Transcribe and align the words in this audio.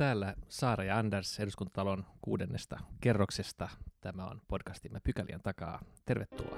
Täällä 0.00 0.34
Saara 0.48 0.84
ja 0.84 0.98
Anders 0.98 1.40
eduskuntatalon 1.40 2.04
kuudennesta 2.22 2.78
kerroksesta. 3.00 3.68
Tämä 4.00 4.26
on 4.26 4.40
podcastimme 4.48 5.00
Pykälien 5.04 5.40
takaa. 5.42 5.80
Tervetuloa. 6.04 6.56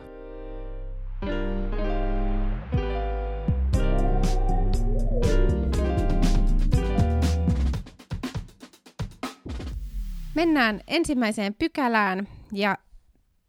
Mennään 10.35 10.81
ensimmäiseen 10.87 11.55
pykälään 11.55 12.29
ja 12.53 12.79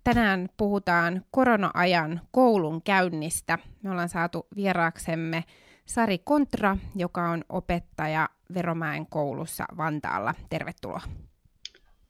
tänään 0.03 0.49
puhutaan 0.57 1.25
korona-ajan 1.31 2.21
koulun 2.31 2.81
käynnistä. 2.81 3.57
Me 3.81 3.91
ollaan 3.91 4.09
saatu 4.09 4.47
vieraaksemme 4.55 5.43
Sari 5.85 6.17
Kontra, 6.17 6.77
joka 6.95 7.29
on 7.29 7.43
opettaja 7.49 8.29
Veromäen 8.53 9.05
koulussa 9.05 9.65
Vantaalla. 9.77 10.33
Tervetuloa. 10.49 11.01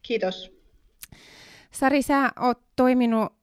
Kiitos. 0.02 0.52
Sari, 1.72 2.02
sä 2.02 2.31
oot 2.40 2.62
toiminut 2.76 3.34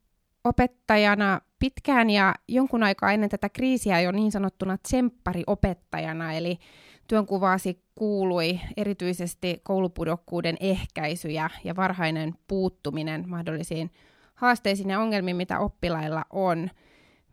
opettajana 0.44 1.40
pitkään 1.58 2.10
ja 2.10 2.34
jonkun 2.48 2.82
aikaa 2.82 3.12
ennen 3.12 3.30
tätä 3.30 3.48
kriisiä 3.48 4.00
jo 4.00 4.12
niin 4.12 4.32
sanottuna 4.32 4.78
tsemppariopettajana, 4.78 6.32
eli 6.32 6.58
työnkuvaasi 7.06 7.82
kuului 7.94 8.60
erityisesti 8.76 9.60
koulupudokkuuden 9.62 10.56
ehkäisy 10.60 11.28
ja, 11.28 11.50
ja 11.64 11.76
varhainen 11.76 12.34
puuttuminen 12.48 13.28
mahdollisiin 13.28 13.90
haasteisiin 14.34 14.90
ja 14.90 15.00
ongelmiin, 15.00 15.36
mitä 15.36 15.58
oppilailla 15.58 16.24
on. 16.30 16.70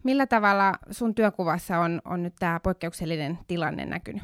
Millä 0.03 0.27
tavalla 0.27 0.73
sun 0.91 1.15
työkuvassa 1.15 1.79
on, 1.79 2.01
on 2.05 2.23
nyt 2.23 2.33
tämä 2.39 2.59
poikkeuksellinen 2.63 3.37
tilanne 3.47 3.85
näkynyt? 3.85 4.23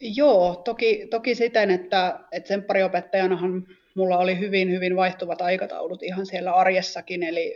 Joo, 0.00 0.56
toki, 0.64 1.06
toki 1.10 1.34
siten, 1.34 1.70
että, 1.70 2.20
että 2.32 2.48
semppariopettajanahan 2.48 3.66
mulla 3.94 4.18
oli 4.18 4.38
hyvin, 4.38 4.70
hyvin 4.70 4.96
vaihtuvat 4.96 5.42
aikataulut 5.42 6.02
ihan 6.02 6.26
siellä 6.26 6.52
arjessakin, 6.52 7.22
eli 7.22 7.54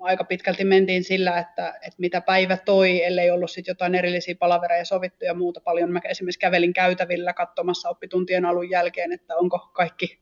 aika 0.00 0.24
pitkälti 0.24 0.64
mentiin 0.64 1.04
sillä, 1.04 1.38
että, 1.38 1.68
että 1.68 1.96
mitä 1.98 2.20
päivä 2.20 2.56
toi, 2.56 3.04
ellei 3.04 3.30
ollut 3.30 3.50
sitten 3.50 3.72
jotain 3.72 3.94
erillisiä 3.94 4.34
palavereja 4.38 4.84
sovittu 4.84 5.24
ja 5.24 5.34
muuta 5.34 5.60
paljon. 5.60 5.92
Mä 5.92 6.00
esimerkiksi 6.04 6.38
kävelin 6.38 6.72
käytävillä 6.72 7.32
katsomassa 7.32 7.88
oppituntien 7.88 8.44
alun 8.44 8.70
jälkeen, 8.70 9.12
että 9.12 9.36
onko 9.36 9.58
kaikki 9.58 10.18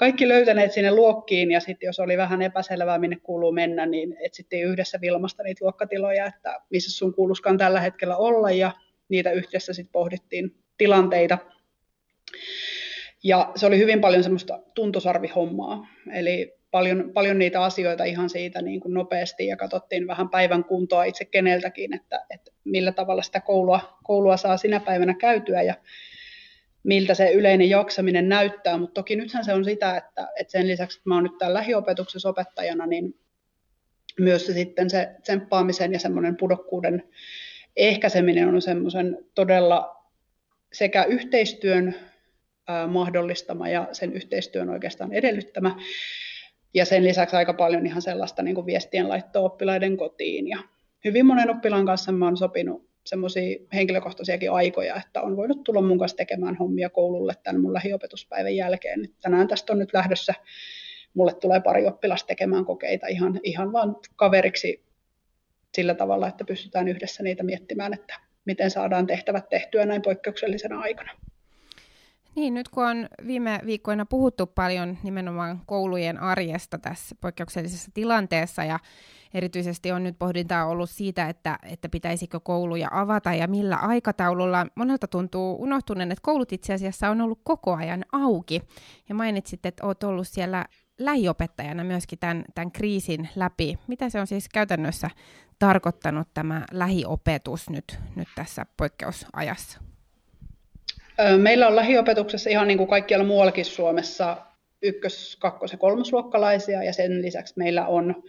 kaikki 0.00 0.28
löytäneet 0.28 0.72
sinne 0.72 0.90
luokkiin 0.90 1.50
ja 1.50 1.60
sitten 1.60 1.86
jos 1.86 2.00
oli 2.00 2.16
vähän 2.16 2.42
epäselvää, 2.42 2.98
minne 2.98 3.16
kuuluu 3.22 3.52
mennä, 3.52 3.86
niin 3.86 4.16
etsittiin 4.24 4.66
yhdessä 4.66 5.00
Vilmasta 5.00 5.42
niitä 5.42 5.64
luokkatiloja, 5.64 6.26
että 6.26 6.60
missä 6.70 6.98
sun 6.98 7.14
kuuluskaan 7.14 7.58
tällä 7.58 7.80
hetkellä 7.80 8.16
olla 8.16 8.50
ja 8.50 8.72
niitä 9.08 9.30
yhdessä 9.30 9.72
sitten 9.72 9.92
pohdittiin 9.92 10.54
tilanteita. 10.78 11.38
Ja 13.24 13.52
se 13.56 13.66
oli 13.66 13.78
hyvin 13.78 14.00
paljon 14.00 14.22
semmoista 14.22 14.60
tuntosarvihommaa, 14.74 15.86
eli 16.12 16.54
paljon, 16.70 17.10
paljon 17.14 17.38
niitä 17.38 17.62
asioita 17.62 18.04
ihan 18.04 18.30
siitä 18.30 18.62
niin 18.62 18.80
kuin 18.80 18.94
nopeasti 18.94 19.46
ja 19.46 19.56
katsottiin 19.56 20.06
vähän 20.06 20.28
päivän 20.28 20.64
kuntoa 20.64 21.04
itse 21.04 21.24
keneltäkin, 21.24 21.94
että, 21.94 22.26
että 22.30 22.50
millä 22.64 22.92
tavalla 22.92 23.22
sitä 23.22 23.40
koulua, 23.40 23.98
koulua 24.04 24.36
saa 24.36 24.56
sinä 24.56 24.80
päivänä 24.80 25.14
käytyä 25.14 25.62
ja 25.62 25.74
miltä 26.82 27.14
se 27.14 27.32
yleinen 27.32 27.68
jaksaminen 27.68 28.28
näyttää, 28.28 28.78
mutta 28.78 28.94
toki 28.94 29.16
nythän 29.16 29.44
se 29.44 29.54
on 29.54 29.64
sitä, 29.64 29.96
että, 29.96 30.28
että 30.40 30.50
sen 30.50 30.68
lisäksi, 30.68 30.98
että 30.98 31.08
mä 31.08 31.14
oon 31.14 31.24
nyt 31.24 31.38
täällä 31.38 31.58
lähiopetuksessa 31.58 32.28
opettajana, 32.28 32.86
niin 32.86 33.14
myös 34.20 34.46
se 34.46 34.52
sitten 34.52 34.90
se 34.90 35.08
tsemppaamisen 35.22 35.92
ja 35.92 35.98
semmoinen 35.98 36.36
pudokkuuden 36.36 37.02
ehkäiseminen 37.76 38.48
on 38.48 38.62
semmoisen 38.62 39.18
todella 39.34 39.96
sekä 40.72 41.04
yhteistyön 41.04 41.94
mahdollistama 42.88 43.68
ja 43.68 43.88
sen 43.92 44.12
yhteistyön 44.12 44.68
oikeastaan 44.68 45.12
edellyttämä. 45.12 45.76
Ja 46.74 46.84
sen 46.84 47.04
lisäksi 47.04 47.36
aika 47.36 47.52
paljon 47.52 47.86
ihan 47.86 48.02
sellaista 48.02 48.42
niin 48.42 48.54
kuin 48.54 48.66
viestien 48.66 49.08
laittoa 49.08 49.42
oppilaiden 49.42 49.96
kotiin. 49.96 50.48
Ja 50.48 50.58
hyvin 51.04 51.26
monen 51.26 51.50
oppilaan 51.50 51.86
kanssa 51.86 52.12
mä 52.12 52.24
oon 52.24 52.36
sopinut 52.36 52.89
semmoisia 53.04 53.58
henkilökohtaisiakin 53.74 54.52
aikoja, 54.52 54.96
että 54.96 55.22
on 55.22 55.36
voinut 55.36 55.64
tulla 55.64 55.82
mun 55.82 55.98
kanssa 55.98 56.16
tekemään 56.16 56.56
hommia 56.56 56.90
koululle 56.90 57.34
tämän 57.42 57.60
mun 57.60 57.74
lähiopetuspäivän 57.74 58.56
jälkeen. 58.56 59.08
Tänään 59.22 59.48
tästä 59.48 59.72
on 59.72 59.78
nyt 59.78 59.92
lähdössä, 59.92 60.34
mulle 61.14 61.34
tulee 61.34 61.60
pari 61.60 61.86
oppilasta 61.86 62.26
tekemään 62.26 62.64
kokeita 62.64 63.06
ihan, 63.06 63.40
ihan 63.42 63.72
vaan 63.72 63.96
kaveriksi 64.16 64.84
sillä 65.74 65.94
tavalla, 65.94 66.28
että 66.28 66.44
pystytään 66.44 66.88
yhdessä 66.88 67.22
niitä 67.22 67.42
miettimään, 67.42 67.92
että 67.92 68.20
miten 68.44 68.70
saadaan 68.70 69.06
tehtävät 69.06 69.48
tehtyä 69.48 69.86
näin 69.86 70.02
poikkeuksellisena 70.02 70.80
aikana. 70.80 71.12
Niin, 72.36 72.54
nyt 72.54 72.68
kun 72.68 72.86
on 72.86 73.08
viime 73.26 73.60
viikkoina 73.66 74.06
puhuttu 74.06 74.46
paljon 74.46 74.98
nimenomaan 75.02 75.60
koulujen 75.66 76.18
arjesta 76.18 76.78
tässä 76.78 77.14
poikkeuksellisessa 77.20 77.90
tilanteessa 77.94 78.64
ja 78.64 78.78
erityisesti 79.34 79.92
on 79.92 80.04
nyt 80.04 80.18
pohdintaa 80.18 80.66
ollut 80.66 80.90
siitä, 80.90 81.28
että, 81.28 81.58
että 81.62 81.88
pitäisikö 81.88 82.40
kouluja 82.40 82.88
avata 82.90 83.34
ja 83.34 83.48
millä 83.48 83.76
aikataululla. 83.76 84.66
Monelta 84.74 85.06
tuntuu 85.06 85.62
unohtuneen, 85.62 86.12
että 86.12 86.22
koulut 86.22 86.52
itse 86.52 86.74
asiassa 86.74 87.10
on 87.10 87.20
ollut 87.20 87.40
koko 87.42 87.74
ajan 87.74 88.04
auki. 88.12 88.62
Ja 89.08 89.14
mainitsit, 89.14 89.66
että 89.66 89.86
olet 89.86 90.02
ollut 90.02 90.28
siellä 90.28 90.64
lähiopettajana 90.98 91.84
myöskin 91.84 92.18
tämän, 92.18 92.44
tämän 92.54 92.72
kriisin 92.72 93.28
läpi. 93.36 93.78
Mitä 93.86 94.08
se 94.08 94.20
on 94.20 94.26
siis 94.26 94.48
käytännössä 94.48 95.10
tarkoittanut 95.58 96.28
tämä 96.34 96.64
lähiopetus 96.72 97.70
nyt, 97.70 97.98
nyt 98.16 98.28
tässä 98.34 98.66
poikkeusajassa? 98.76 99.80
Meillä 101.38 101.66
on 101.66 101.76
lähiopetuksessa 101.76 102.50
ihan 102.50 102.68
niin 102.68 102.78
kuin 102.78 102.90
kaikkialla 102.90 103.26
muuallakin 103.26 103.64
Suomessa 103.64 104.36
ykkös-, 104.82 105.36
kakkos- 105.40 105.72
ja 105.72 105.78
kolmosluokkalaisia 105.78 106.82
ja 106.82 106.92
sen 106.92 107.22
lisäksi 107.22 107.54
meillä 107.56 107.86
on 107.86 108.22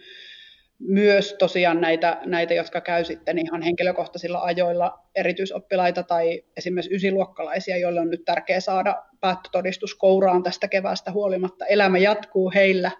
myös 0.88 1.34
tosiaan 1.38 1.80
näitä, 1.80 2.18
näitä, 2.26 2.54
jotka 2.54 2.80
käy 2.80 3.04
sitten 3.04 3.38
ihan 3.38 3.62
henkilökohtaisilla 3.62 4.38
ajoilla 4.38 4.98
erityisoppilaita 5.14 6.02
tai 6.02 6.42
esimerkiksi 6.56 6.94
ysiluokkalaisia, 6.94 7.76
joille 7.76 8.00
on 8.00 8.10
nyt 8.10 8.24
tärkeää 8.24 8.60
saada 8.60 9.02
päättötodistus 9.20 9.94
kouraan 9.94 10.42
tästä 10.42 10.68
keväästä 10.68 11.12
huolimatta. 11.12 11.66
Elämä 11.66 11.98
jatkuu 11.98 12.52
heillä, 12.54 12.90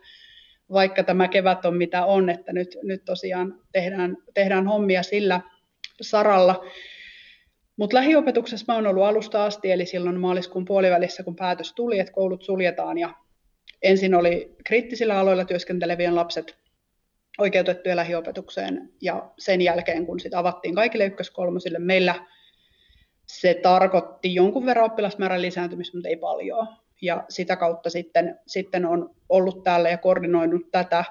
vaikka 0.72 1.02
tämä 1.02 1.28
kevät 1.28 1.64
on 1.64 1.76
mitä 1.76 2.04
on, 2.04 2.30
että 2.30 2.52
nyt, 2.52 2.78
nyt 2.82 3.04
tosiaan 3.04 3.60
tehdään, 3.72 4.16
tehdään 4.34 4.66
hommia 4.66 5.02
sillä 5.02 5.40
saralla. 6.00 6.64
Mutta 7.76 7.96
lähiopetuksessa 7.96 8.64
mä 8.68 8.74
oon 8.74 8.86
ollut 8.86 9.04
alusta 9.04 9.44
asti, 9.44 9.72
eli 9.72 9.86
silloin 9.86 10.20
maaliskuun 10.20 10.64
puolivälissä, 10.64 11.22
kun 11.22 11.36
päätös 11.36 11.72
tuli, 11.72 11.98
että 11.98 12.12
koulut 12.12 12.42
suljetaan 12.42 12.98
ja 12.98 13.14
ensin 13.82 14.14
oli 14.14 14.56
kriittisillä 14.64 15.18
aloilla 15.18 15.44
työskentelevien 15.44 16.14
lapset 16.14 16.61
oikeutettuja 17.38 17.96
lähiopetukseen 17.96 18.90
ja 19.00 19.30
sen 19.38 19.60
jälkeen, 19.60 20.06
kun 20.06 20.20
sitä 20.20 20.38
avattiin 20.38 20.74
kaikille 20.74 21.04
ykköskolmosille, 21.04 21.78
meillä 21.78 22.14
se 23.26 23.54
tarkoitti 23.54 24.34
jonkun 24.34 24.66
verran 24.66 24.84
oppilasmäärän 24.84 25.42
lisääntymistä, 25.42 25.96
mutta 25.96 26.08
ei 26.08 26.16
paljon. 26.16 26.68
Ja 27.02 27.24
sitä 27.28 27.56
kautta 27.56 27.90
sitten, 27.90 28.38
sitten 28.46 28.86
on 28.86 29.14
ollut 29.28 29.62
täällä 29.62 29.90
ja 29.90 29.98
koordinoinut 29.98 30.70
tätä 30.70 31.04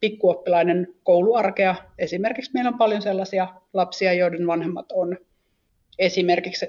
pikkuoppilaiden 0.00 0.94
kouluarkea. 1.02 1.74
Esimerkiksi 1.98 2.50
meillä 2.54 2.68
on 2.68 2.78
paljon 2.78 3.02
sellaisia 3.02 3.48
lapsia, 3.72 4.12
joiden 4.12 4.46
vanhemmat 4.46 4.92
on 4.92 5.16
esimerkiksi 5.98 6.66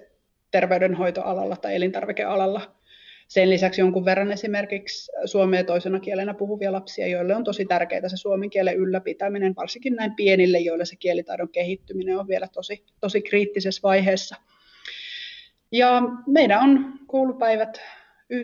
terveydenhoitoalalla 0.52 1.56
tai 1.56 1.76
elintarvikealalla 1.76 2.76
sen 3.30 3.50
lisäksi 3.50 3.82
jonkun 3.82 4.06
verran 4.06 4.32
esimerkiksi 4.32 5.12
suomea 5.26 5.64
toisena 5.64 6.00
kielenä 6.00 6.34
puhuvia 6.34 6.72
lapsia, 6.72 7.08
joille 7.08 7.36
on 7.36 7.44
tosi 7.44 7.66
tärkeää 7.66 8.10
se 8.10 8.18
suomen 8.18 8.50
kielen 8.50 8.76
ylläpitäminen, 8.76 9.56
varsinkin 9.56 9.96
näin 9.96 10.16
pienille, 10.16 10.60
joille 10.60 10.86
se 10.86 10.96
kielitaidon 10.96 11.50
kehittyminen 11.50 12.18
on 12.18 12.28
vielä 12.28 12.48
tosi, 12.48 12.86
tosi 13.00 13.22
kriittisessä 13.22 13.80
vaiheessa. 13.84 14.36
Ja 15.72 16.02
meidän 16.28 16.64
on 16.64 16.94
koulupäivät 17.08 17.82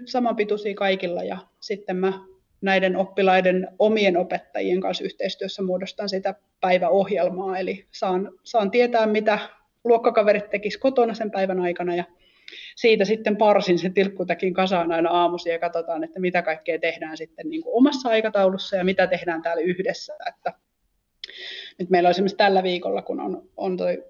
samanpituisia 0.05 0.75
kaikilla 0.75 1.23
ja 1.23 1.37
sitten 1.59 1.97
mä 1.97 2.13
näiden 2.61 2.97
oppilaiden 2.97 3.67
omien 3.79 4.17
opettajien 4.17 4.81
kanssa 4.81 5.03
yhteistyössä 5.03 5.63
muodostan 5.63 6.09
sitä 6.09 6.35
päiväohjelmaa, 6.61 7.57
eli 7.57 7.85
saan, 7.91 8.31
saan 8.43 8.71
tietää, 8.71 9.07
mitä 9.07 9.39
luokkakaverit 9.83 10.49
tekisivät 10.49 10.81
kotona 10.81 11.13
sen 11.13 11.31
päivän 11.31 11.59
aikana 11.59 11.95
ja 11.95 12.03
siitä 12.75 13.05
sitten 13.05 13.37
parsin 13.37 13.79
sen 13.79 13.93
tilkkutakin 13.93 14.53
kasaan 14.53 14.91
aina 14.91 15.09
aamuisin 15.09 15.53
ja 15.53 15.59
katsotaan, 15.59 16.03
että 16.03 16.19
mitä 16.19 16.41
kaikkea 16.41 16.79
tehdään 16.79 17.17
sitten 17.17 17.49
niin 17.49 17.63
kuin 17.63 17.77
omassa 17.77 18.09
aikataulussa 18.09 18.75
ja 18.75 18.83
mitä 18.83 19.07
tehdään 19.07 19.41
täällä 19.41 19.63
yhdessä. 19.63 20.13
Että 20.27 20.53
nyt 21.79 21.89
meillä 21.89 22.07
on 22.07 22.11
esimerkiksi 22.11 22.37
tällä 22.37 22.63
viikolla, 22.63 23.01
kun 23.01 23.19
on, 23.19 23.49
on 23.57 23.77
toi 23.77 24.03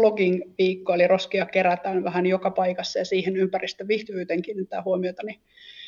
blogging-viikko, 0.00 0.94
eli 0.94 1.06
roskia 1.06 1.46
kerätään 1.46 2.04
vähän 2.04 2.26
joka 2.26 2.50
paikassa 2.50 2.98
ja 2.98 3.04
siihen 3.04 3.36
ympäristöviihtyvyyteen 3.36 4.42
kiinnittää 4.42 4.82
huomiota, 4.82 5.22
niin 5.22 5.40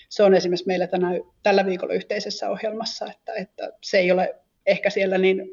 se 0.09 0.23
on 0.23 0.35
esimerkiksi 0.35 0.67
meillä 0.67 0.87
tänä, 0.87 1.11
tällä 1.43 1.67
viikolla 1.67 1.95
yhteisessä 1.95 2.51
ohjelmassa, 2.51 3.07
että, 3.11 3.33
että 3.35 3.73
se 3.83 3.99
ei 3.99 4.13
ole 4.13 4.35
ehkä 4.67 4.91
siellä 4.91 5.19
niin 5.19 5.51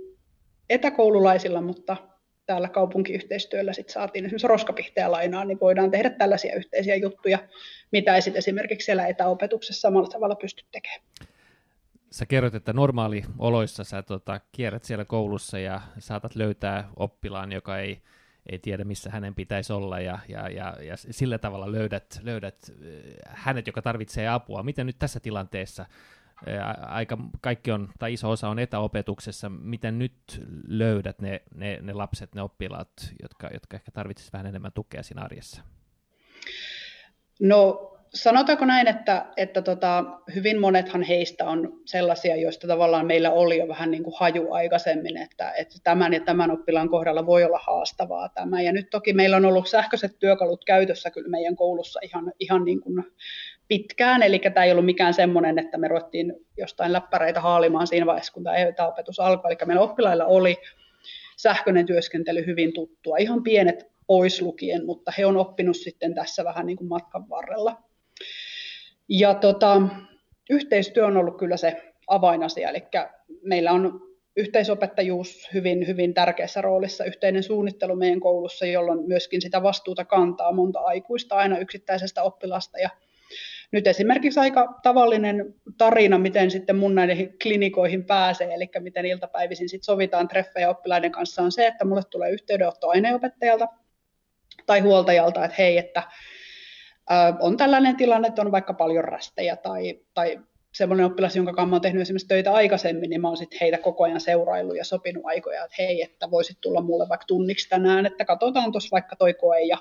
etäkoululaisilla, 0.69 1.61
mutta 1.61 1.97
täällä 2.49 2.69
kaupunkiyhteistyöllä 2.69 3.73
sit 3.73 3.89
saatiin 3.89 4.25
esimerkiksi 4.25 4.47
roskapihteä 4.47 5.11
lainaa, 5.11 5.45
niin 5.45 5.59
voidaan 5.59 5.91
tehdä 5.91 6.09
tällaisia 6.09 6.55
yhteisiä 6.55 6.95
juttuja, 6.95 7.39
mitä 7.91 8.15
ei 8.15 8.21
esimerkiksi 8.35 8.85
siellä 8.85 9.07
etäopetuksessa 9.07 9.81
samalla 9.81 10.07
tavalla 10.07 10.35
pysty 10.35 10.65
tekemään. 10.71 11.01
Sä 12.11 12.25
kerroit, 12.25 12.55
että 12.55 12.73
normaalioloissa 12.73 13.83
sä 13.83 14.01
tota, 14.01 14.39
kierrät 14.51 14.83
siellä 14.83 15.05
koulussa 15.05 15.59
ja 15.59 15.81
saatat 15.99 16.35
löytää 16.35 16.89
oppilaan, 16.95 17.51
joka 17.51 17.79
ei, 17.79 18.01
ei 18.51 18.59
tiedä, 18.59 18.83
missä 18.83 19.09
hänen 19.09 19.35
pitäisi 19.35 19.73
olla, 19.73 19.99
ja, 19.99 20.19
ja, 20.27 20.49
ja, 20.49 20.77
ja 20.81 20.97
sillä 20.97 21.37
tavalla 21.37 21.71
löydät, 21.71 22.19
löydät 22.23 22.71
hänet, 23.27 23.67
joka 23.67 23.81
tarvitsee 23.81 24.27
apua. 24.27 24.63
Miten 24.63 24.85
nyt 24.85 24.99
tässä 24.99 25.19
tilanteessa 25.19 25.85
aika 26.87 27.17
kaikki 27.41 27.71
on, 27.71 27.89
tai 27.99 28.13
iso 28.13 28.29
osa 28.29 28.49
on 28.49 28.59
etäopetuksessa, 28.59 29.49
miten 29.49 29.99
nyt 29.99 30.13
löydät 30.67 31.21
ne, 31.21 31.41
ne, 31.55 31.79
ne 31.81 31.93
lapset, 31.93 32.35
ne 32.35 32.41
oppilaat, 32.41 32.89
jotka, 33.21 33.49
jotka 33.53 33.77
ehkä 33.77 33.91
tarvitsisivat 33.91 34.33
vähän 34.33 34.47
enemmän 34.47 34.71
tukea 34.73 35.03
siinä 35.03 35.21
arjessa? 35.21 35.61
No 37.39 37.89
sanotaanko 38.13 38.65
näin, 38.65 38.87
että, 38.87 39.25
että 39.37 39.61
tota, 39.61 40.03
hyvin 40.35 40.59
monethan 40.59 41.03
heistä 41.03 41.45
on 41.45 41.81
sellaisia, 41.85 42.35
joista 42.35 42.67
tavallaan 42.67 43.05
meillä 43.05 43.31
oli 43.31 43.57
jo 43.57 43.67
vähän 43.67 43.91
niin 43.91 44.03
kuin 44.03 44.13
haju 44.19 44.53
aikaisemmin, 44.53 45.17
että, 45.17 45.51
että 45.51 45.75
tämän 45.83 46.13
ja 46.13 46.19
tämän 46.19 46.51
oppilaan 46.51 46.89
kohdalla 46.89 47.25
voi 47.25 47.43
olla 47.43 47.59
haastavaa 47.67 48.29
tämä. 48.29 48.61
Ja 48.61 48.71
nyt 48.71 48.89
toki 48.89 49.13
meillä 49.13 49.37
on 49.37 49.45
ollut 49.45 49.67
sähköiset 49.67 50.19
työkalut 50.19 50.65
käytössä 50.65 51.11
kyllä 51.11 51.29
meidän 51.29 51.55
koulussa 51.55 51.99
ihan, 52.03 52.33
ihan 52.39 52.65
niin 52.65 52.81
kuin 52.81 53.03
pitkään, 53.69 54.23
eli 54.23 54.39
tämä 54.39 54.63
ei 54.63 54.71
ollut 54.71 54.85
mikään 54.85 55.13
semmoinen, 55.13 55.59
että 55.59 55.77
me 55.77 55.87
ruvettiin 55.87 56.33
jostain 56.57 56.93
läppäreitä 56.93 57.41
haalimaan 57.41 57.87
siinä 57.87 58.05
vaiheessa, 58.05 58.33
kun 58.33 58.43
tämä 58.43 58.55
etäopetus 58.55 59.19
alkoi. 59.19 59.51
Eli 59.51 59.57
meillä 59.65 59.83
oppilailla 59.83 60.25
oli 60.25 60.57
sähköinen 61.37 61.85
työskentely 61.85 62.45
hyvin 62.45 62.73
tuttua, 62.73 63.17
ihan 63.17 63.43
pienet 63.43 63.85
pois 64.07 64.41
lukien, 64.41 64.85
mutta 64.85 65.13
he 65.17 65.25
on 65.25 65.37
oppinut 65.37 65.77
sitten 65.77 66.15
tässä 66.15 66.43
vähän 66.43 66.65
niin 66.65 66.77
kuin 66.77 66.87
matkan 66.87 67.29
varrella. 67.29 67.83
Ja 69.09 69.33
tota, 69.33 69.81
yhteistyö 70.49 71.05
on 71.05 71.17
ollut 71.17 71.37
kyllä 71.37 71.57
se 71.57 71.93
avainasia, 72.07 72.69
eli 72.69 72.83
meillä 73.43 73.71
on 73.71 74.01
yhteisopettajuus 74.35 75.49
hyvin, 75.53 75.87
hyvin 75.87 76.13
tärkeässä 76.13 76.61
roolissa, 76.61 77.03
yhteinen 77.03 77.43
suunnittelu 77.43 77.95
meidän 77.95 78.19
koulussa, 78.19 78.65
jolloin 78.65 79.07
myöskin 79.07 79.41
sitä 79.41 79.63
vastuuta 79.63 80.05
kantaa 80.05 80.51
monta 80.51 80.79
aikuista 80.79 81.35
aina 81.35 81.57
yksittäisestä 81.57 82.23
oppilasta. 82.23 82.79
Ja 82.79 82.89
nyt 83.71 83.87
esimerkiksi 83.87 84.39
aika 84.39 84.79
tavallinen 84.83 85.53
tarina, 85.77 86.17
miten 86.17 86.51
sitten 86.51 86.75
mun 86.75 86.95
näihin 86.95 87.37
klinikoihin 87.43 88.05
pääsee, 88.05 88.53
eli 88.53 88.69
miten 88.79 89.05
iltapäivisin 89.05 89.69
sitten 89.69 89.85
sovitaan 89.85 90.27
treffejä 90.27 90.69
oppilaiden 90.69 91.11
kanssa, 91.11 91.41
on 91.41 91.51
se, 91.51 91.67
että 91.67 91.85
mulle 91.85 92.01
tulee 92.11 92.31
yhteydenotto 92.31 92.89
aineopettajalta 92.89 93.67
tai 94.65 94.79
huoltajalta, 94.79 95.45
että 95.45 95.55
hei, 95.57 95.77
että 95.77 96.03
on 97.39 97.57
tällainen 97.57 97.95
tilanne, 97.95 98.27
että 98.27 98.41
on 98.41 98.51
vaikka 98.51 98.73
paljon 98.73 99.03
rästejä 99.03 99.55
tai, 99.55 99.99
tai 100.13 100.39
semmoinen 100.73 101.05
oppilas, 101.05 101.35
jonka 101.35 101.53
kanssa 101.53 101.73
olen 101.73 101.81
tehnyt 101.81 102.01
esimerkiksi 102.01 102.27
töitä 102.27 102.53
aikaisemmin, 102.53 103.09
niin 103.09 103.21
mä 103.21 103.27
oon 103.27 103.37
sitten 103.37 103.57
heitä 103.61 103.77
koko 103.77 104.03
ajan 104.03 104.21
seuraillut 104.21 104.77
ja 104.77 104.83
sopinut 104.85 105.23
aikoja, 105.25 105.63
että 105.63 105.75
hei, 105.79 106.01
että 106.01 106.31
voisit 106.31 106.57
tulla 106.61 106.81
mulle 106.81 107.09
vaikka 107.09 107.25
tunniksi 107.25 107.69
tänään, 107.69 108.05
että 108.05 108.25
katsotaan 108.25 108.71
tuossa 108.71 108.91
vaikka 108.91 109.15
toi 109.15 109.33
koe 109.33 109.61
ja 109.61 109.77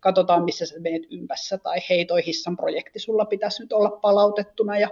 katsotaan, 0.00 0.44
missä 0.44 0.66
sä 0.66 0.80
menet 0.80 1.02
ympässä, 1.10 1.58
tai 1.58 1.78
hei, 1.90 2.04
toi 2.04 2.26
hissan 2.26 2.56
projekti 2.56 2.98
sulla 2.98 3.24
pitäisi 3.24 3.62
nyt 3.62 3.72
olla 3.72 3.90
palautettuna, 3.90 4.78
ja 4.78 4.88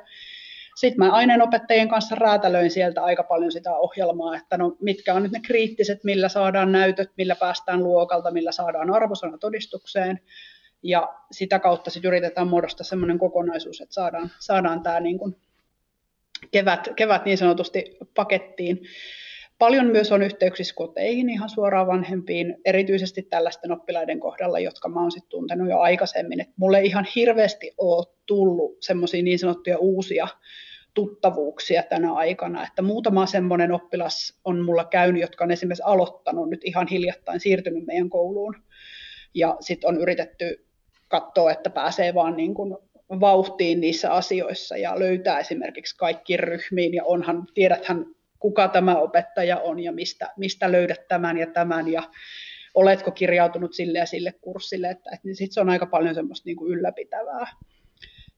sitten 0.77 0.99
mä 0.99 1.13
aineenopettajien 1.13 1.89
kanssa 1.89 2.15
räätälöin 2.15 2.71
sieltä 2.71 3.05
aika 3.05 3.23
paljon 3.23 3.53
sitä 3.53 3.77
ohjelmaa, 3.77 4.37
että 4.37 4.57
no 4.57 4.77
mitkä 4.81 5.15
on 5.15 5.23
nyt 5.23 5.33
ne 5.33 5.41
kriittiset, 5.47 6.05
millä 6.05 6.29
saadaan 6.29 6.73
näytöt, 6.73 7.11
millä 7.17 7.35
päästään 7.35 7.85
luokalta, 7.85 8.31
millä 8.31 8.53
saadaan 8.53 8.91
arvosana 8.91 9.39
todistukseen, 9.39 10.21
ja 10.83 11.15
sitä 11.33 11.59
kautta 11.59 11.91
sitten 11.91 12.09
yritetään 12.09 12.49
muodostaa 12.49 12.85
sellainen 12.85 13.19
kokonaisuus, 13.19 13.81
että 13.81 13.95
saadaan, 13.95 14.31
saadaan 14.39 14.83
tämä 14.83 15.01
niin 15.01 15.19
kuin 15.19 15.37
kevät, 16.51 16.89
kevät 16.97 17.25
niin 17.25 17.39
sanotusti 17.39 17.99
pakettiin. 18.15 18.81
Paljon 19.59 19.87
myös 19.87 20.13
on 20.13 20.23
yhteyksissä 20.23 20.75
koteihin, 20.75 21.31
ihan 21.31 21.49
suoraan 21.49 21.87
vanhempiin, 21.87 22.57
erityisesti 22.65 23.23
tällaisten 23.23 23.73
oppilaiden 23.73 24.21
kohdalla, 24.21 24.59
jotka 24.59 24.89
mä 24.89 25.01
oon 25.01 25.13
sitten 25.13 25.31
tuntenut 25.31 25.69
jo 25.69 25.79
aikaisemmin. 25.79 26.41
Et 26.41 26.49
mulle 26.57 26.83
ihan 26.83 27.07
hirveästi 27.17 27.75
ole 27.79 28.07
tullut 28.27 28.77
semmoisia 28.81 29.23
niin 29.23 29.39
sanottuja 29.39 29.79
uusia 29.79 30.29
tuttavuuksia 30.95 31.83
tänä 31.83 32.13
aikana, 32.13 32.67
että 32.67 32.83
muutama 32.83 33.27
semmoinen 33.27 33.73
oppilas 33.73 34.41
on 34.45 34.61
mulla 34.61 34.85
käynyt, 34.85 35.23
jotka 35.23 35.45
on 35.45 35.51
esimerkiksi 35.51 35.83
aloittanut 35.87 36.51
nyt 36.51 36.61
ihan 36.65 36.87
hiljattain 36.89 37.41
siirtynyt 37.41 37.87
meidän 37.87 38.11
kouluun. 38.11 38.63
Ja 39.35 39.57
sitten 39.61 39.89
on 39.89 40.01
yritetty 40.01 40.67
katsoa, 41.11 41.53
että 41.53 41.71
pääsee 41.71 42.15
vaan 42.15 42.37
niin 42.37 42.55
kuin 42.55 42.77
vauhtiin 43.21 43.81
niissä 43.81 44.13
asioissa 44.13 44.77
ja 44.77 44.99
löytää 44.99 45.39
esimerkiksi 45.39 45.97
kaikki 45.97 46.37
ryhmiin. 46.37 46.95
Ja 46.95 47.05
onhan, 47.05 47.47
tiedäthän 47.55 48.07
kuka 48.39 48.69
tämä 48.69 48.97
opettaja 48.97 49.59
on 49.59 49.81
ja 49.81 49.93
mistä, 49.93 50.33
mistä 50.37 50.73
löydät 50.73 51.09
tämän 51.09 51.39
ja 51.39 51.47
tämän. 51.47 51.89
Ja 51.89 52.03
oletko 52.75 53.11
kirjautunut 53.11 53.75
sille 53.75 53.99
ja 53.99 54.07
sille 54.07 54.35
kurssille, 54.41 54.91
että, 54.91 55.11
että 55.13 55.29
niin 55.29 55.37
sitten 55.37 55.55
se 55.55 55.61
on 55.61 55.71
aika 55.71 55.87
paljon 55.87 56.15
semmoista 56.15 56.47
niin 56.47 56.57
kuin 56.57 56.73
ylläpitävää. 56.73 57.47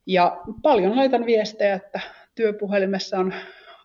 Ja 0.07 0.41
paljon 0.63 0.97
laitan 0.97 1.27
viestejä, 1.27 1.75
että 1.75 2.01
työpuhelimessa 2.35 3.19
on 3.19 3.35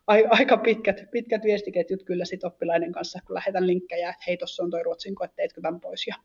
aika 0.07 0.57
pitkät, 0.57 1.01
pitkät 1.11 1.43
viestiketjut 1.43 2.03
kyllä 2.03 2.25
sit 2.25 2.43
oppilaiden 2.43 2.91
kanssa, 2.91 3.19
kun 3.27 3.33
lähetän 3.33 3.67
linkkejä, 3.67 4.09
että 4.09 4.23
hei, 4.27 4.37
tuossa 4.37 4.63
on 4.63 4.71
toi 4.71 4.83
ruotsin 4.83 5.15
koe, 5.15 5.29
teetkö 5.35 5.61
tämän 5.61 5.79
pois? 5.79 6.07
Ja 6.07 6.15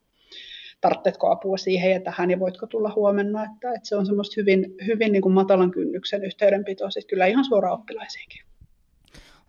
tarvitsetko 0.82 1.31
apua 1.31 1.56
siihen 1.56 1.93
ja 1.93 2.00
tähän 2.00 2.31
ja 2.31 2.40
voitko 2.40 2.67
tulla 2.67 2.93
huomenna. 2.96 3.44
Että, 3.44 3.73
että 3.73 3.88
se 3.88 3.96
on 3.96 4.06
semmoista 4.06 4.34
hyvin, 4.37 4.75
hyvin 4.87 5.12
niin 5.12 5.23
kuin 5.23 5.32
matalan 5.32 5.70
kynnyksen 5.70 6.25
yhteydenpitoa, 6.25 6.90
siis 6.90 7.06
kyllä 7.06 7.26
ihan 7.26 7.44
suoraan 7.44 7.75
oppilaisiinkin. 7.75 8.43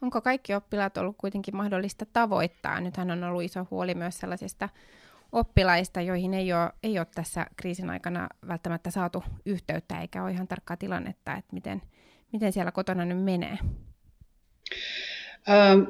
Onko 0.01 0.21
kaikki 0.21 0.55
oppilaat 0.55 0.97
ollut 0.97 1.17
kuitenkin 1.17 1.55
mahdollista 1.55 2.05
tavoittaa? 2.13 2.81
Nythän 2.81 3.11
on 3.11 3.23
ollut 3.23 3.43
iso 3.43 3.67
huoli 3.71 3.95
myös 3.95 4.17
sellaisista 4.17 4.69
oppilaista, 5.31 6.01
joihin 6.01 6.33
ei 6.33 6.53
ole, 6.53 6.71
ei 6.83 6.99
ole 6.99 7.07
tässä 7.15 7.45
kriisin 7.55 7.89
aikana 7.89 8.29
välttämättä 8.47 8.91
saatu 8.91 9.23
yhteyttä, 9.45 10.01
eikä 10.01 10.23
ole 10.23 10.31
ihan 10.31 10.47
tarkkaa 10.47 10.77
tilannetta, 10.77 11.35
että 11.35 11.53
miten, 11.53 11.81
miten 12.31 12.53
siellä 12.53 12.71
kotona 12.71 13.05
nyt 13.05 13.23
menee. 13.23 13.57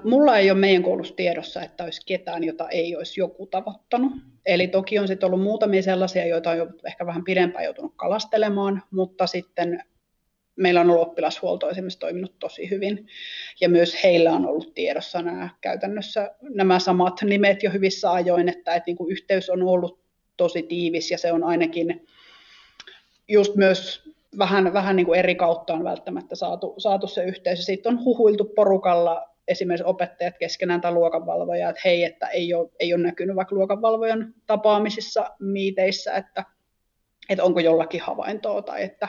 Mulla 0.03 0.37
ei 0.37 0.51
ole 0.51 0.59
meidän 0.59 0.83
koulussa 0.83 1.15
tiedossa, 1.15 1.61
että 1.61 1.83
olisi 1.83 2.01
ketään, 2.05 2.43
jota 2.43 2.69
ei 2.69 2.95
olisi 2.95 3.19
joku 3.19 3.47
tavoittanut. 3.47 4.11
Eli 4.45 4.67
toki 4.67 4.99
on 4.99 5.07
sitten 5.07 5.27
ollut 5.27 5.43
muutamia 5.43 5.81
sellaisia, 5.81 6.27
joita 6.27 6.49
on 6.49 6.73
ehkä 6.85 7.05
vähän 7.05 7.23
pidempään 7.23 7.65
joutunut 7.65 7.93
kalastelemaan, 7.95 8.83
mutta 8.91 9.27
sitten 9.27 9.83
meillä 10.55 10.81
on 10.81 10.89
ollut 10.89 11.07
oppilashuolto 11.07 11.69
esimerkiksi 11.69 11.99
toiminut 11.99 12.39
tosi 12.39 12.69
hyvin. 12.69 13.07
Ja 13.61 13.69
myös 13.69 14.03
heillä 14.03 14.31
on 14.31 14.45
ollut 14.45 14.73
tiedossa 14.73 15.21
nämä 15.21 15.49
käytännössä 15.61 16.31
nämä 16.41 16.79
samat 16.79 17.21
nimet 17.21 17.63
jo 17.63 17.71
hyvissä 17.71 18.11
ajoin, 18.11 18.49
että, 18.49 18.75
että 18.75 18.87
niin 18.87 18.97
kuin 18.97 19.11
yhteys 19.11 19.49
on 19.49 19.63
ollut 19.63 19.99
tosi 20.37 20.63
tiivis 20.63 21.11
ja 21.11 21.17
se 21.17 21.31
on 21.31 21.43
ainakin 21.43 22.07
just 23.27 23.55
myös 23.55 24.09
vähän, 24.37 24.73
vähän 24.73 24.95
niin 24.95 25.05
kuin 25.05 25.19
eri 25.19 25.35
kautta 25.35 25.73
on 25.73 25.83
välttämättä 25.83 26.35
saatu, 26.35 26.73
saatu 26.77 27.07
se 27.07 27.23
yhteys. 27.23 27.65
Sitten 27.65 27.93
on 27.93 28.03
huhuiltu 28.03 28.45
porukalla 28.45 29.32
esimerkiksi 29.47 29.83
opettajat 29.83 30.37
keskenään 30.37 30.81
tai 30.81 30.91
luokanvalvoja, 30.91 31.69
että 31.69 31.81
hei, 31.85 32.03
että 32.03 32.27
ei 32.27 32.53
ole, 32.53 32.69
ei 32.79 32.93
ole 32.93 33.03
näkynyt 33.03 33.35
vaikka 33.35 33.55
luokanvalvojan 33.55 34.33
tapaamisissa, 34.47 35.29
miiteissä, 35.39 36.13
että, 36.13 36.43
että 37.29 37.43
onko 37.43 37.59
jollakin 37.59 38.01
havaintoa 38.01 38.61
tai 38.61 38.83
että 38.83 39.07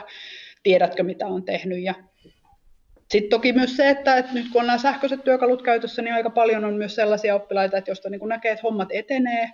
tiedätkö 0.63 1.03
mitä 1.03 1.27
on 1.27 1.43
tehnyt. 1.43 1.81
Ja 1.81 1.93
sitten 3.11 3.29
toki 3.29 3.53
myös 3.53 3.77
se, 3.77 3.89
että, 3.89 4.17
että 4.17 4.33
nyt 4.33 4.45
kun 4.51 4.61
on 4.61 4.67
nämä 4.67 4.77
sähköiset 4.77 5.23
työkalut 5.23 5.61
käytössä, 5.61 6.01
niin 6.01 6.13
aika 6.13 6.29
paljon 6.29 6.65
on 6.65 6.73
myös 6.73 6.95
sellaisia 6.95 7.35
oppilaita, 7.35 7.77
että 7.77 7.91
joista 7.91 8.09
niin 8.09 8.29
näkee, 8.29 8.51
että 8.51 8.63
hommat 8.63 8.89
etenee, 8.91 9.49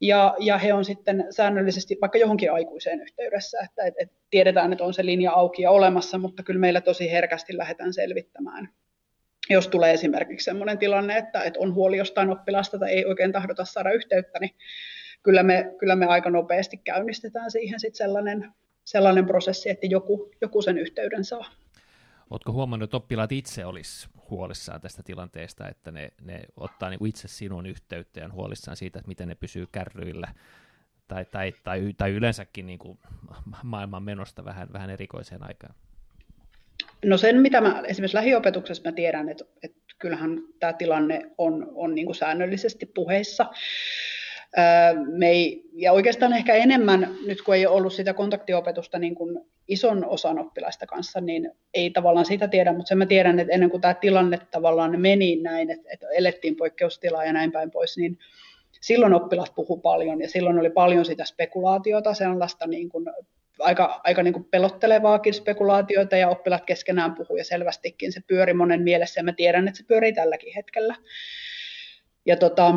ja, 0.00 0.34
ja 0.40 0.58
he 0.58 0.72
on 0.72 0.84
sitten 0.84 1.26
säännöllisesti 1.30 1.98
vaikka 2.00 2.18
johonkin 2.18 2.52
aikuiseen 2.52 3.00
yhteydessä, 3.00 3.58
että 3.64 3.84
et, 3.84 3.94
et 3.98 4.12
tiedetään, 4.30 4.72
että 4.72 4.84
on 4.84 4.94
se 4.94 5.06
linja 5.06 5.32
auki 5.32 5.62
ja 5.62 5.70
olemassa, 5.70 6.18
mutta 6.18 6.42
kyllä 6.42 6.60
meillä 6.60 6.80
tosi 6.80 7.10
herkästi 7.10 7.56
lähdetään 7.56 7.92
selvittämään 7.92 8.68
jos 9.50 9.68
tulee 9.68 9.92
esimerkiksi 9.92 10.44
sellainen 10.44 10.78
tilanne, 10.78 11.18
että, 11.18 11.42
että 11.42 11.60
on 11.60 11.74
huoli 11.74 11.96
jostain 11.96 12.30
oppilasta 12.30 12.78
tai 12.78 12.90
ei 12.90 13.04
oikein 13.04 13.32
tahdota 13.32 13.64
saada 13.64 13.92
yhteyttä, 13.92 14.38
niin 14.38 14.54
kyllä 15.22 15.42
me, 15.42 15.74
kyllä 15.78 15.96
me 15.96 16.06
aika 16.06 16.30
nopeasti 16.30 16.76
käynnistetään 16.76 17.50
siihen 17.50 17.80
sit 17.80 17.94
sellainen, 17.94 18.52
sellainen 18.84 19.26
prosessi, 19.26 19.70
että 19.70 19.86
joku, 19.86 20.30
joku 20.40 20.62
sen 20.62 20.78
yhteyden 20.78 21.24
saa. 21.24 21.50
Oletko 22.30 22.52
huomannut, 22.52 22.86
että 22.86 22.96
oppilaat 22.96 23.32
itse 23.32 23.64
olisi 23.64 24.08
huolissaan 24.30 24.80
tästä 24.80 25.02
tilanteesta, 25.02 25.68
että 25.68 25.90
ne, 25.90 26.12
ne 26.20 26.42
ottaa 26.56 26.90
niin 26.90 27.06
itse 27.06 27.28
sinun 27.28 27.66
yhteyttä 27.66 28.20
ja 28.20 28.26
on 28.26 28.32
huolissaan 28.32 28.76
siitä, 28.76 28.98
että 28.98 29.08
miten 29.08 29.28
ne 29.28 29.34
pysyy 29.34 29.66
kärryillä 29.72 30.34
tai, 31.08 31.24
tai, 31.24 31.52
tai, 31.64 31.94
tai 31.96 32.10
yleensäkin 32.10 32.66
niin 32.66 32.78
kuin 32.78 32.98
maailman 33.62 34.02
menosta 34.02 34.44
vähän, 34.44 34.68
vähän 34.72 34.90
erikoiseen 34.90 35.42
aikaan? 35.42 35.74
No 37.04 37.16
sen, 37.16 37.40
mitä 37.40 37.60
mä 37.60 37.82
esimerkiksi 37.86 38.16
lähiopetuksessa 38.16 38.88
mä 38.88 38.92
tiedän, 38.92 39.28
että, 39.28 39.44
että 39.62 39.84
kyllähän 39.98 40.38
tämä 40.60 40.72
tilanne 40.72 41.22
on, 41.38 41.72
on 41.74 41.94
niin 41.94 42.06
kuin 42.06 42.16
säännöllisesti 42.16 42.86
puheissa. 42.86 43.46
Me 45.06 45.28
ei, 45.28 45.62
ja 45.72 45.92
oikeastaan 45.92 46.32
ehkä 46.32 46.54
enemmän, 46.54 47.14
nyt 47.26 47.42
kun 47.42 47.54
ei 47.54 47.66
ole 47.66 47.76
ollut 47.76 47.92
sitä 47.92 48.14
kontaktiopetusta 48.14 48.98
niin 48.98 49.14
kuin 49.14 49.40
ison 49.68 50.04
osan 50.04 50.38
oppilaista 50.38 50.86
kanssa, 50.86 51.20
niin 51.20 51.50
ei 51.74 51.90
tavallaan 51.90 52.26
sitä 52.26 52.48
tiedä, 52.48 52.72
mutta 52.72 52.88
sen 52.88 52.98
mä 52.98 53.06
tiedän, 53.06 53.40
että 53.40 53.54
ennen 53.54 53.70
kuin 53.70 53.80
tämä 53.80 53.94
tilanne 53.94 54.38
tavallaan 54.50 55.00
meni 55.00 55.36
näin, 55.36 55.70
että, 55.70 55.88
että 55.92 56.06
elettiin 56.08 56.56
poikkeustilaa 56.56 57.24
ja 57.24 57.32
näin 57.32 57.52
päin 57.52 57.70
pois, 57.70 57.96
niin 57.96 58.18
silloin 58.80 59.14
oppilaat 59.14 59.54
puhu 59.54 59.76
paljon 59.76 60.20
ja 60.20 60.28
silloin 60.28 60.58
oli 60.58 60.70
paljon 60.70 61.04
sitä 61.04 61.24
spekulaatiota, 61.24 62.14
sellaista 62.14 62.66
niin 62.66 62.88
kuin 62.88 63.04
aika, 63.58 64.00
aika 64.04 64.22
niin 64.22 64.32
kuin 64.32 64.44
pelottelevaakin 64.44 65.34
spekulaatioita 65.34 66.16
ja 66.16 66.28
oppilaat 66.28 66.64
keskenään 66.64 67.14
puhuu 67.14 67.36
ja 67.36 67.44
selvästikin 67.44 68.12
se 68.12 68.20
pyöri 68.26 68.52
monen 68.52 68.82
mielessä 68.82 69.20
ja 69.20 69.24
mä 69.24 69.32
tiedän, 69.32 69.68
että 69.68 69.78
se 69.78 69.84
pyörii 69.84 70.12
tälläkin 70.12 70.54
hetkellä. 70.56 70.94
Ja 72.26 72.36
tota, 72.36 72.68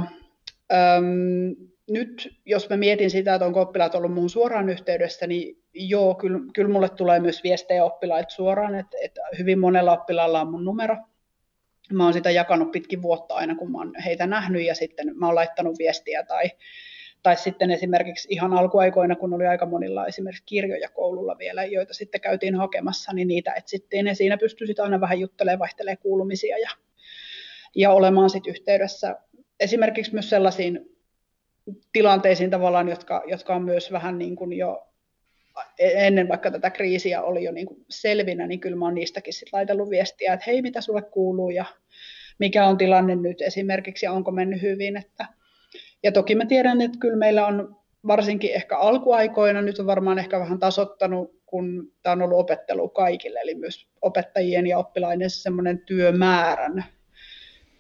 äm, 0.74 1.55
nyt 1.89 2.36
jos 2.46 2.69
mä 2.69 2.77
mietin 2.77 3.10
sitä, 3.10 3.36
että 3.36 3.46
onko 3.46 3.62
oppilaat 3.62 3.96
ollut 3.96 4.13
muun 4.13 4.29
suoraan 4.29 4.69
yhteydessä, 4.69 5.27
niin 5.27 5.63
joo, 5.74 6.15
kyllä, 6.15 6.39
kyllä 6.53 6.69
mulle 6.69 6.89
tulee 6.89 7.19
myös 7.19 7.43
viestejä 7.43 7.86
oppilailta 7.86 8.29
suoraan, 8.29 8.75
että, 8.75 8.98
että 9.01 9.22
hyvin 9.38 9.60
monella 9.60 9.93
oppilaalla 9.93 10.41
on 10.41 10.51
mun 10.51 10.65
numero. 10.65 10.98
Mä 11.93 12.03
oon 12.03 12.13
sitä 12.13 12.31
jakanut 12.31 12.72
pitkin 12.72 13.01
vuotta 13.01 13.36
aina, 13.36 13.55
kun 13.55 13.72
mä 13.72 13.77
oon 13.77 13.93
heitä 14.05 14.27
nähnyt 14.27 14.65
ja 14.65 14.75
sitten 14.75 15.17
mä 15.17 15.25
oon 15.25 15.36
laittanut 15.36 15.77
viestiä 15.79 16.24
tai, 16.24 16.51
tai 17.24 17.38
sitten 17.38 17.72
esimerkiksi 17.72 18.28
ihan 18.32 18.54
alkuaikoina, 18.54 19.16
kun 19.16 19.34
oli 19.34 19.48
aika 19.48 19.66
monilla 19.66 20.06
esimerkiksi 20.06 20.44
kirjoja 20.46 20.90
koululla 20.90 21.38
vielä, 21.38 21.66
joita 21.66 21.94
sitten 21.94 22.22
käytiin 22.22 22.56
hakemassa, 22.56 23.14
niin 23.14 23.28
niitä 23.28 23.54
etsittiin 23.54 24.08
ja 24.08 24.16
siinä 24.16 24.38
pystyi 24.38 24.68
sitten 24.68 24.86
aina 24.86 25.02
vähän 25.02 25.20
juttelemaan, 25.20 25.60
vaihtelemaan 25.60 25.98
kuulumisia 25.98 26.58
ja, 26.58 26.70
ja 27.76 27.92
olemaan 27.92 28.30
sitten 28.30 28.52
yhteydessä 28.52 29.16
esimerkiksi 29.60 30.14
myös 30.14 30.30
sellaisiin 30.30 30.98
tilanteisiin 31.94 32.50
tavallaan, 32.50 32.90
jotka, 32.90 33.24
jotka 33.28 33.56
on 33.56 33.64
myös 33.64 33.92
vähän 33.92 34.18
niin 34.20 34.36
kuin 34.36 34.54
jo 34.54 34.88
ennen 35.80 36.28
vaikka 36.28 36.52
tätä 36.52 36.70
kriisiä 36.70 37.22
oli 37.22 37.44
jo 37.44 37.52
niin 37.52 37.68
kuin 37.68 37.86
selvinä, 37.90 38.48
niin 38.48 38.60
kyllä 38.60 38.76
mä 38.76 38.86
oon 38.86 38.96
niistäkin 38.96 39.34
sit 39.34 39.50
laitellut 39.54 39.90
viestiä, 39.90 40.34
että 40.34 40.44
hei, 40.48 40.62
mitä 40.62 40.82
sulle 40.82 41.02
kuuluu 41.02 41.50
ja 41.50 41.66
mikä 42.40 42.66
on 42.66 42.78
tilanne 42.78 43.16
nyt 43.16 43.42
esimerkiksi 43.42 44.06
ja 44.06 44.12
onko 44.12 44.32
mennyt 44.32 44.62
hyvin. 44.62 44.98
Että... 44.98 45.26
Ja 46.04 46.12
toki 46.12 46.36
mä 46.36 46.46
tiedän, 46.46 46.82
että 46.82 46.98
kyllä 47.00 47.18
meillä 47.18 47.48
on 47.48 47.75
varsinkin 48.08 48.54
ehkä 48.54 48.77
alkuaikoina, 48.77 49.62
nyt 49.62 49.80
on 49.80 49.86
varmaan 49.86 50.20
ehkä 50.20 50.39
vähän 50.39 50.60
tasottanut, 50.60 51.38
kun 51.46 51.92
tämä 52.04 52.13
on 52.13 52.22
ollut 52.22 52.39
opettelu 52.39 52.89
kaikille, 52.89 53.39
eli 53.39 53.56
myös 53.56 53.88
opettajien 54.01 54.68
ja 54.68 54.77
oppilaiden 54.77 55.30
semmoinen 55.30 55.80
työmäärän 55.80 56.86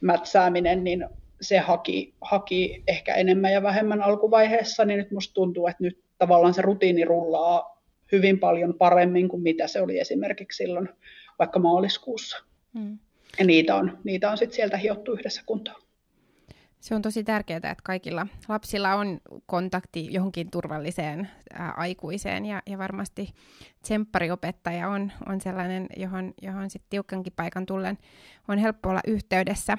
mätsääminen, 0.01 0.83
niin 0.83 1.05
se 1.41 1.57
haki, 1.57 2.13
haki 2.21 2.83
ehkä 2.87 3.15
enemmän 3.15 3.53
ja 3.53 3.63
vähemmän 3.63 4.01
alkuvaiheessa, 4.01 4.85
niin 4.85 4.97
nyt 4.97 5.11
musta 5.11 5.33
tuntuu, 5.33 5.67
että 5.67 5.83
nyt 5.83 5.99
tavallaan 6.17 6.53
se 6.53 6.61
rutiini 6.61 7.05
rullaa 7.05 7.83
hyvin 8.11 8.39
paljon 8.39 8.73
paremmin 8.73 9.29
kuin 9.29 9.43
mitä 9.43 9.67
se 9.67 9.81
oli 9.81 9.99
esimerkiksi 9.99 10.57
silloin 10.57 10.89
vaikka 11.39 11.59
maaliskuussa. 11.59 12.43
Hmm. 12.73 12.97
Ja 13.39 13.45
niitä 13.45 13.75
on, 13.75 13.97
niitä 14.03 14.31
on 14.31 14.37
sitten 14.37 14.55
sieltä 14.55 14.77
hiottu 14.77 15.13
yhdessä 15.13 15.41
kuntoon. 15.45 15.81
Se 16.79 16.95
on 16.95 17.01
tosi 17.01 17.23
tärkeää, 17.23 17.57
että 17.57 17.75
kaikilla 17.83 18.27
lapsilla 18.47 18.95
on 18.95 19.19
kontakti 19.45 20.13
johonkin 20.13 20.51
turvalliseen 20.51 21.29
ää, 21.53 21.71
aikuiseen 21.71 22.45
ja, 22.45 22.61
ja 22.65 22.77
varmasti 22.77 23.33
tsemppariopettaja 23.81 24.89
on, 24.89 25.11
on 25.27 25.41
sellainen, 25.41 25.87
johon, 25.97 26.33
johon 26.41 26.69
sitten 26.69 26.89
tiukkankin 26.89 27.33
paikan 27.35 27.65
tullen 27.65 27.97
on 28.47 28.57
helppo 28.57 28.89
olla 28.89 29.01
yhteydessä. 29.07 29.77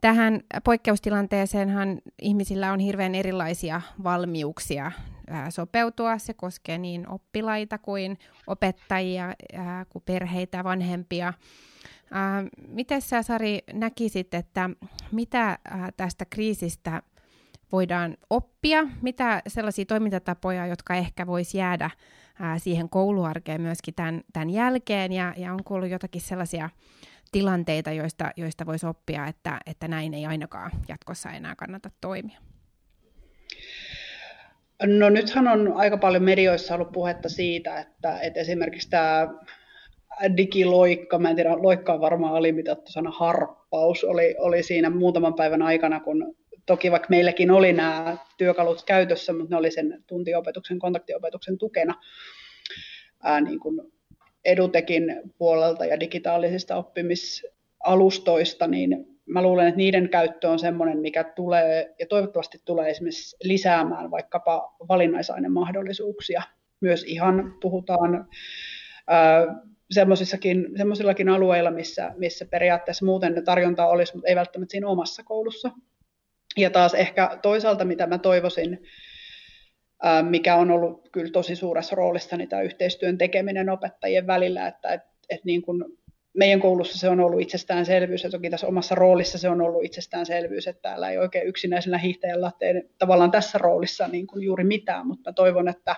Tähän 0.00 0.40
poikkeustilanteeseenhan 0.64 2.00
ihmisillä 2.22 2.72
on 2.72 2.80
hirveän 2.80 3.14
erilaisia 3.14 3.80
valmiuksia 4.04 4.92
ää, 5.30 5.50
sopeutua. 5.50 6.18
Se 6.18 6.34
koskee 6.34 6.78
niin 6.78 7.08
oppilaita 7.08 7.78
kuin 7.78 8.18
opettajia, 8.46 9.34
ää, 9.52 9.84
kuin 9.84 10.02
perheitä, 10.06 10.64
vanhempia. 10.64 11.32
Äh, 12.12 12.44
miten 12.68 13.02
sä 13.02 13.22
Sari 13.22 13.58
näkisit, 13.72 14.34
että 14.34 14.70
mitä 15.12 15.48
äh, 15.50 15.58
tästä 15.96 16.24
kriisistä 16.30 17.02
voidaan 17.72 18.16
oppia, 18.30 18.86
mitä 19.02 19.42
sellaisia 19.46 19.84
toimintatapoja, 19.84 20.66
jotka 20.66 20.94
ehkä 20.94 21.26
voisi 21.26 21.58
jäädä 21.58 21.84
äh, 21.84 22.62
siihen 22.62 22.88
kouluarkeen 22.88 23.60
myöskin 23.60 23.94
tämän, 23.94 24.20
tämän 24.32 24.50
jälkeen, 24.50 25.12
ja, 25.12 25.34
ja 25.36 25.52
on 25.52 25.64
kuullut 25.64 25.90
jotakin 25.90 26.20
sellaisia 26.20 26.70
tilanteita, 27.32 27.92
joista, 27.92 28.32
joista 28.36 28.66
voisi 28.66 28.86
oppia, 28.86 29.26
että, 29.26 29.60
että 29.66 29.88
näin 29.88 30.14
ei 30.14 30.26
ainakaan 30.26 30.70
jatkossa 30.88 31.30
enää 31.30 31.54
kannata 31.54 31.90
toimia? 32.00 32.38
No 34.82 35.10
nythän 35.10 35.48
on 35.48 35.72
aika 35.76 35.96
paljon 35.96 36.22
medioissa 36.22 36.74
ollut 36.74 36.92
puhetta 36.92 37.28
siitä, 37.28 37.80
että, 37.80 38.20
että 38.20 38.40
esimerkiksi 38.40 38.90
tämä 38.90 39.28
digiloikka, 40.36 41.18
mä 41.18 41.30
en 41.30 41.36
tiedä, 41.36 41.62
loikka 41.62 41.92
on 41.92 42.00
varmaan 42.00 42.34
alimitattu 42.34 42.92
sana 42.92 43.10
harppaus, 43.10 44.04
oli, 44.04 44.34
oli 44.38 44.62
siinä 44.62 44.90
muutaman 44.90 45.34
päivän 45.34 45.62
aikana, 45.62 46.00
kun 46.00 46.34
toki 46.66 46.90
vaikka 46.90 47.08
meilläkin 47.10 47.50
oli 47.50 47.72
nämä 47.72 48.16
työkalut 48.38 48.84
käytössä, 48.84 49.32
mutta 49.32 49.54
ne 49.54 49.58
oli 49.58 49.70
sen 49.70 50.04
tuntiopetuksen, 50.06 50.78
kontaktiopetuksen 50.78 51.58
tukena 51.58 51.94
ää, 53.22 53.40
niin 53.40 53.60
kuin 53.60 53.80
Edutekin 54.44 55.22
puolelta 55.38 55.84
ja 55.84 56.00
digitaalisista 56.00 56.76
oppimisalustoista, 56.76 58.66
niin 58.66 59.18
mä 59.26 59.42
luulen, 59.42 59.68
että 59.68 59.76
niiden 59.76 60.08
käyttö 60.08 60.48
on 60.48 60.58
sellainen, 60.58 60.98
mikä 60.98 61.24
tulee 61.24 61.94
ja 61.98 62.06
toivottavasti 62.06 62.58
tulee 62.64 62.90
esimerkiksi 62.90 63.36
lisäämään 63.42 64.10
vaikkapa 64.10 64.76
valinnaisaine마hdollisuuksia. 64.88 66.42
Myös 66.80 67.04
ihan 67.04 67.54
puhutaan 67.60 68.28
semmoisillakin 69.90 71.28
alueilla, 71.28 71.70
missä, 71.70 72.14
missä 72.16 72.46
periaatteessa 72.50 73.04
muuten 73.04 73.44
tarjontaa 73.44 73.88
olisi, 73.88 74.14
mutta 74.14 74.28
ei 74.28 74.36
välttämättä 74.36 74.70
siinä 74.70 74.88
omassa 74.88 75.22
koulussa. 75.22 75.70
Ja 76.56 76.70
taas 76.70 76.94
ehkä 76.94 77.38
toisaalta, 77.42 77.84
mitä 77.84 78.06
mä 78.06 78.18
toivoisin, 78.18 78.82
mikä 80.22 80.56
on 80.56 80.70
ollut 80.70 81.08
kyllä 81.12 81.30
tosi 81.30 81.56
suuressa 81.56 81.96
roolissa, 81.96 82.36
niin 82.36 82.48
tämä 82.48 82.62
yhteistyön 82.62 83.18
tekeminen 83.18 83.70
opettajien 83.70 84.26
välillä, 84.26 84.66
että 84.66 84.92
et, 84.92 85.00
et 85.30 85.44
niin 85.44 85.62
kuin 85.62 85.84
meidän 86.34 86.60
koulussa 86.60 86.98
se 86.98 87.08
on 87.08 87.20
ollut 87.20 87.40
itsestäänselvyys, 87.40 88.24
ja 88.24 88.30
toki 88.30 88.50
tässä 88.50 88.66
omassa 88.66 88.94
roolissa 88.94 89.38
se 89.38 89.48
on 89.48 89.60
ollut 89.60 89.84
itsestäänselvyys, 89.84 90.66
että 90.66 90.82
täällä 90.82 91.10
ei 91.10 91.18
oikein 91.18 91.46
yksinäisellä 91.46 91.98
hiihtäjällä 91.98 92.52
tee 92.58 92.82
tavallaan 92.98 93.30
tässä 93.30 93.58
roolissa 93.58 94.08
niin 94.08 94.26
kuin 94.26 94.44
juuri 94.44 94.64
mitään, 94.64 95.06
mutta 95.06 95.32
toivon, 95.32 95.68
että 95.68 95.96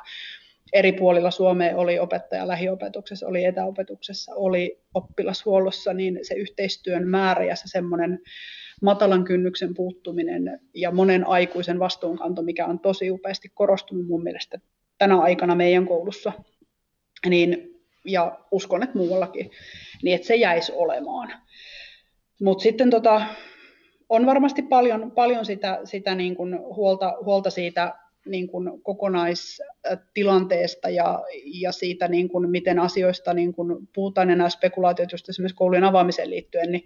eri 0.73 0.93
puolilla 0.93 1.31
Suomea 1.31 1.77
oli 1.77 1.99
opettaja 1.99 2.49
lähiopetuksessa, 2.49 3.27
oli 3.27 3.45
etäopetuksessa, 3.45 4.35
oli 4.35 4.83
oppilashuollossa, 4.95 5.95
niin 5.95 6.19
se 6.23 6.35
yhteistyön 6.35 7.09
määrä 7.09 7.45
ja 7.45 7.57
se 7.57 7.63
semmoinen 7.67 8.19
matalan 8.83 9.25
kynnyksen 9.25 9.75
puuttuminen 9.75 10.61
ja 10.75 10.91
monen 10.91 11.27
aikuisen 11.27 11.79
vastuunkanto, 11.79 12.43
mikä 12.43 12.67
on 12.67 12.81
tosi 12.81 13.11
upeasti 13.11 13.49
korostunut 13.55 14.07
mun 14.07 14.23
mielestä 14.23 14.59
tänä 14.99 15.21
aikana 15.21 15.55
meidän 15.55 15.87
koulussa, 15.87 16.33
niin, 17.29 17.71
ja 18.05 18.39
uskon, 18.51 18.83
että 18.83 18.99
muuallakin, 18.99 19.51
niin 20.03 20.15
että 20.15 20.27
se 20.27 20.37
jäisi 20.37 20.73
olemaan. 20.73 21.33
Mutta 22.41 22.63
sitten 22.63 22.91
tota, 22.91 23.23
on 24.09 24.27
varmasti 24.27 24.63
paljon, 24.63 25.11
paljon 25.11 25.45
sitä, 25.45 25.81
sitä 25.85 26.15
niin 26.15 26.37
kuin 26.37 26.59
huolta, 26.59 27.17
huolta 27.25 27.51
siitä 27.51 27.95
niin 28.27 28.49
kuin 28.49 28.83
kokonaistilanteesta 28.83 30.91
ja, 30.91 31.25
ja 31.45 31.73
siitä, 31.73 32.09
niin 32.09 32.29
kuin 32.29 32.51
miten 32.51 32.79
asioista 32.79 33.35
niin 33.35 33.53
kuin 33.53 33.89
puhutaan 33.95 34.31
ja 34.31 34.37
nämä 34.37 34.51
spekulaatiot 34.51 35.13
just 35.13 35.29
esimerkiksi 35.29 35.57
koulujen 35.57 35.85
avaamiseen 35.85 36.31
liittyen, 36.31 36.73
niin 36.73 36.85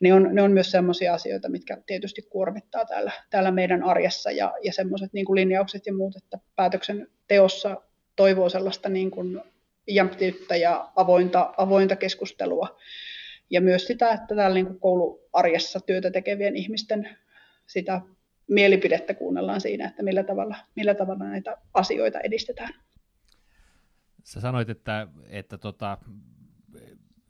ne 0.00 0.14
on, 0.14 0.28
ne 0.32 0.42
on 0.42 0.52
myös 0.52 0.70
sellaisia 0.70 1.14
asioita, 1.14 1.48
mitkä 1.48 1.78
tietysti 1.86 2.22
kuormittaa 2.22 2.84
täällä, 2.84 3.12
täällä 3.30 3.50
meidän 3.50 3.82
arjessa 3.82 4.30
ja, 4.30 4.52
ja 4.62 4.72
semmoiset 4.72 5.12
niin 5.12 5.26
kuin 5.26 5.34
linjaukset 5.34 5.86
ja 5.86 5.94
muut, 5.94 6.16
että 6.16 6.38
päätöksenteossa 6.56 7.80
toivoo 8.16 8.48
sellaista 8.48 8.88
niin 8.88 9.10
kuin 9.10 9.40
jämptiyttä 9.88 10.56
ja 10.56 10.92
avointa, 10.96 11.54
avointa 11.56 11.96
keskustelua. 11.96 12.78
Ja 13.50 13.60
myös 13.60 13.86
sitä, 13.86 14.12
että 14.12 14.34
täällä 14.34 14.54
niin 14.54 14.66
kuin 14.66 14.80
kouluarjessa 14.80 15.80
työtä 15.80 16.10
tekevien 16.10 16.56
ihmisten 16.56 17.08
sitä 17.66 18.00
mielipidettä 18.48 19.14
kuunnellaan 19.14 19.60
siinä, 19.60 19.88
että 19.88 20.02
millä 20.02 20.24
tavalla, 20.24 20.56
millä 20.76 20.94
tavalla 20.94 21.24
näitä 21.24 21.56
asioita 21.74 22.20
edistetään. 22.20 22.74
Sä 24.24 24.40
sanoit, 24.40 24.70
että, 24.70 25.08
että, 25.28 25.58
tota, 25.58 25.98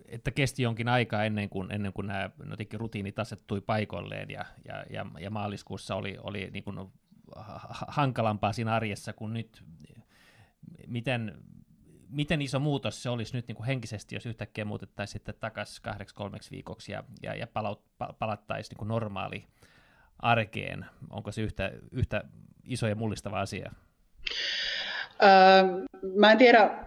että 0.08 0.30
kesti 0.30 0.62
jonkin 0.62 0.88
aikaa 0.88 1.24
ennen 1.24 1.48
kuin, 1.48 1.72
ennen 1.72 1.92
kuin 1.92 2.06
nämä 2.06 2.30
notikin 2.44 2.80
rutiinit 2.80 3.18
asettui 3.18 3.60
paikoilleen 3.60 4.30
ja, 4.30 4.44
ja, 4.68 4.84
ja, 4.90 5.06
ja 5.20 5.30
maaliskuussa 5.30 5.94
oli, 5.94 6.16
oli 6.22 6.50
niin 6.52 6.64
kuin 6.64 6.78
hankalampaa 7.88 8.52
siinä 8.52 8.74
arjessa 8.74 9.12
kuin 9.12 9.32
nyt. 9.32 9.64
Miten, 10.86 11.38
miten 12.08 12.42
iso 12.42 12.58
muutos 12.58 13.02
se 13.02 13.10
olisi 13.10 13.36
nyt 13.36 13.48
niin 13.48 13.56
kuin 13.56 13.66
henkisesti, 13.66 14.14
jos 14.14 14.26
yhtäkkiä 14.26 14.64
muutettaisiin 14.64 15.12
sitten 15.12 15.34
takaisin 15.40 15.82
kahdeksi 15.82 16.14
kolmeksi 16.14 16.50
viikoksi 16.50 16.92
ja, 16.92 17.04
ja, 17.22 17.34
ja 17.34 17.46
palaut, 17.46 17.84
palattaisiin 18.18 18.76
niin 18.78 18.88
normaali 18.88 19.44
arkeen? 20.22 20.86
Onko 21.10 21.32
se 21.32 21.42
yhtä, 21.42 21.72
yhtä 21.92 22.24
iso 22.64 22.86
ja 22.86 22.94
mullistava 22.94 23.40
asia? 23.40 23.72
Öö, 25.22 25.30
mä 26.16 26.32
en 26.32 26.38
tiedä, 26.38 26.86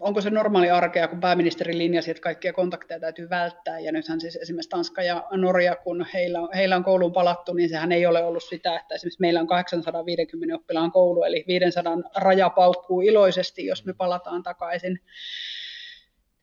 onko 0.00 0.20
se 0.20 0.30
normaali 0.30 0.70
arkea, 0.70 1.08
kun 1.08 1.20
pääministeri 1.20 1.78
linjasi, 1.78 2.10
että 2.10 2.20
kaikkia 2.20 2.52
kontakteja 2.52 3.00
täytyy 3.00 3.30
välttää. 3.30 3.78
Ja 3.78 3.92
nythän 3.92 4.20
siis 4.20 4.36
esimerkiksi 4.36 4.70
Tanska 4.70 5.02
ja 5.02 5.26
Norja, 5.32 5.76
kun 5.76 6.06
heillä, 6.14 6.38
heillä 6.54 6.76
on 6.76 6.84
kouluun 6.84 7.12
palattu, 7.12 7.52
niin 7.52 7.68
sehän 7.68 7.92
ei 7.92 8.06
ole 8.06 8.24
ollut 8.24 8.42
sitä, 8.42 8.76
että 8.76 8.94
esimerkiksi 8.94 9.20
meillä 9.20 9.40
on 9.40 9.46
850 9.46 10.54
oppilaan 10.54 10.92
koulu, 10.92 11.22
eli 11.22 11.44
500 11.48 11.96
raja 12.16 12.50
paukkuu 12.50 13.00
iloisesti, 13.00 13.66
jos 13.66 13.84
me 13.84 13.92
palataan 13.92 14.42
takaisin. 14.42 15.00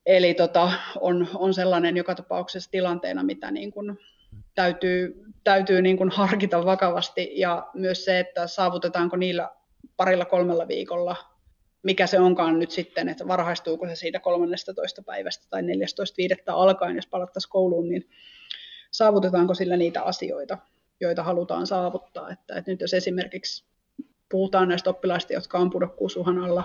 Eli 0.05 0.33
tota, 0.33 0.71
on, 0.99 1.27
on 1.35 1.53
sellainen 1.53 1.97
joka 1.97 2.15
tapauksessa 2.15 2.71
tilanteena, 2.71 3.23
mitä 3.23 3.51
niin 3.51 3.71
kuin 3.71 3.97
täytyy, 4.55 5.23
täytyy 5.43 5.81
niin 5.81 5.97
kuin 5.97 6.09
harkita 6.09 6.65
vakavasti. 6.65 7.31
Ja 7.35 7.67
myös 7.73 8.05
se, 8.05 8.19
että 8.19 8.47
saavutetaanko 8.47 9.15
niillä 9.15 9.49
parilla 9.97 10.25
kolmella 10.25 10.67
viikolla 10.67 11.31
mikä 11.83 12.07
se 12.07 12.19
onkaan 12.19 12.59
nyt 12.59 12.71
sitten, 12.71 13.09
että 13.09 13.27
varhaistuuko 13.27 13.87
se 13.87 13.95
siitä 13.95 14.19
13. 14.19 15.03
päivästä 15.05 15.45
tai 15.49 15.61
14.5. 15.61 15.67
alkaen, 16.47 16.95
jos 16.95 17.07
palattaisiin 17.07 17.51
kouluun, 17.51 17.89
niin 17.89 18.09
saavutetaanko 18.91 19.53
sillä 19.53 19.77
niitä 19.77 20.01
asioita, 20.01 20.57
joita 20.99 21.23
halutaan 21.23 21.67
saavuttaa. 21.67 22.29
Että, 22.29 22.55
että 22.55 22.71
nyt 22.71 22.81
jos 22.81 22.93
esimerkiksi 22.93 23.65
puhutaan 24.31 24.67
näistä 24.67 24.89
oppilaista, 24.89 25.33
jotka 25.33 25.57
on 25.57 25.69
pudokkuusuhan 25.69 26.37
alla, 26.37 26.63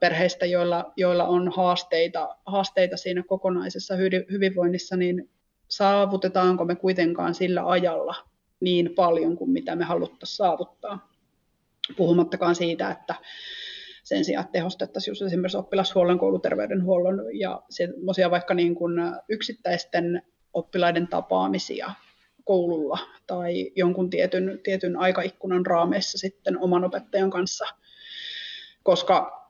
perheistä, 0.00 0.46
joilla, 0.46 0.92
joilla 0.96 1.24
on 1.24 1.52
haasteita, 1.52 2.36
haasteita 2.46 2.96
siinä 2.96 3.22
kokonaisessa 3.22 3.94
hyvinvoinnissa, 4.30 4.96
niin 4.96 5.30
saavutetaanko 5.68 6.64
me 6.64 6.74
kuitenkaan 6.74 7.34
sillä 7.34 7.68
ajalla 7.68 8.14
niin 8.60 8.94
paljon 8.94 9.36
kuin 9.36 9.50
mitä 9.50 9.76
me 9.76 9.84
haluttaisiin 9.84 10.36
saavuttaa. 10.36 11.12
Puhumattakaan 11.96 12.54
siitä, 12.54 12.90
että 12.90 13.14
sen 14.02 14.24
sijaan 14.24 14.44
että 14.44 14.52
tehostettaisiin 14.52 15.10
just 15.10 15.22
esimerkiksi 15.22 15.58
oppilashuollon, 15.58 16.18
kouluterveydenhuollon 16.18 17.38
ja 17.38 17.62
semmoisia 17.70 18.30
vaikka 18.30 18.54
niin 18.54 18.74
kuin 18.74 18.92
yksittäisten 19.28 20.22
oppilaiden 20.52 21.08
tapaamisia 21.08 21.90
koululla 22.44 22.98
tai 23.26 23.72
jonkun 23.76 24.10
tietyn, 24.10 24.60
tietyn 24.62 24.96
aikaikkunan 24.96 25.66
raameissa 25.66 26.18
sitten 26.18 26.58
oman 26.58 26.84
opettajan 26.84 27.30
kanssa, 27.30 27.64
koska 28.82 29.48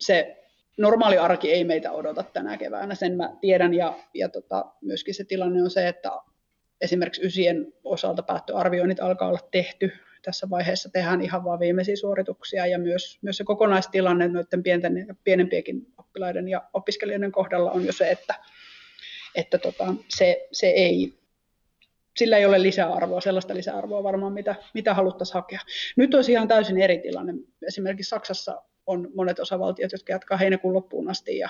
se 0.00 0.41
normaali 0.78 1.18
arki 1.18 1.52
ei 1.52 1.64
meitä 1.64 1.92
odota 1.92 2.22
tänä 2.22 2.56
keväänä, 2.56 2.94
sen 2.94 3.16
mä 3.16 3.36
tiedän 3.40 3.74
ja, 3.74 3.98
ja 4.14 4.28
tota, 4.28 4.64
myöskin 4.80 5.14
se 5.14 5.24
tilanne 5.24 5.62
on 5.62 5.70
se, 5.70 5.88
että 5.88 6.10
esimerkiksi 6.80 7.26
ysien 7.26 7.72
osalta 7.84 8.22
päättöarvioinnit 8.22 9.00
alkaa 9.00 9.28
olla 9.28 9.48
tehty, 9.50 9.92
tässä 10.22 10.50
vaiheessa 10.50 10.88
tehdään 10.88 11.22
ihan 11.22 11.44
vain 11.44 11.60
viimeisiä 11.60 11.96
suorituksia 11.96 12.66
ja 12.66 12.78
myös, 12.78 13.18
myös 13.22 13.36
se 13.36 13.44
kokonaistilanne 13.44 14.28
noiden 14.28 14.62
pienten, 14.62 15.16
pienempiäkin 15.24 15.86
oppilaiden 15.98 16.48
ja 16.48 16.62
opiskelijoiden 16.72 17.32
kohdalla 17.32 17.70
on 17.70 17.86
jo 17.86 17.92
se, 17.92 18.10
että, 18.10 18.34
että 19.34 19.58
tota, 19.58 19.94
se, 20.08 20.48
se 20.52 20.66
ei, 20.66 21.14
sillä 22.16 22.38
ei 22.38 22.46
ole 22.46 22.62
lisäarvoa, 22.62 23.20
sellaista 23.20 23.54
lisäarvoa 23.54 24.02
varmaan, 24.02 24.32
mitä, 24.32 24.54
mitä 24.74 24.94
haluttaisiin 24.94 25.34
hakea. 25.34 25.60
Nyt 25.96 26.14
olisi 26.14 26.32
ihan 26.32 26.48
täysin 26.48 26.78
eri 26.78 26.98
tilanne. 26.98 27.34
Esimerkiksi 27.66 28.08
Saksassa 28.08 28.62
on 28.86 29.10
monet 29.14 29.38
osavaltiot, 29.38 29.92
jotka 29.92 30.12
jatkaa 30.12 30.38
heinäkuun 30.38 30.74
loppuun 30.74 31.10
asti 31.10 31.38
ja 31.38 31.48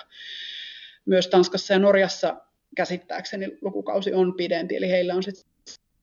myös 1.04 1.28
Tanskassa 1.28 1.72
ja 1.72 1.78
Norjassa 1.78 2.36
käsittääkseni 2.76 3.58
lukukausi 3.60 4.14
on 4.14 4.34
pidempi, 4.34 4.76
eli 4.76 4.88
heillä 4.88 5.14
on 5.14 5.22
sitten 5.22 5.44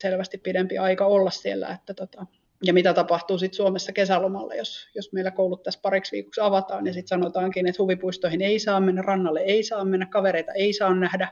selvästi 0.02 0.38
pidempi 0.38 0.78
aika 0.78 1.06
olla 1.06 1.32
siellä, 1.32 1.70
että 1.70 1.94
tota, 1.94 2.26
ja 2.64 2.74
mitä 2.74 2.94
tapahtuu 2.94 3.38
sitten 3.38 3.58
Suomessa 3.58 3.92
kesälomalla, 3.92 4.56
jos, 4.56 4.90
jos 4.96 5.14
meillä 5.14 5.32
koulut 5.32 5.64
tässä 5.64 5.80
pariksi 5.84 6.12
viikoksi 6.12 6.42
avataan 6.42 6.88
ja 6.88 6.94
sitten 6.94 7.08
sanotaankin, 7.08 7.68
että 7.68 7.82
huvipuistoihin 7.84 8.42
ei 8.42 8.60
saa 8.60 8.80
mennä, 8.80 9.02
rannalle 9.02 9.40
ei 9.40 9.64
saa 9.64 9.86
mennä, 9.86 10.06
kavereita 10.06 10.52
ei 10.52 10.74
saa 10.74 10.96
nähdä. 10.96 11.28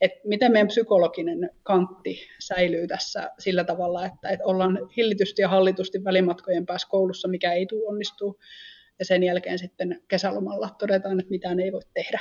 Että 0.00 0.20
miten 0.24 0.52
meidän 0.52 0.68
psykologinen 0.68 1.50
kantti 1.62 2.20
säilyy 2.38 2.86
tässä 2.86 3.30
sillä 3.38 3.64
tavalla, 3.64 4.06
että, 4.06 4.28
että 4.28 4.46
ollaan 4.46 4.78
hillitysti 4.96 5.42
ja 5.42 5.48
hallitusti 5.48 6.04
välimatkojen 6.04 6.66
päässä 6.66 6.88
koulussa, 6.90 7.28
mikä 7.28 7.52
ei 7.52 7.66
tule 7.66 7.88
onnistuu. 7.88 8.38
Ja 9.00 9.04
sen 9.04 9.22
jälkeen 9.22 9.58
sitten 9.58 10.02
kesälomalla 10.08 10.76
todetaan, 10.78 11.20
että 11.20 11.30
mitään 11.30 11.60
ei 11.60 11.72
voi 11.72 11.80
tehdä. 11.94 12.20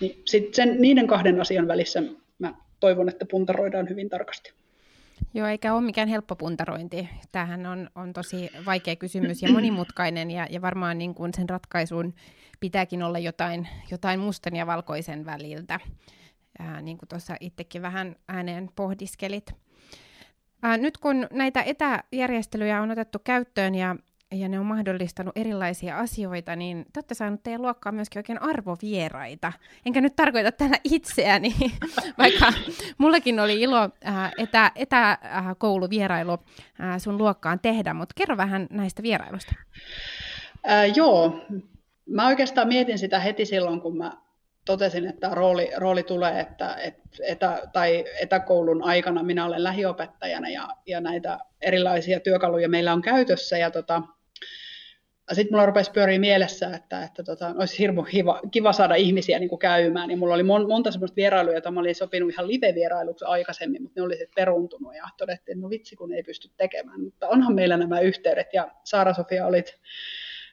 Niin 0.00 0.22
sitten 0.24 0.54
sen, 0.54 0.80
niiden 0.80 1.06
kahden 1.06 1.40
asian 1.40 1.68
välissä 1.68 2.02
mä 2.38 2.54
toivon, 2.80 3.08
että 3.08 3.26
puntaroidaan 3.30 3.88
hyvin 3.88 4.08
tarkasti. 4.08 4.52
Joo, 5.34 5.46
eikä 5.46 5.74
ole 5.74 5.82
mikään 5.82 6.08
helppo 6.08 6.36
puntarointi. 6.36 7.08
Tämähän 7.32 7.66
on, 7.66 7.90
on 7.94 8.12
tosi 8.12 8.50
vaikea 8.66 8.96
kysymys 8.96 9.42
ja 9.42 9.52
monimutkainen, 9.52 10.30
ja, 10.30 10.46
ja 10.50 10.62
varmaan 10.62 10.98
niin 10.98 11.14
kuin 11.14 11.34
sen 11.34 11.48
ratkaisuun 11.48 12.14
pitääkin 12.60 13.02
olla 13.02 13.18
jotain, 13.18 13.68
jotain 13.90 14.20
mustan 14.20 14.56
ja 14.56 14.66
valkoisen 14.66 15.26
väliltä, 15.26 15.80
ää, 16.58 16.82
niin 16.82 16.98
kuin 16.98 17.08
tuossa 17.08 17.36
itsekin 17.40 17.82
vähän 17.82 18.16
ääneen 18.28 18.70
pohdiskelit. 18.76 19.52
Ää, 20.62 20.76
nyt 20.76 20.98
kun 20.98 21.26
näitä 21.32 21.62
etäjärjestelyjä 21.62 22.82
on 22.82 22.90
otettu 22.90 23.18
käyttöön 23.24 23.74
ja 23.74 23.96
ja 24.32 24.48
ne 24.48 24.60
on 24.60 24.66
mahdollistanut 24.66 25.36
erilaisia 25.36 25.98
asioita, 25.98 26.56
niin 26.56 26.84
te 26.84 26.98
olette 26.98 27.14
saaneet 27.14 27.42
teidän 27.42 27.62
luokkaan 27.62 27.94
myöskin 27.94 28.18
oikein 28.18 28.42
arvovieraita. 28.42 29.52
Enkä 29.86 30.00
nyt 30.00 30.16
tarkoita 30.16 30.52
tällä 30.52 30.76
itseäni, 30.84 31.54
vaikka 32.18 32.52
mullakin 32.98 33.40
oli 33.40 33.60
ilo 33.60 33.82
äh, 34.06 34.32
etä, 34.38 34.70
etäkouluvierailu 34.74 36.32
äh, 36.32 36.98
sun 36.98 37.18
luokkaan 37.18 37.60
tehdä, 37.60 37.94
mutta 37.94 38.12
kerro 38.16 38.36
vähän 38.36 38.66
näistä 38.70 39.02
vierailusta. 39.02 39.54
Äh, 40.70 40.96
joo, 40.96 41.46
mä 42.06 42.26
oikeastaan 42.26 42.68
mietin 42.68 42.98
sitä 42.98 43.20
heti 43.20 43.44
silloin, 43.44 43.80
kun 43.80 43.96
mä 43.96 44.12
totesin, 44.64 45.06
että 45.06 45.28
rooli, 45.32 45.70
rooli 45.76 46.02
tulee, 46.02 46.40
että 46.40 46.74
et, 46.74 46.94
etä, 47.26 47.62
tai 47.72 48.04
etäkoulun 48.20 48.84
aikana 48.84 49.22
minä 49.22 49.44
olen 49.46 49.64
lähiopettajana 49.64 50.48
ja, 50.48 50.68
ja 50.86 51.00
näitä 51.00 51.38
erilaisia 51.60 52.20
työkaluja 52.20 52.68
meillä 52.68 52.92
on 52.92 53.02
käytössä. 53.02 53.58
Ja 53.58 53.70
tota, 53.70 54.02
sitten 55.34 55.54
mulla 55.54 55.66
rupesi 55.66 55.90
pyöriä 55.90 56.18
mielessä, 56.18 56.70
että, 56.76 57.04
että 57.04 57.22
tota, 57.22 57.54
olisi 57.58 57.78
hirmu 57.78 58.02
kiva, 58.02 58.40
kiva 58.50 58.72
saada 58.72 58.94
ihmisiä 58.94 59.38
niin 59.38 59.48
kuin 59.48 59.58
käymään. 59.58 60.10
Ja 60.10 60.16
mulla 60.16 60.34
oli 60.34 60.42
mon, 60.42 60.68
monta 60.68 60.90
semmoista 60.90 61.16
vierailuja, 61.16 61.54
joita 61.54 61.70
mä 61.70 61.80
olin 61.80 61.94
sopinut 61.94 62.32
ihan 62.32 62.48
live-vierailuksi 62.48 63.24
aikaisemmin, 63.24 63.82
mutta 63.82 64.00
ne 64.00 64.04
oli 64.04 64.16
sitten 64.16 64.34
peruntunut 64.34 64.94
ja 64.94 65.08
todettiin, 65.18 65.56
että 65.56 65.62
no 65.62 65.70
vitsi 65.70 65.96
kun 65.96 66.12
ei 66.12 66.22
pysty 66.22 66.50
tekemään. 66.56 67.00
Mutta 67.00 67.28
onhan 67.28 67.54
meillä 67.54 67.76
nämä 67.76 68.00
yhteydet 68.00 68.54
ja 68.54 68.68
Saara-Sofia 68.84 69.46
olit, 69.46 69.74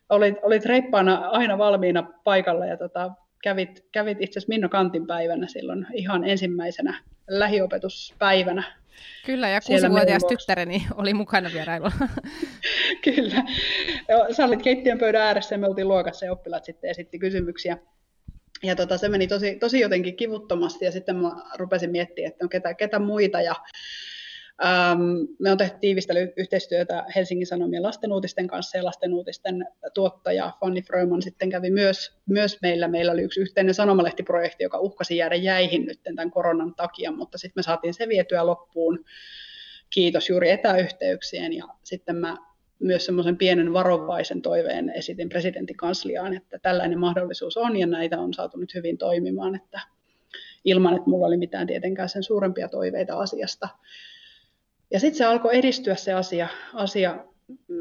olit, 0.09 0.35
olit 0.41 0.65
reippaana 0.65 1.15
aina 1.15 1.57
valmiina 1.57 2.03
paikalla 2.23 2.65
ja 2.65 2.77
tota, 2.77 3.11
kävit, 3.43 3.85
kävit 3.91 4.17
itse 4.21 4.39
asiassa 4.39 4.49
Minno 4.49 4.69
Kantin 4.69 5.07
päivänä 5.07 5.47
silloin 5.47 5.87
ihan 5.93 6.23
ensimmäisenä 6.23 7.03
lähiopetuspäivänä 7.29 8.63
Kyllä, 9.25 9.49
ja 9.49 9.61
kuusivuotias 9.61 10.23
tyttäreni 10.23 10.87
oli 10.95 11.13
mukana 11.13 11.49
vierailulla. 11.53 11.91
Kyllä. 13.05 13.43
Sä 14.31 14.45
olit 14.45 14.61
keittiön 14.61 14.99
pöydän 14.99 15.21
ääressä 15.21 15.55
ja 15.55 15.59
me 15.59 15.67
oltiin 15.67 15.87
luokassa 15.87 16.25
ja 16.25 16.31
oppilaat 16.31 16.65
sitten 16.65 16.89
esitti 16.89 17.19
kysymyksiä. 17.19 17.77
Ja 18.63 18.75
tota, 18.75 18.97
se 18.97 19.09
meni 19.09 19.27
tosi, 19.27 19.55
tosi 19.55 19.79
jotenkin 19.79 20.15
kivuttomasti 20.15 20.85
ja 20.85 20.91
sitten 20.91 21.15
mä 21.15 21.31
rupesin 21.57 21.91
miettimään, 21.91 22.31
että 22.31 22.45
on 22.45 22.49
ketä, 22.49 22.73
ketä 22.73 22.99
muita. 22.99 23.41
Ja 23.41 23.55
me 25.39 25.51
on 25.51 25.57
tehty 25.57 25.77
tiivistä 25.79 26.13
yhteistyötä 26.37 27.05
Helsingin 27.15 27.47
Sanomien 27.47 27.83
lastenuutisten 27.83 28.47
kanssa 28.47 28.77
ja 28.77 28.83
lastenuutisten 28.83 29.65
tuottaja 29.93 30.51
Fanny 30.59 30.81
Fröman 30.81 31.21
sitten 31.21 31.49
kävi 31.49 31.71
myös, 31.71 32.17
myös 32.25 32.57
meillä. 32.61 32.87
Meillä 32.87 33.11
oli 33.11 33.21
yksi 33.21 33.41
yhteinen 33.41 33.73
sanomalehtiprojekti, 33.73 34.63
joka 34.63 34.79
uhkasi 34.79 35.17
jäädä 35.17 35.35
jäihin 35.35 35.85
nyt 35.85 36.03
tämän 36.03 36.31
koronan 36.31 36.75
takia, 36.75 37.11
mutta 37.11 37.37
sitten 37.37 37.59
me 37.59 37.63
saatiin 37.63 37.93
se 37.93 38.07
vietyä 38.07 38.45
loppuun. 38.45 39.05
Kiitos 39.89 40.29
juuri 40.29 40.49
etäyhteyksien 40.49 41.53
ja 41.53 41.65
sitten 41.83 42.15
mä 42.15 42.37
myös 42.79 43.05
semmoisen 43.05 43.37
pienen 43.37 43.73
varovaisen 43.73 44.41
toiveen 44.41 44.89
esitin 44.89 45.29
presidentin 45.29 45.77
kansliaan, 45.77 46.33
että 46.33 46.59
tällainen 46.59 46.99
mahdollisuus 46.99 47.57
on 47.57 47.77
ja 47.77 47.87
näitä 47.87 48.19
on 48.19 48.33
saatu 48.33 48.57
nyt 48.57 48.73
hyvin 48.73 48.97
toimimaan, 48.97 49.55
että 49.55 49.79
ilman, 50.65 50.95
että 50.95 51.09
mulla 51.09 51.27
oli 51.27 51.37
mitään 51.37 51.67
tietenkään 51.67 52.09
sen 52.09 52.23
suurempia 52.23 52.67
toiveita 52.67 53.19
asiasta. 53.19 53.69
Ja 54.93 54.99
sitten 54.99 55.17
se 55.17 55.25
alkoi 55.25 55.57
edistyä 55.57 55.95
se 55.95 56.13
asia, 56.13 56.47
asia 56.73 57.25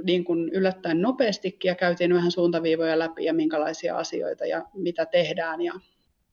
niin 0.04 0.24
kuin 0.24 0.48
yllättäen 0.48 1.02
nopeastikin 1.02 1.68
ja 1.68 1.74
käytiin 1.74 2.14
vähän 2.14 2.30
suuntaviivoja 2.30 2.98
läpi 2.98 3.24
ja 3.24 3.34
minkälaisia 3.34 3.96
asioita 3.96 4.46
ja 4.46 4.66
mitä 4.74 5.06
tehdään. 5.06 5.62
Ja, 5.62 5.72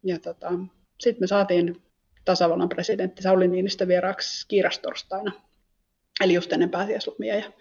ja 0.04 0.20
tota, 0.20 0.52
sitten 1.00 1.24
me 1.24 1.28
saatiin 1.28 1.82
tasavallan 2.26 2.70
presidentti 2.70 3.22
Sauli 3.22 3.48
Niinistö 3.48 3.88
vieraaksi 3.88 4.48
kiirastorstaina, 4.48 5.32
eli 6.22 6.34
just 6.34 6.54
ennen 6.54 6.70
pääsiäislomia. 6.70 7.36
Ja 7.36 7.52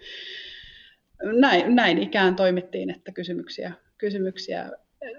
näin, 1.23 1.75
näin 1.75 1.97
ikään 1.97 2.35
toimittiin, 2.35 2.89
että 2.89 3.11
kysymyksiä, 3.11 3.73
kysymyksiä 3.97 4.71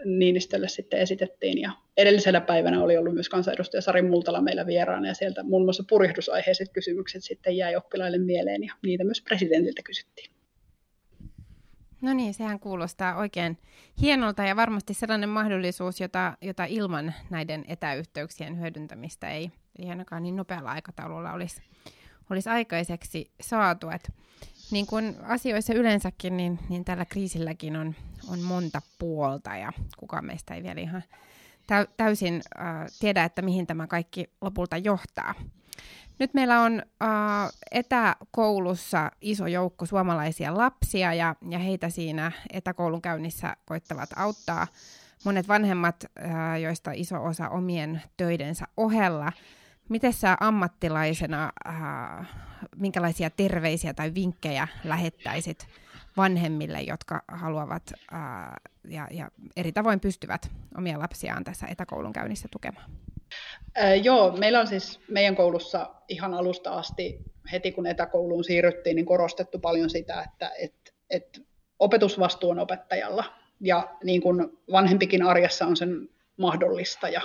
Niinistölle 0.04 0.68
sitten 0.68 1.00
esitettiin. 1.00 1.60
Ja 1.60 1.72
edellisellä 2.00 2.40
päivänä 2.40 2.82
oli 2.82 2.96
ollut 2.96 3.14
myös 3.14 3.28
kansanedustaja 3.28 3.80
Sari 3.80 4.02
Multala 4.02 4.40
meillä 4.40 4.66
vieraana 4.66 5.08
ja 5.08 5.14
sieltä 5.14 5.42
muun 5.42 5.64
muassa 5.64 5.84
purihdusaiheiset 5.88 6.68
kysymykset 6.72 7.24
sitten 7.24 7.56
jäi 7.56 7.76
oppilaille 7.76 8.18
mieleen 8.18 8.64
ja 8.64 8.74
niitä 8.82 9.04
myös 9.04 9.22
presidentiltä 9.22 9.82
kysyttiin. 9.82 10.30
No 12.02 12.12
niin, 12.12 12.34
sehän 12.34 12.60
kuulostaa 12.60 13.16
oikein 13.16 13.58
hienolta 14.00 14.42
ja 14.42 14.56
varmasti 14.56 14.94
sellainen 14.94 15.28
mahdollisuus, 15.28 16.00
jota, 16.00 16.36
jota 16.42 16.64
ilman 16.64 17.14
näiden 17.30 17.64
etäyhteyksien 17.68 18.60
hyödyntämistä 18.60 19.30
ei, 19.30 19.50
ei 19.78 19.90
ainakaan 19.90 20.22
niin 20.22 20.36
nopealla 20.36 20.70
aikataululla 20.70 21.32
olisi, 21.32 21.62
olisi 22.30 22.48
aikaiseksi 22.48 23.30
saatu. 23.40 23.90
Et 23.90 24.12
niin 24.70 24.86
kuin 24.86 25.16
asioissa 25.22 25.74
yleensäkin, 25.74 26.36
niin, 26.36 26.58
niin 26.68 26.84
tällä 26.84 27.04
kriisilläkin 27.04 27.76
on, 27.76 27.94
on 28.28 28.40
monta 28.40 28.82
puolta 28.98 29.56
ja 29.56 29.72
kukaan 29.98 30.24
meistä 30.24 30.54
ei 30.54 30.62
vielä 30.62 30.80
ihan 30.80 31.02
täysin 31.96 32.42
äh, 32.60 32.86
tiedä, 33.00 33.24
että 33.24 33.42
mihin 33.42 33.66
tämä 33.66 33.86
kaikki 33.86 34.30
lopulta 34.40 34.76
johtaa. 34.76 35.34
Nyt 36.18 36.34
meillä 36.34 36.60
on 36.60 36.82
äh, 37.02 37.08
etäkoulussa 37.70 39.10
iso 39.20 39.46
joukko 39.46 39.86
suomalaisia 39.86 40.56
lapsia 40.56 41.14
ja, 41.14 41.36
ja 41.50 41.58
heitä 41.58 41.88
siinä 41.88 42.32
etäkoulun 42.52 43.02
käynnissä 43.02 43.56
koittavat 43.64 44.10
auttaa 44.16 44.66
monet 45.24 45.48
vanhemmat, 45.48 46.04
äh, 46.24 46.60
joista 46.60 46.90
iso 46.94 47.24
osa 47.24 47.48
omien 47.48 48.02
töidensä 48.16 48.66
ohella. 48.76 49.32
Miten 49.88 50.12
sä 50.12 50.36
ammattilaisena, 50.40 51.52
äh, 51.68 52.28
minkälaisia 52.76 53.30
terveisiä 53.30 53.94
tai 53.94 54.14
vinkkejä 54.14 54.68
lähettäisit 54.84 55.66
vanhemmille, 56.16 56.80
jotka 56.80 57.22
haluavat 57.28 57.82
äh, 58.12 58.20
ja, 58.88 59.08
ja 59.10 59.30
eri 59.56 59.72
tavoin 59.72 60.00
pystyvät 60.00 60.50
omia 60.78 60.98
lapsiaan 60.98 61.44
tässä 61.44 61.66
etäkoulun 61.66 62.12
käynnissä 62.12 62.48
tukemaan? 62.52 62.90
Äh, 63.78 64.02
joo, 64.02 64.36
meillä 64.36 64.60
on 64.60 64.66
siis 64.66 65.00
meidän 65.08 65.36
koulussa 65.36 65.90
ihan 66.08 66.34
alusta 66.34 66.70
asti, 66.70 67.18
heti 67.52 67.72
kun 67.72 67.86
etäkouluun 67.86 68.44
siirryttiin, 68.44 68.96
niin 68.96 69.06
korostettu 69.06 69.58
paljon 69.58 69.90
sitä, 69.90 70.22
että 70.22 70.50
et, 70.58 70.74
et 71.10 71.42
opetusvastuu 71.78 72.50
on 72.50 72.58
opettajalla. 72.58 73.24
Ja 73.60 73.96
niin 74.04 74.22
kuin 74.22 74.58
vanhempikin 74.72 75.22
arjessa 75.22 75.66
on 75.66 75.76
sen 75.76 76.08
mahdollistaja. 76.36 77.20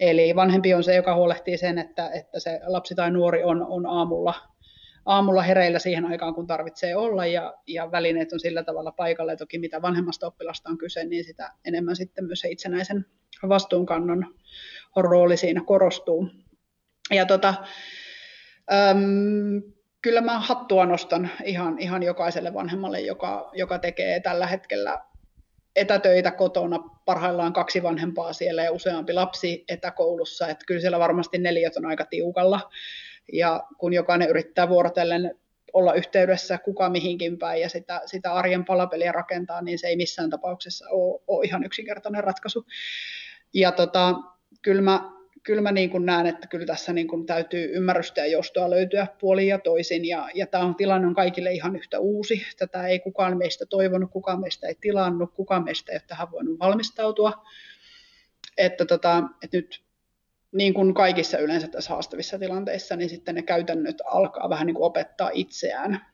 Eli 0.00 0.36
vanhempi 0.36 0.74
on 0.74 0.84
se, 0.84 0.94
joka 0.94 1.14
huolehtii 1.14 1.58
sen, 1.58 1.78
että, 1.78 2.10
että 2.10 2.40
se 2.40 2.60
lapsi 2.66 2.94
tai 2.94 3.10
nuori 3.10 3.44
on, 3.44 3.66
on 3.66 3.86
aamulla, 3.86 4.34
aamulla 5.06 5.42
hereillä 5.42 5.78
siihen 5.78 6.04
aikaan, 6.04 6.34
kun 6.34 6.46
tarvitsee 6.46 6.96
olla, 6.96 7.26
ja, 7.26 7.54
ja 7.66 7.90
välineet 7.90 8.32
on 8.32 8.40
sillä 8.40 8.62
tavalla 8.62 8.92
paikalle. 8.92 9.36
Toki 9.36 9.58
mitä 9.58 9.82
vanhemmasta 9.82 10.26
oppilasta 10.26 10.70
on 10.70 10.78
kyse, 10.78 11.04
niin 11.04 11.24
sitä 11.24 11.52
enemmän 11.64 11.96
sitten 11.96 12.24
myös 12.24 12.40
se 12.40 12.48
itsenäisen 12.48 13.06
vastuunkannon 13.48 14.34
rooli 14.96 15.36
siinä 15.36 15.62
korostuu. 15.66 16.28
Ja 17.10 17.26
tota, 17.26 17.54
äm, 18.72 19.62
kyllä 20.02 20.20
mä 20.20 20.38
hattua 20.38 20.86
nostan 20.86 21.30
ihan, 21.44 21.78
ihan 21.78 22.02
jokaiselle 22.02 22.54
vanhemmalle, 22.54 23.00
joka, 23.00 23.50
joka 23.52 23.78
tekee 23.78 24.20
tällä 24.20 24.46
hetkellä 24.46 24.98
etätöitä 25.76 26.30
kotona, 26.30 26.78
parhaillaan 27.04 27.52
kaksi 27.52 27.82
vanhempaa 27.82 28.32
siellä 28.32 28.62
ja 28.62 28.72
useampi 28.72 29.12
lapsi 29.12 29.64
etäkoulussa, 29.68 30.48
että 30.48 30.64
kyllä 30.66 30.80
siellä 30.80 30.98
varmasti 30.98 31.38
neljät 31.38 31.76
on 31.76 31.86
aika 31.86 32.04
tiukalla. 32.04 32.70
Ja 33.32 33.62
kun 33.78 33.92
jokainen 33.92 34.28
yrittää 34.28 34.68
vuorotellen 34.68 35.34
olla 35.72 35.94
yhteydessä 35.94 36.58
kuka 36.58 36.90
mihinkin 36.90 37.38
päin 37.38 37.60
ja 37.60 37.68
sitä, 37.68 38.00
sitä 38.06 38.32
arjen 38.32 38.64
palapeliä 38.64 39.12
rakentaa, 39.12 39.62
niin 39.62 39.78
se 39.78 39.86
ei 39.86 39.96
missään 39.96 40.30
tapauksessa 40.30 40.86
ole, 40.90 41.20
ole 41.26 41.44
ihan 41.44 41.64
yksinkertainen 41.64 42.24
ratkaisu. 42.24 42.66
Ja 43.54 43.72
tota, 43.72 44.14
kyllä 44.62 44.82
mä, 44.82 45.10
kyllä 45.42 45.62
mä 45.62 45.72
niin 45.72 45.90
kuin 45.90 46.06
näen, 46.06 46.26
että 46.26 46.46
kyllä 46.46 46.66
tässä 46.66 46.92
niin 46.92 47.08
kuin 47.08 47.26
täytyy 47.26 47.70
ymmärrystä 47.74 48.20
ja 48.20 48.26
joustoa 48.26 48.70
löytyä 48.70 49.06
puolin 49.20 49.48
ja 49.48 49.58
toisin. 49.58 50.04
Ja, 50.04 50.28
ja 50.34 50.46
tämä 50.46 50.64
on 50.64 50.74
tilanne 50.74 51.06
on 51.06 51.14
kaikille 51.14 51.52
ihan 51.52 51.76
yhtä 51.76 51.98
uusi. 51.98 52.46
Tätä 52.58 52.86
ei 52.86 52.98
kukaan 52.98 53.38
meistä 53.38 53.66
toivonut, 53.66 54.10
kukaan 54.10 54.40
meistä 54.40 54.66
ei 54.66 54.76
tilannut, 54.80 55.34
kukaan 55.34 55.64
meistä 55.64 55.92
ei 55.92 55.96
ole 55.96 56.02
tähän 56.06 56.30
voinut 56.30 56.58
valmistautua. 56.58 57.32
Että, 58.56 58.84
tota, 58.84 59.22
että 59.42 59.56
nyt 59.56 59.82
niin 60.52 60.74
kuin 60.74 60.94
kaikissa 60.94 61.38
yleensä 61.38 61.68
tässä 61.68 61.90
haastavissa 61.90 62.38
tilanteissa, 62.38 62.96
niin 62.96 63.10
sitten 63.10 63.34
ne 63.34 63.42
käytännöt 63.42 64.02
alkaa 64.04 64.50
vähän 64.50 64.66
niin 64.66 64.74
kuin 64.74 64.86
opettaa 64.86 65.30
itseään. 65.32 66.06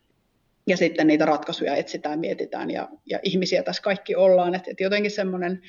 Ja 0.67 0.77
sitten 0.77 1.07
niitä 1.07 1.25
ratkaisuja 1.25 1.77
etsitään, 1.77 2.19
mietitään 2.19 2.71
ja, 2.71 2.89
ja 3.07 3.19
ihmisiä 3.23 3.63
tässä 3.63 3.83
kaikki 3.83 4.17
ollaan. 4.17 4.55
Että, 4.55 4.71
että 4.71 4.83
jotenkin 4.83 5.11
semmoinen 5.11 5.63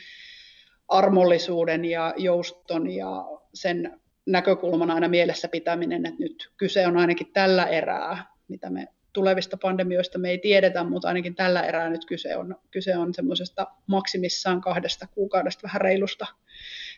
armollisuuden 0.88 1.86
ja 1.86 2.14
jouston 2.18 2.92
ja 2.92 3.26
sen 3.54 4.00
näkökulman 4.26 4.92
aina 4.92 5.08
mielessä 5.08 5.48
pitäminen, 5.48 6.06
että 6.06 6.20
nyt 6.20 6.52
kyse 6.58 6.88
on 6.88 6.98
ainakin 6.98 7.34
tällä 7.34 7.66
erää, 7.66 8.26
mitä 8.48 8.70
me 8.70 8.88
tulevista 9.14 9.58
pandemioista 9.62 10.20
me 10.20 10.30
ei 10.30 10.38
tiedetä, 10.38 10.84
mutta 10.84 11.08
ainakin 11.08 11.36
tällä 11.36 11.62
erää 11.62 11.90
nyt 11.90 12.06
kyse 12.06 12.36
on, 12.36 12.56
kyse 12.72 12.98
on 12.98 13.14
semmoisesta 13.14 13.68
maksimissaan 13.88 14.62
kahdesta 14.62 15.08
kuukaudesta 15.08 15.64
vähän 15.64 15.82
reilusta, 15.82 16.26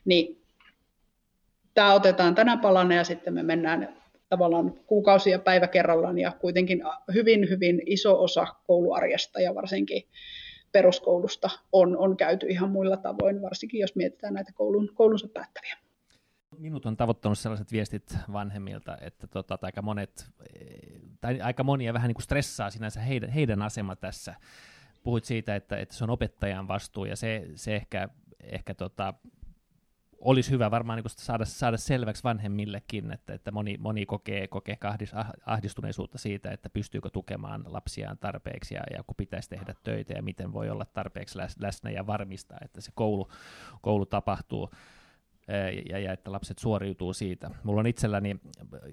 niin 0.06 0.41
tämä 1.74 1.94
otetaan 1.94 2.36
tänä 2.36 2.58
palana 2.58 2.96
ja 2.96 3.04
sitten 3.04 3.34
me 3.34 3.44
mennään 3.44 4.02
tavallaan 4.30 4.74
kuukausia 4.74 5.40
päivä 5.40 5.68
kerrallaan 5.68 6.18
ja 6.18 6.32
kuitenkin 6.32 6.84
hyvin, 7.14 7.50
hyvin 7.50 7.82
iso 7.86 8.24
osa 8.24 8.48
kouluarjesta 8.68 9.42
ja 9.42 9.56
varsinkin 9.56 10.04
peruskoulusta 10.72 11.50
on, 11.72 11.98
on 11.98 12.18
käyty 12.18 12.48
ihan 12.48 12.70
muilla 12.70 12.98
tavoin, 12.98 13.42
varsinkin 13.42 13.80
jos 13.80 13.96
mietitään 13.96 14.34
näitä 14.34 14.52
koulun, 14.56 14.90
koulunsa 14.94 15.28
päättäviä. 15.28 15.78
Minut 16.58 16.86
on 16.86 16.98
tavoittanut 16.98 17.40
sellaiset 17.40 17.72
viestit 17.72 18.18
vanhemmilta, 18.34 18.98
että 19.02 19.28
tota, 19.28 19.60
aika, 19.62 19.82
monet, 19.82 20.26
tai 21.22 21.42
aika 21.42 21.64
monia 21.64 21.94
vähän 21.94 22.08
niin 22.08 22.16
kuin 22.16 22.24
stressaa 22.24 22.70
sinänsä 22.70 23.00
heidän, 23.00 23.30
heidän 23.30 23.62
asema 23.62 23.96
tässä. 23.96 24.36
Puhuit 25.04 25.24
siitä, 25.24 25.56
että, 25.56 25.78
että 25.78 25.96
se 25.96 26.04
on 26.04 26.10
opettajan 26.10 26.68
vastuu, 26.68 27.06
ja 27.06 27.16
se, 27.16 27.48
se 27.56 27.76
ehkä, 27.76 28.10
ehkä 28.44 28.74
tota, 28.74 29.14
olisi 30.22 30.52
hyvä 30.52 30.72
varmaan 30.72 30.98
niin 30.98 31.10
saada, 31.10 31.46
saada 31.46 31.78
selväksi 31.78 32.24
vanhemmillekin, 32.24 33.12
että, 33.12 33.34
että 33.34 33.52
moni, 33.52 33.78
moni 33.78 34.06
kokee, 34.06 34.48
kokee 34.48 34.78
ahdis, 34.84 35.14
ah, 35.14 35.30
ahdistuneisuutta 35.46 36.18
siitä, 36.18 36.52
että 36.52 36.70
pystyykö 36.70 37.10
tukemaan 37.10 37.64
lapsiaan 37.66 38.18
tarpeeksi 38.18 38.76
ja, 38.76 38.82
ja 38.94 39.04
kun 39.04 39.16
pitäisi 39.16 39.50
tehdä 39.50 39.74
töitä 39.84 40.14
ja 40.14 40.24
miten 40.24 40.54
voi 40.54 40.70
olla 40.70 40.86
tarpeeksi 40.86 41.40
läsnä 41.60 41.92
ja 41.92 42.08
varmistaa, 42.08 42.58
että 42.66 42.82
se 42.82 42.92
koulu, 42.96 43.30
koulu 43.82 44.06
tapahtuu 44.06 44.70
ja, 45.90 46.00
ja 46.00 46.14
että 46.14 46.32
lapset 46.32 46.60
suoriutuu 46.60 47.14
siitä. 47.14 47.50
Mulla 47.64 47.80
on 47.80 47.88
itselläni 47.88 48.36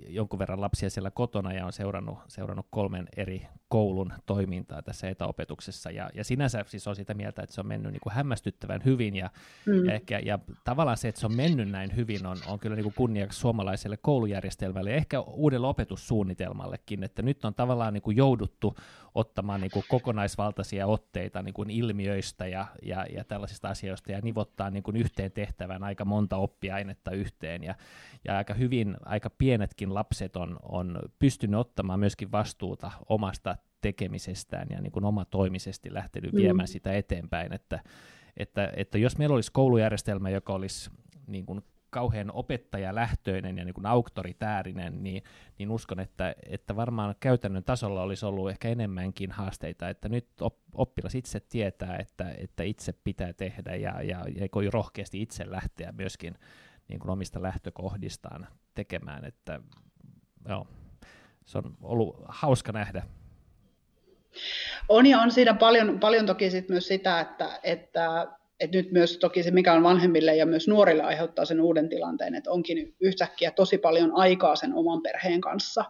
jonkun 0.08 0.38
verran 0.38 0.60
lapsia 0.60 0.90
siellä 0.90 1.10
kotona 1.10 1.52
ja 1.52 1.66
on 1.66 1.72
seurannut, 1.72 2.18
seurannut 2.28 2.66
kolmen 2.70 3.08
eri 3.16 3.46
koulun 3.68 4.12
toimintaa 4.26 4.82
tässä 4.82 5.08
etäopetuksessa. 5.08 5.90
Ja, 5.90 6.10
ja 6.14 6.24
sinänsä 6.24 6.64
siis 6.66 6.86
on 6.86 6.96
sitä 6.96 7.14
mieltä, 7.14 7.42
että 7.42 7.54
se 7.54 7.60
on 7.60 7.66
mennyt 7.66 7.92
niin 7.92 8.00
kuin 8.00 8.12
hämmästyttävän 8.12 8.80
hyvin 8.84 9.16
ja, 9.16 9.30
mm. 9.66 9.84
ja, 9.84 9.94
ehkä, 9.94 10.18
ja 10.18 10.38
tavallaan 10.64 10.96
se, 10.96 11.08
että 11.08 11.20
se 11.20 11.26
on 11.26 11.36
mennyt 11.36 11.70
näin 11.70 11.96
hyvin, 11.96 12.26
on, 12.26 12.36
on 12.46 12.58
kyllä 12.58 12.76
niin 12.76 12.84
kuin 12.84 12.94
kunniaksi 12.94 13.40
suomalaiselle 13.40 13.96
koulujärjestelmälle 13.96 14.90
ja 14.90 14.96
ehkä 14.96 15.20
uudelle 15.20 15.66
opetussuunnitelmallekin, 15.66 17.04
että 17.04 17.22
nyt 17.22 17.44
on 17.44 17.54
tavallaan 17.54 17.94
niin 17.94 18.02
kuin 18.02 18.16
jouduttu 18.16 18.76
ottamaan 19.14 19.60
niin 19.60 19.70
kuin 19.70 19.84
kokonaisvaltaisia 19.88 20.86
otteita 20.86 21.42
niin 21.42 21.54
kuin 21.54 21.70
ilmiöistä 21.70 22.46
ja, 22.46 22.66
ja, 22.82 23.06
ja 23.12 23.24
tällaisista 23.24 23.68
asioista 23.68 24.12
ja 24.12 24.20
nivottaa 24.20 24.70
niin 24.70 24.82
kuin 24.82 24.96
yhteen 24.96 25.32
tehtävään 25.32 25.84
aika 25.84 26.04
monta 26.04 26.36
oppiainetta 26.48 27.10
yhteen 27.10 27.64
ja, 27.64 27.74
ja 28.24 28.36
aika 28.36 28.54
hyvin, 28.54 28.96
aika 29.04 29.30
pienetkin 29.30 29.94
lapset 29.94 30.36
on, 30.36 30.56
on 30.62 30.98
pystynyt 31.18 31.60
ottamaan 31.60 32.00
myöskin 32.00 32.32
vastuuta 32.32 32.90
omasta 33.08 33.56
tekemisestään 33.80 34.66
ja 34.70 34.80
niin 34.80 34.92
kuin 34.92 35.04
omatoimisesti 35.04 35.94
lähtenyt 35.94 36.32
mm. 36.32 36.36
viemään 36.36 36.68
sitä 36.68 36.92
eteenpäin, 36.92 37.52
että, 37.52 37.80
että, 38.36 38.72
että 38.76 38.98
jos 38.98 39.18
meillä 39.18 39.34
olisi 39.34 39.52
koulujärjestelmä, 39.52 40.30
joka 40.30 40.52
olisi 40.52 40.90
niin 41.26 41.46
kuin 41.46 41.62
kauhean 41.90 42.30
opettajalähtöinen 42.32 43.58
ja 43.58 43.64
niin 43.64 43.74
kuin 43.74 43.86
auktoritäärinen, 43.86 45.02
niin, 45.02 45.22
niin 45.58 45.70
uskon, 45.70 46.00
että, 46.00 46.34
että 46.46 46.76
varmaan 46.76 47.14
käytännön 47.20 47.64
tasolla 47.64 48.02
olisi 48.02 48.26
ollut 48.26 48.50
ehkä 48.50 48.68
enemmänkin 48.68 49.30
haasteita, 49.30 49.88
että 49.88 50.08
nyt 50.08 50.28
oppilas 50.74 51.14
itse 51.14 51.40
tietää, 51.40 51.96
että, 51.96 52.34
että 52.38 52.62
itse 52.62 52.92
pitää 53.04 53.32
tehdä 53.32 53.74
ja, 53.74 54.02
ja, 54.02 54.24
ja 54.36 54.70
rohkeasti 54.70 55.22
itse 55.22 55.50
lähteä 55.50 55.92
myöskin 55.92 56.34
niin 56.88 57.00
kuin 57.00 57.10
omista 57.10 57.42
lähtökohdistaan 57.42 58.48
tekemään, 58.74 59.24
että 59.24 59.60
joo, 60.48 60.66
se 61.46 61.58
on 61.58 61.76
ollut 61.82 62.16
hauska 62.28 62.72
nähdä. 62.72 63.02
On 64.88 65.06
ja 65.06 65.20
on 65.20 65.30
siinä 65.30 65.54
paljon, 65.54 66.00
paljon 66.00 66.26
toki 66.26 66.50
sit 66.50 66.68
myös 66.68 66.88
sitä, 66.88 67.20
että, 67.20 67.60
että 67.62 68.26
et 68.60 68.72
nyt 68.72 68.92
myös 68.92 69.18
toki 69.18 69.42
se, 69.42 69.50
mikä 69.50 69.72
on 69.72 69.82
vanhemmille 69.82 70.36
ja 70.36 70.46
myös 70.46 70.68
nuorille 70.68 71.02
aiheuttaa 71.02 71.44
sen 71.44 71.60
uuden 71.60 71.88
tilanteen, 71.88 72.34
että 72.34 72.50
onkin 72.50 72.94
yhtäkkiä 73.00 73.50
tosi 73.50 73.78
paljon 73.78 74.12
aikaa 74.14 74.56
sen 74.56 74.74
oman 74.74 75.02
perheen 75.02 75.40
kanssa. 75.40 75.84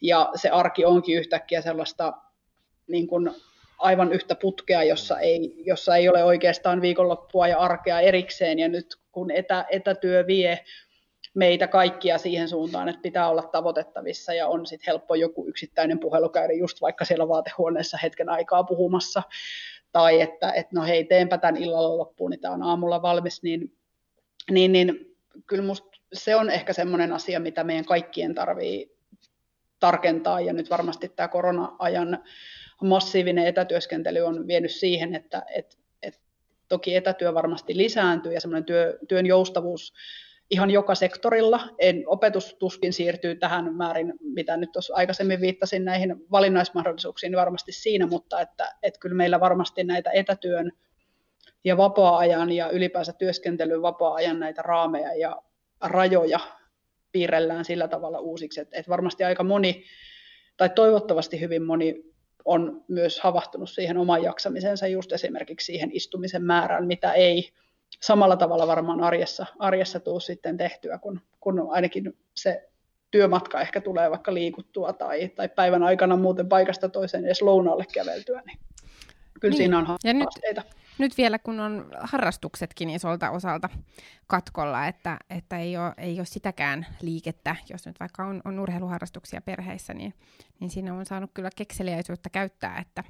Ja 0.00 0.30
se 0.34 0.50
arki 0.50 0.84
onkin 0.84 1.18
yhtäkkiä 1.18 1.60
sellaista 1.60 2.12
niin 2.86 3.06
kuin 3.06 3.30
aivan 3.78 4.12
yhtä 4.12 4.34
putkea, 4.34 4.82
jossa 4.82 5.18
ei, 5.18 5.62
jossa 5.66 5.96
ei 5.96 6.08
ole 6.08 6.24
oikeastaan 6.24 6.80
viikonloppua 6.80 7.48
ja 7.48 7.58
arkea 7.58 8.00
erikseen. 8.00 8.58
Ja 8.58 8.68
nyt 8.68 8.86
kun 9.12 9.30
etä, 9.30 9.64
etätyö 9.70 10.26
vie 10.26 10.58
meitä 11.34 11.66
kaikkia 11.66 12.18
siihen 12.18 12.48
suuntaan, 12.48 12.88
että 12.88 13.02
pitää 13.02 13.28
olla 13.28 13.42
tavoitettavissa 13.42 14.34
ja 14.34 14.48
on 14.48 14.66
sitten 14.66 14.86
helppo 14.86 15.14
joku 15.14 15.48
yksittäinen 15.48 15.98
puhelu 15.98 16.28
käydä 16.28 16.52
just 16.52 16.80
vaikka 16.80 17.04
siellä 17.04 17.28
vaatehuoneessa 17.28 17.98
hetken 18.02 18.28
aikaa 18.28 18.64
puhumassa. 18.64 19.22
Tai 19.92 20.20
että, 20.20 20.52
että 20.52 20.70
no 20.74 20.82
hei, 20.84 21.04
teenpä 21.04 21.38
tämän 21.38 21.56
illalla 21.56 21.98
loppuun, 21.98 22.30
niin 22.30 22.40
tämä 22.40 22.54
on 22.54 22.62
aamulla 22.62 23.02
valmis, 23.02 23.42
niin, 23.42 23.76
niin, 24.50 24.72
niin 24.72 25.16
kyllä 25.46 25.64
musta 25.64 25.88
se 26.12 26.36
on 26.36 26.50
ehkä 26.50 26.72
semmoinen 26.72 27.12
asia, 27.12 27.40
mitä 27.40 27.64
meidän 27.64 27.84
kaikkien 27.84 28.34
tarvii 28.34 28.96
tarkentaa, 29.80 30.40
ja 30.40 30.52
nyt 30.52 30.70
varmasti 30.70 31.08
tämä 31.08 31.28
korona-ajan 31.28 32.24
massiivinen 32.82 33.46
etätyöskentely 33.46 34.20
on 34.20 34.46
vienyt 34.46 34.70
siihen, 34.70 35.14
että 35.14 35.42
et, 35.54 35.78
et 36.02 36.20
toki 36.68 36.96
etätyö 36.96 37.34
varmasti 37.34 37.76
lisääntyy 37.76 38.32
ja 38.32 38.40
semmoinen 38.40 38.64
työ, 38.64 38.98
työn 39.08 39.26
joustavuus 39.26 39.92
ihan 40.52 40.70
joka 40.70 40.94
sektorilla. 40.94 41.60
En, 41.78 42.02
opetus 42.06 42.54
tuskin 42.54 42.92
siirtyy 42.92 43.34
tähän 43.34 43.74
määrin, 43.74 44.12
mitä 44.20 44.56
nyt 44.56 44.72
tuossa 44.72 44.94
aikaisemmin 44.94 45.40
viittasin 45.40 45.84
näihin 45.84 46.16
valinnaismahdollisuuksiin, 46.30 47.30
niin 47.30 47.38
varmasti 47.38 47.72
siinä, 47.72 48.06
mutta 48.06 48.40
että, 48.40 48.74
että 48.82 49.00
kyllä 49.00 49.16
meillä 49.16 49.40
varmasti 49.40 49.84
näitä 49.84 50.10
etätyön 50.10 50.72
ja 51.64 51.76
vapaa-ajan 51.76 52.52
ja 52.52 52.70
ylipäänsä 52.70 53.12
työskentelyn 53.12 53.82
vapaa-ajan 53.82 54.40
näitä 54.40 54.62
raameja 54.62 55.14
ja 55.14 55.42
rajoja 55.80 56.40
piirrellään 57.12 57.64
sillä 57.64 57.88
tavalla 57.88 58.18
uusiksi, 58.18 58.60
että, 58.60 58.78
että 58.78 58.90
varmasti 58.90 59.24
aika 59.24 59.44
moni, 59.44 59.84
tai 60.56 60.70
toivottavasti 60.70 61.40
hyvin 61.40 61.62
moni 61.62 62.02
on 62.44 62.84
myös 62.88 63.20
havahtunut 63.20 63.70
siihen 63.70 63.96
oman 63.96 64.22
jaksamisensa 64.22 64.86
just 64.86 65.12
esimerkiksi 65.12 65.64
siihen 65.64 65.90
istumisen 65.92 66.42
määrään, 66.42 66.86
mitä 66.86 67.12
ei 67.12 67.52
samalla 68.00 68.36
tavalla 68.36 68.66
varmaan 68.66 69.00
arjessa, 69.00 69.46
arjessa 69.58 70.00
tuu 70.00 70.20
sitten 70.20 70.56
tehtyä, 70.56 70.98
kun, 70.98 71.20
kun 71.40 71.68
ainakin 71.70 72.16
se 72.34 72.68
työmatka 73.10 73.60
ehkä 73.60 73.80
tulee 73.80 74.10
vaikka 74.10 74.34
liikuttua 74.34 74.92
tai, 74.92 75.28
tai 75.28 75.48
päivän 75.48 75.82
aikana 75.82 76.16
muuten 76.16 76.48
paikasta 76.48 76.88
toiseen 76.88 77.24
edes 77.24 77.42
lounaalle 77.42 77.84
käveltyä, 77.94 78.42
niin 78.46 78.58
kyllä 79.40 79.52
niin. 79.52 79.56
siinä 79.56 79.78
on 79.78 79.86
haasteita. 79.86 80.08
Ja 80.08 80.54
nyt, 80.54 80.66
nyt 80.98 81.18
vielä 81.18 81.38
kun 81.38 81.60
on 81.60 81.90
harrastuksetkin 82.00 82.90
isolta 82.90 83.30
osalta 83.30 83.68
katkolla, 84.26 84.86
että, 84.86 85.18
että 85.30 85.58
ei, 85.58 85.76
ole, 85.76 85.94
ei 85.98 86.18
ole 86.18 86.26
sitäkään 86.26 86.86
liikettä, 87.02 87.56
jos 87.70 87.86
nyt 87.86 88.00
vaikka 88.00 88.24
on, 88.24 88.42
on 88.44 88.58
urheiluharrastuksia 88.58 89.40
perheissä, 89.40 89.94
niin, 89.94 90.14
niin 90.60 90.70
siinä 90.70 90.94
on 90.94 91.06
saanut 91.06 91.30
kyllä 91.34 91.50
kekseliäisyyttä 91.56 92.30
käyttää, 92.30 92.78
että, 92.78 93.04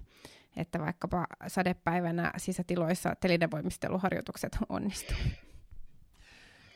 että 0.56 0.78
vaikkapa 0.78 1.26
sadepäivänä 1.46 2.32
sisätiloissa 2.36 3.14
telinevoimisteluharjoitukset 3.20 4.58
onnistuu. 4.68 5.16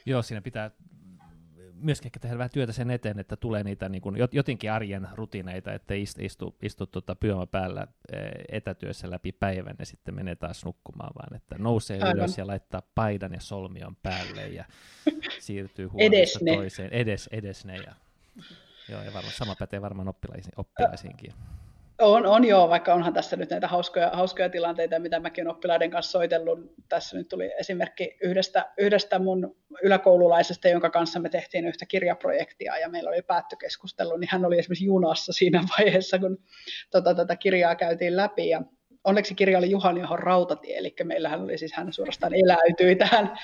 Joo, 0.07 0.23
siinä 0.23 0.41
pitää 0.41 0.71
myöskin 1.81 2.09
ehkä 2.09 2.21
tehdä 2.21 2.39
vähän 2.39 2.51
työtä 2.51 2.73
sen 2.73 2.91
eteen, 2.91 3.19
että 3.19 3.37
tulee 3.37 3.65
niitä 3.65 3.89
niin 3.89 4.03
kuin, 4.03 4.17
jotenkin 4.33 4.73
arjen 4.73 5.09
rutiineita, 5.15 5.73
että 5.73 5.95
istu, 5.95 6.23
istu, 6.23 6.57
istu 6.63 6.87
tuota 6.87 7.17
pyömä 7.17 7.47
päällä 7.47 7.87
eh, 8.13 8.21
etätyössä 8.49 9.11
läpi 9.11 9.33
päivän 9.33 9.77
ja 9.79 9.87
sitten 9.87 10.15
menee 10.15 10.37
taas 10.37 10.65
nukkumaan, 10.65 11.13
vaan 11.19 11.37
että 11.37 11.59
nousee 11.59 11.97
Aivan. 11.97 12.17
ylös 12.17 12.39
ja 12.39 12.47
laittaa 12.47 12.83
paidan 12.95 13.33
ja 13.33 13.41
solmion 13.41 13.97
päälle 14.03 14.49
ja 14.49 14.65
siirtyy 15.41 15.87
huoneesta 15.87 16.39
toiseen. 16.55 16.93
Edes, 16.93 17.29
edes 17.33 17.65
ne. 17.65 17.77
Ja, 17.77 17.95
joo, 18.89 19.03
ja 19.03 19.13
varmaan, 19.15 19.35
sama 19.35 19.57
pätee 19.59 19.83
varmaan 19.83 20.09
oppilaisiin, 20.09 20.53
oppilaisiinkin. 20.57 21.33
On, 21.99 22.27
on 22.27 22.45
joo, 22.45 22.69
vaikka 22.69 22.95
onhan 22.95 23.13
tässä 23.13 23.37
nyt 23.37 23.51
näitä 23.51 23.69
hauskoja, 23.69 24.11
hauskoja 24.13 24.49
tilanteita, 24.49 24.99
mitä 24.99 25.21
mäkin 25.21 25.47
olen 25.47 25.57
oppilaiden 25.57 25.91
kanssa 25.91 26.11
soitellut. 26.11 26.59
Tässä 26.89 27.17
nyt 27.17 27.29
tuli 27.29 27.53
esimerkki 27.59 28.17
yhdestä, 28.23 28.73
yhdestä 28.79 29.19
mun 29.19 29.57
yläkoululaisesta, 29.83 30.69
jonka 30.69 30.91
kanssa 30.91 31.21
me 31.21 31.29
tehtiin 31.29 31.67
yhtä 31.67 31.87
kirjaprojektia 31.87 32.79
ja 32.79 32.89
meillä 32.89 33.11
oli 33.11 33.23
päättykeskustelu, 33.23 34.17
niin 34.17 34.29
hän 34.33 34.45
oli 34.45 34.59
esimerkiksi 34.59 34.85
junassa 34.85 35.33
siinä 35.33 35.65
vaiheessa, 35.79 36.19
kun 36.19 36.39
tota, 36.91 37.15
tätä 37.15 37.37
kirjaa 37.37 37.75
käytiin 37.75 38.17
läpi. 38.17 38.49
Ja 38.49 38.63
onneksi 39.05 39.35
kirja 39.35 39.59
oli 39.59 39.71
Juhani 39.71 40.03
Ahon 40.03 40.19
rautatie, 40.19 40.79
eli 40.79 40.95
meillähän 41.05 41.43
oli 41.43 41.59
siis, 41.59 41.73
hän 41.73 41.93
suorastaan 41.93 42.35
eläytyi 42.35 42.97
tähän, 42.97 43.39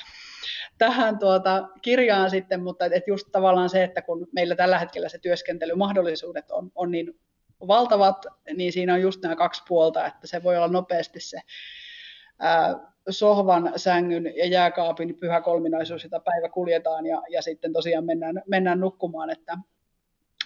tähän 0.78 1.18
tuota 1.18 1.68
kirjaan 1.82 2.30
sitten, 2.30 2.62
mutta 2.62 2.84
et 2.84 3.06
just 3.06 3.28
tavallaan 3.32 3.70
se, 3.70 3.84
että 3.84 4.02
kun 4.02 4.28
meillä 4.32 4.56
tällä 4.56 4.78
hetkellä 4.78 5.08
se 5.08 5.18
työskentelymahdollisuudet 5.18 6.50
on, 6.50 6.70
on 6.74 6.90
niin 6.90 7.14
valtavat, 7.68 8.26
niin 8.54 8.72
siinä 8.72 8.94
on 8.94 9.00
just 9.00 9.22
nämä 9.22 9.36
kaksi 9.36 9.62
puolta, 9.68 10.06
että 10.06 10.26
se 10.26 10.42
voi 10.42 10.56
olla 10.56 10.68
nopeasti 10.68 11.20
se 11.20 11.40
ää, 12.38 12.92
sohvan, 13.10 13.72
sängyn 13.76 14.36
ja 14.36 14.46
jääkaapin 14.46 15.14
pyhä 15.20 15.40
kolminaisuus, 15.40 16.04
jota 16.04 16.20
päivä 16.20 16.48
kuljetaan 16.48 17.06
ja, 17.06 17.22
ja 17.30 17.42
sitten 17.42 17.72
tosiaan 17.72 18.04
mennään, 18.04 18.42
mennään 18.46 18.80
nukkumaan, 18.80 19.30
että, 19.30 19.58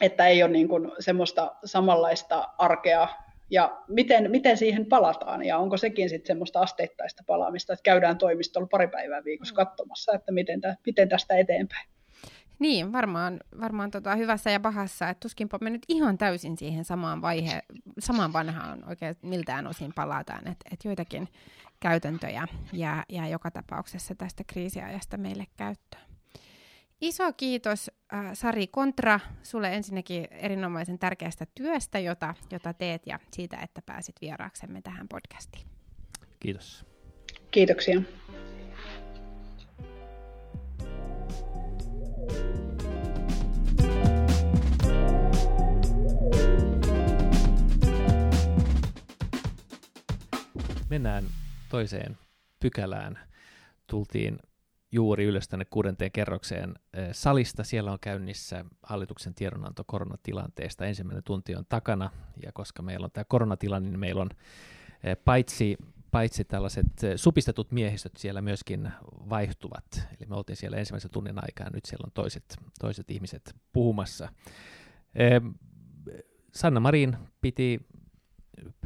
että 0.01 0.27
ei 0.27 0.43
ole 0.43 0.53
niin 0.53 0.69
kuin 0.69 0.93
semmoista 0.99 1.57
samanlaista 1.65 2.49
arkea 2.59 3.09
ja 3.51 3.83
miten, 3.89 4.31
miten 4.31 4.57
siihen 4.57 4.87
palataan 4.87 5.45
ja 5.45 5.59
onko 5.59 5.77
sekin 5.77 6.09
sitten 6.09 6.27
semmoista 6.27 6.61
asteittaista 6.61 7.23
palaamista, 7.27 7.73
että 7.73 7.83
käydään 7.83 8.19
toimistolla 8.19 8.69
pari 8.71 8.89
päivää 8.89 9.25
viikossa 9.25 9.55
mm. 9.55 9.57
katsomassa, 9.57 10.15
että 10.15 10.33
miten, 10.33 10.61
tä, 10.61 10.77
miten 10.87 11.09
tästä 11.09 11.37
eteenpäin. 11.37 11.89
Niin, 12.59 12.93
varmaan, 12.93 13.41
varmaan 13.61 13.91
tota 13.91 14.17
hyvässä 14.17 14.51
ja 14.51 14.61
pahassa, 14.61 15.09
että 15.09 15.21
tuskinpa 15.21 15.59
me 15.61 15.71
nyt 15.71 15.83
ihan 15.89 16.19
täysin 16.19 16.57
siihen 16.57 16.85
samaan 16.85 17.23
vaihe, 17.23 17.63
samaan 17.99 18.33
vanhaan 18.33 18.89
oikein 18.89 19.17
miltään 19.23 19.67
osin 19.67 19.93
palataan, 19.95 20.49
että 20.49 20.69
et 20.73 20.85
joitakin 20.85 21.29
käytäntöjä 21.81 22.49
ja, 22.73 23.05
ja 23.09 23.29
joka 23.29 23.51
tapauksessa 23.51 24.15
tästä 24.15 24.45
kriisiajasta 24.47 25.17
meille 25.17 25.47
käyttöön. 25.57 26.07
Iso 27.01 27.33
kiitos 27.33 27.91
äh, 28.15 28.31
Sari 28.35 28.67
Kontra 28.67 29.21
sulle 29.43 29.75
ensinnäkin 29.75 30.29
erinomaisen 30.31 30.99
tärkeästä 30.99 31.47
työstä, 31.55 31.99
jota, 31.99 32.35
jota 32.51 32.73
teet 32.75 33.07
ja 33.07 33.19
siitä, 33.33 33.57
että 33.57 33.83
pääsit 33.83 34.17
vieraaksemme 34.21 34.83
tähän 34.83 35.09
podcastiin. 35.09 35.67
Kiitos. 36.41 36.85
Kiitoksia. 37.51 38.03
Mennään 50.97 51.25
toiseen 51.69 52.19
pykälään. 52.61 53.19
Tultiin 53.87 54.39
juuri 54.93 55.25
ylös 55.25 55.49
tänne 55.49 55.65
kuudenteen 55.65 56.13
kerrokseen 56.13 56.75
eh, 56.93 57.09
salista. 57.13 57.65
Siellä 57.65 57.93
on 57.93 57.99
käynnissä 58.01 58.65
hallituksen 58.83 59.35
tiedonanto 59.35 59.85
koronatilanteesta. 59.87 60.87
Ensimmäinen 60.87 61.25
tunti 61.25 61.57
on 61.57 61.67
takana, 61.69 62.11
ja 62.43 62.53
koska 62.53 62.83
meillä 62.83 63.05
on 63.05 63.11
tämä 63.11 63.25
koronatilanne, 63.25 63.91
niin 63.91 64.01
meillä 64.01 64.23
on 64.23 64.31
eh, 65.05 65.17
paitsi, 65.25 65.77
paitsi 66.11 66.45
tällaiset 66.45 67.05
eh, 67.05 67.17
supistetut 67.17 67.73
miehistöt 67.73 68.17
siellä 68.17 68.43
myöskin 68.43 68.93
vaihtuvat. 69.29 70.09
Eli 70.19 70.29
me 70.29 70.37
oltiin 70.37 70.57
siellä 70.57 70.77
ensimmäisen 70.77 71.11
tunnin 71.11 71.45
aikaa, 71.45 71.71
nyt 71.71 71.85
siellä 71.85 72.05
on 72.05 72.13
toiset, 72.15 72.57
toiset 72.81 73.11
ihmiset 73.11 73.55
puhumassa. 73.73 74.29
Sanna 76.53 76.81
Marin 76.81 77.17
piti 77.41 77.87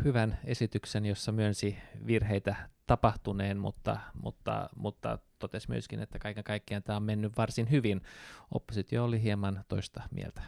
hyvän 0.04 0.38
esityksen, 0.44 1.06
jossa 1.06 1.32
myönsi 1.32 1.78
virheitä 2.06 2.56
tapahtuneen, 2.86 3.58
mutta, 3.58 4.00
mutta, 4.22 4.68
mutta 4.76 5.18
totesi 5.38 5.68
myöskin, 5.68 6.00
että 6.00 6.18
kaiken 6.18 6.44
kaikkiaan 6.44 6.82
tämä 6.82 6.96
on 6.96 7.02
mennyt 7.02 7.36
varsin 7.36 7.70
hyvin. 7.70 8.00
Oppositio 8.50 9.04
oli 9.04 9.22
hieman 9.22 9.64
toista 9.68 10.02
mieltä. 10.10 10.42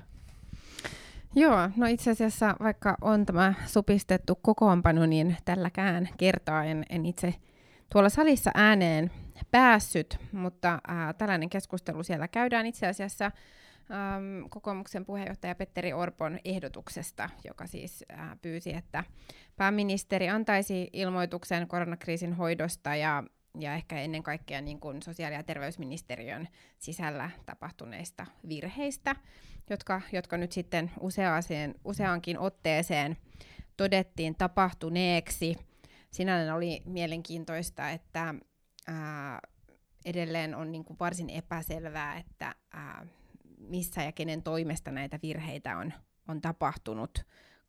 Joo, 1.35 1.71
no 1.77 1.87
itse 1.87 2.11
asiassa 2.11 2.57
vaikka 2.61 2.97
on 3.01 3.27
tämä 3.27 3.55
supistettu 3.67 4.35
kokoonpano, 4.35 5.07
niin 5.07 5.37
tälläkään 5.45 6.09
kertaa 6.19 6.65
en, 6.65 6.85
en 6.91 7.07
itse 7.07 7.35
tuolla 7.93 8.09
salissa 8.09 8.51
ääneen 8.55 9.11
päässyt, 9.51 10.19
mutta 10.33 10.79
ää, 10.89 11.13
tällainen 11.13 11.51
keskustelu 11.51 12.03
siellä 12.03 12.29
käydään 12.29 12.67
itse 12.67 12.87
asiassa 12.87 13.31
ähm, 13.91 14.49
kokoomuksen 14.51 15.05
puheenjohtaja 15.05 15.55
Petteri 15.55 15.93
Orpon 15.93 16.39
ehdotuksesta, 16.45 17.31
joka 17.45 17.67
siis 17.67 18.05
äh, 18.13 18.31
pyysi, 18.43 18.75
että 18.75 19.05
pääministeri 19.57 20.29
antaisi 20.29 20.91
ilmoituksen 20.93 21.69
koronakriisin 21.69 22.33
hoidosta 22.33 22.97
ja, 22.97 23.25
ja 23.59 23.75
ehkä 23.75 24.01
ennen 24.01 24.23
kaikkea 24.23 24.61
niin 24.61 24.81
kuin 24.81 25.03
sosiaali- 25.03 25.35
ja 25.35 25.43
terveysministeriön 25.43 26.49
sisällä 26.79 27.31
tapahtuneista 27.47 28.27
virheistä, 28.49 29.17
jotka, 29.71 30.01
jotka 30.13 30.37
nyt 30.37 30.53
sitten 30.53 30.91
useaaseen, 31.01 31.75
useaankin 31.85 32.39
otteeseen 32.39 33.17
todettiin 33.77 34.35
tapahtuneeksi. 34.35 35.57
Sinällään 36.11 36.57
oli 36.57 36.83
mielenkiintoista, 36.85 37.91
että 37.91 38.35
ää, 38.87 39.41
edelleen 40.05 40.55
on 40.55 40.73
niin 40.73 40.85
kuin 40.85 40.99
varsin 41.01 41.31
epäselvää, 41.31 42.19
että 42.19 42.55
ää, 42.73 43.07
missä 43.69 44.03
ja 44.03 44.13
kenen 44.13 44.43
toimesta 44.43 44.91
näitä 44.91 45.19
virheitä 45.23 45.77
on, 45.77 45.93
on 46.29 46.41
tapahtunut, 46.41 47.25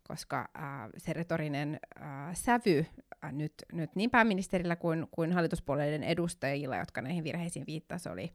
koska 0.08 0.40
äh, 0.40 0.90
se 0.98 1.14
retorinen 1.14 1.80
äh, 2.02 2.08
sävy 2.34 2.86
äh, 3.24 3.34
nyt, 3.34 3.54
nyt 3.72 3.96
niin 3.96 4.10
pääministerillä 4.10 4.76
kuin, 4.76 5.08
kuin 5.12 5.32
hallituspuolueiden 5.32 6.04
edustajilla, 6.04 6.78
jotka 6.78 7.02
näihin 7.02 7.24
virheisiin 7.24 7.66
viittasi, 7.68 8.10
oli, 8.10 8.34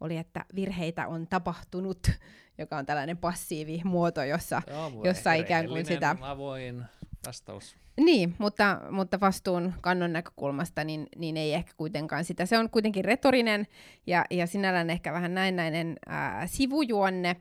oli, 0.00 0.16
että 0.16 0.44
virheitä 0.54 1.06
on 1.06 1.26
tapahtunut, 1.26 2.10
joka 2.58 2.76
on 2.76 2.86
tällainen 2.86 3.16
passiivi 3.16 3.80
muoto, 3.84 4.22
jossa, 4.22 4.62
Joo, 4.66 5.04
jossa 5.04 5.32
ikään 5.32 5.66
kuin 5.66 5.86
sitä... 5.86 6.16
avoin 6.20 6.84
vastaus. 7.26 7.76
Niin, 7.96 8.34
mutta, 8.38 8.80
mutta 8.90 9.20
vastuun 9.20 9.74
kannon 9.80 10.12
näkökulmasta 10.12 10.84
niin, 10.84 11.06
niin 11.16 11.36
ei 11.36 11.54
ehkä 11.54 11.72
kuitenkaan 11.76 12.24
sitä. 12.24 12.46
Se 12.46 12.58
on 12.58 12.70
kuitenkin 12.70 13.04
retorinen 13.04 13.66
ja, 14.06 14.24
ja 14.30 14.46
sinällään 14.46 14.90
ehkä 14.90 15.12
vähän 15.12 15.34
näennäinen 15.34 15.96
ää, 16.06 16.46
sivujuonne. 16.46 17.36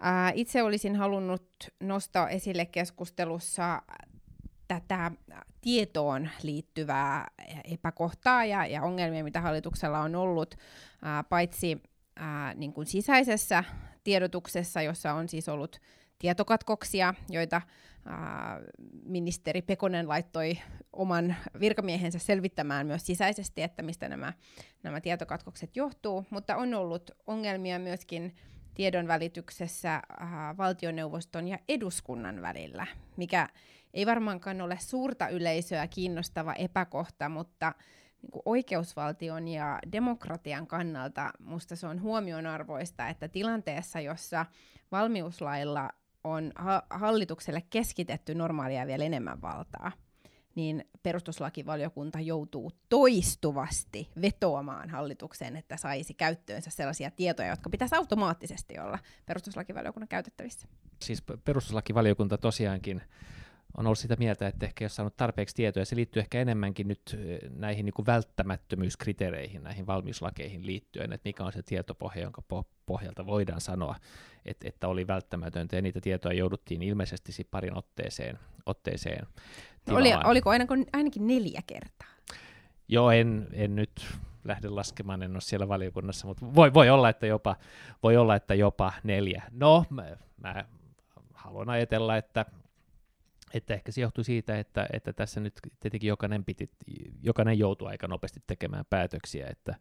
Ää, 0.00 0.32
itse 0.34 0.62
olisin 0.62 0.96
halunnut 0.96 1.46
nostaa 1.80 2.28
esille 2.28 2.66
keskustelussa 2.66 3.82
tätä 4.68 5.10
tietoon 5.60 6.28
liittyvää 6.42 7.30
epäkohtaa 7.64 8.44
ja, 8.44 8.66
ja 8.66 8.82
ongelmia, 8.82 9.24
mitä 9.24 9.40
hallituksella 9.40 9.98
on 10.00 10.14
ollut, 10.14 10.54
ää, 11.02 11.24
paitsi 11.24 11.82
ää, 12.16 12.54
niin 12.54 12.72
kuin 12.72 12.86
sisäisessä 12.86 13.64
tiedotuksessa, 14.04 14.82
jossa 14.82 15.12
on 15.12 15.28
siis 15.28 15.48
ollut 15.48 15.80
tietokatkoksia, 16.18 17.14
joita 17.28 17.62
ministeri 19.04 19.62
Pekonen 19.62 20.08
laittoi 20.08 20.58
oman 20.92 21.36
virkamiehensä 21.60 22.18
selvittämään 22.18 22.86
myös 22.86 23.06
sisäisesti, 23.06 23.62
että 23.62 23.82
mistä 23.82 24.08
nämä, 24.08 24.32
nämä 24.82 25.00
tietokatkokset 25.00 25.76
johtuu, 25.76 26.26
mutta 26.30 26.56
on 26.56 26.74
ollut 26.74 27.10
ongelmia 27.26 27.78
myöskin 27.78 28.34
tiedon 28.74 29.08
välityksessä 29.08 29.90
ää, 30.18 30.56
valtioneuvoston 30.56 31.48
ja 31.48 31.58
eduskunnan 31.68 32.42
välillä, 32.42 32.86
mikä 33.16 33.48
ei 33.94 34.06
varmaankaan 34.06 34.60
ole 34.60 34.78
suurta 34.80 35.28
yleisöä 35.28 35.86
kiinnostava 35.86 36.52
epäkohta, 36.52 37.28
mutta 37.28 37.74
niin 38.22 38.30
kuin 38.30 38.42
oikeusvaltion 38.44 39.48
ja 39.48 39.78
demokratian 39.92 40.66
kannalta 40.66 41.30
musta 41.38 41.76
se 41.76 41.86
on 41.86 42.02
huomionarvoista, 42.02 43.08
että 43.08 43.28
tilanteessa, 43.28 44.00
jossa 44.00 44.46
valmiuslailla 44.92 45.90
on 46.24 46.52
ha- 46.54 46.82
hallitukselle 46.90 47.62
keskitetty 47.70 48.34
normaalia 48.34 48.86
vielä 48.86 49.04
enemmän 49.04 49.42
valtaa, 49.42 49.92
niin 50.54 50.84
perustuslakivaliokunta 51.02 52.20
joutuu 52.20 52.72
toistuvasti 52.88 54.10
vetoamaan 54.22 54.90
hallitukseen, 54.90 55.56
että 55.56 55.76
saisi 55.76 56.14
käyttöönsä 56.14 56.70
sellaisia 56.70 57.10
tietoja, 57.10 57.48
jotka 57.48 57.70
pitäisi 57.70 57.96
automaattisesti 57.96 58.78
olla 58.78 58.98
perustuslakivaliokunnan 59.26 60.08
käytettävissä. 60.08 60.68
Siis 61.02 61.22
perustuslakivaliokunta 61.44 62.38
tosiaankin 62.38 63.02
on 63.76 63.86
ollut 63.86 63.98
sitä 63.98 64.16
mieltä, 64.18 64.48
että 64.48 64.66
ehkä 64.66 64.82
ei 64.82 64.84
ole 64.84 64.90
saanut 64.90 65.16
tarpeeksi 65.16 65.54
tietoja. 65.54 65.84
Se 65.84 65.96
liittyy 65.96 66.20
ehkä 66.20 66.40
enemmänkin 66.40 66.88
nyt 66.88 67.18
näihin 67.50 67.84
niin 67.84 68.06
välttämättömyyskriteereihin, 68.06 69.62
näihin 69.62 69.86
valmiuslakeihin 69.86 70.66
liittyen, 70.66 71.12
että 71.12 71.28
mikä 71.28 71.44
on 71.44 71.52
se 71.52 71.62
tietopohja, 71.62 72.22
jonka 72.22 72.42
pohjalta 72.86 73.26
voidaan 73.26 73.60
sanoa, 73.60 73.96
että, 74.44 74.68
että 74.68 74.88
oli 74.88 75.06
välttämätöntä, 75.06 75.76
ja 75.76 75.82
niitä 75.82 76.00
tietoja 76.00 76.38
jouduttiin 76.38 76.82
ilmeisesti 76.82 77.46
parin 77.50 77.76
otteeseen, 77.76 78.38
otteeseen 78.66 79.26
no 79.86 79.96
oli, 79.96 80.10
Oliko 80.24 80.50
ainakin, 80.50 80.86
ainakin 80.92 81.26
neljä 81.26 81.62
kertaa? 81.66 82.08
Joo, 82.88 83.10
en, 83.10 83.48
en 83.52 83.76
nyt 83.76 84.06
lähde 84.44 84.68
laskemaan, 84.68 85.22
en 85.22 85.32
ole 85.32 85.40
siellä 85.40 85.68
valiokunnassa, 85.68 86.26
mutta 86.26 86.54
voi, 86.54 86.74
voi, 86.74 86.90
olla, 86.90 87.08
että 87.08 87.26
jopa, 87.26 87.56
voi 88.02 88.16
olla, 88.16 88.36
että 88.36 88.54
jopa 88.54 88.92
neljä. 89.04 89.42
No, 89.50 89.84
mä, 89.90 90.16
mä 90.36 90.64
haluan 91.34 91.70
ajatella, 91.70 92.16
että 92.16 92.46
että 93.54 93.74
ehkä 93.74 93.92
se 93.92 94.00
johtui 94.00 94.24
siitä, 94.24 94.58
että, 94.58 94.86
että 94.92 95.12
tässä 95.12 95.40
nyt 95.40 95.54
tietenkin 95.80 96.08
jokainen, 96.08 96.44
piti, 96.44 96.70
jokainen 97.22 97.58
joutui 97.58 97.88
aika 97.88 98.08
nopeasti 98.08 98.42
tekemään 98.46 98.84
päätöksiä, 98.90 99.46
että, 99.50 99.76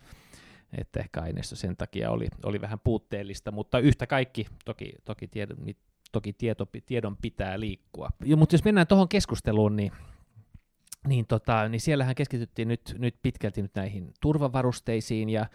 että 0.78 1.00
ehkä 1.00 1.22
aineisto 1.22 1.56
sen 1.56 1.78
takia 1.78 2.12
oli, 2.12 2.28
oli 2.44 2.62
vähän 2.62 2.80
puutteellista, 2.80 3.52
mutta 3.52 3.80
yhtä 3.80 4.08
kaikki 4.08 4.48
toki, 4.66 4.94
toki, 5.06 5.28
tiedon, 5.28 5.58
toki 6.12 6.34
tieto, 6.34 6.68
tiedon 6.86 7.18
pitää 7.18 7.60
liikkua. 7.60 8.10
Ja, 8.26 8.38
mutta 8.38 8.54
jos 8.56 8.64
mennään 8.64 8.88
tuohon 8.88 9.10
keskusteluun, 9.10 9.76
niin, 9.76 9.92
niin, 11.08 11.28
tota, 11.28 11.70
niin 11.70 11.82
siellähän 11.82 12.16
keskityttiin 12.16 12.68
nyt, 12.68 12.96
nyt 12.98 13.16
pitkälti 13.22 13.62
nyt 13.62 13.76
näihin 13.76 14.14
turvavarusteisiin, 14.22 15.30
ja, 15.30 15.46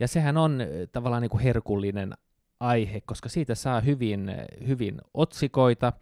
ja 0.00 0.08
sehän 0.08 0.36
on 0.36 0.58
tavallaan 0.92 1.22
niin 1.22 1.30
kuin 1.30 1.42
herkullinen 1.42 2.14
aihe, 2.60 3.00
koska 3.00 3.28
siitä 3.28 3.54
saa 3.54 3.80
hyvin, 3.80 4.32
hyvin 4.66 5.00
otsikoita, 5.14 5.92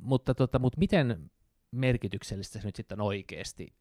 mutta, 0.00 0.34
tota, 0.34 0.58
mutta 0.58 0.78
miten 0.78 1.30
merkityksellistä 1.70 2.58
se 2.58 2.66
nyt 2.66 2.76
sitten 2.76 3.00
oikeasti 3.00 3.72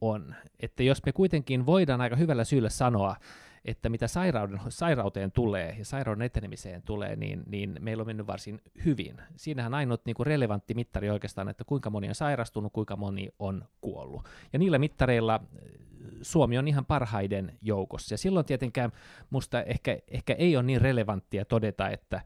on? 0.00 0.34
Että 0.60 0.82
jos 0.82 1.04
me 1.06 1.12
kuitenkin 1.12 1.66
voidaan 1.66 2.00
aika 2.00 2.16
hyvällä 2.16 2.44
syyllä 2.44 2.68
sanoa, 2.68 3.16
että 3.64 3.88
mitä 3.88 4.08
sairauden, 4.08 4.60
sairauteen 4.68 5.32
tulee 5.32 5.74
ja 5.78 5.84
sairauden 5.84 6.22
etenemiseen 6.22 6.82
tulee, 6.82 7.16
niin, 7.16 7.42
niin 7.46 7.76
meillä 7.80 8.00
on 8.00 8.06
mennyt 8.06 8.26
varsin 8.26 8.60
hyvin. 8.84 9.16
Siinähän 9.36 9.74
ainut 9.74 10.00
niin 10.04 10.14
kuin 10.14 10.26
relevantti 10.26 10.74
mittari 10.74 11.10
oikeastaan, 11.10 11.48
että 11.48 11.64
kuinka 11.64 11.90
moni 11.90 12.08
on 12.08 12.14
sairastunut, 12.14 12.72
kuinka 12.72 12.96
moni 12.96 13.28
on 13.38 13.64
kuollut. 13.80 14.28
Ja 14.52 14.58
niillä 14.58 14.78
mittareilla 14.78 15.40
Suomi 16.22 16.58
on 16.58 16.68
ihan 16.68 16.86
parhaiden 16.86 17.58
joukossa. 17.62 18.14
Ja 18.14 18.18
silloin 18.18 18.46
tietenkään 18.46 18.92
musta 19.30 19.62
ehkä, 19.62 19.98
ehkä 20.08 20.32
ei 20.32 20.56
ole 20.56 20.62
niin 20.62 20.80
relevanttia 20.80 21.44
todeta, 21.44 21.90
että 21.90 22.22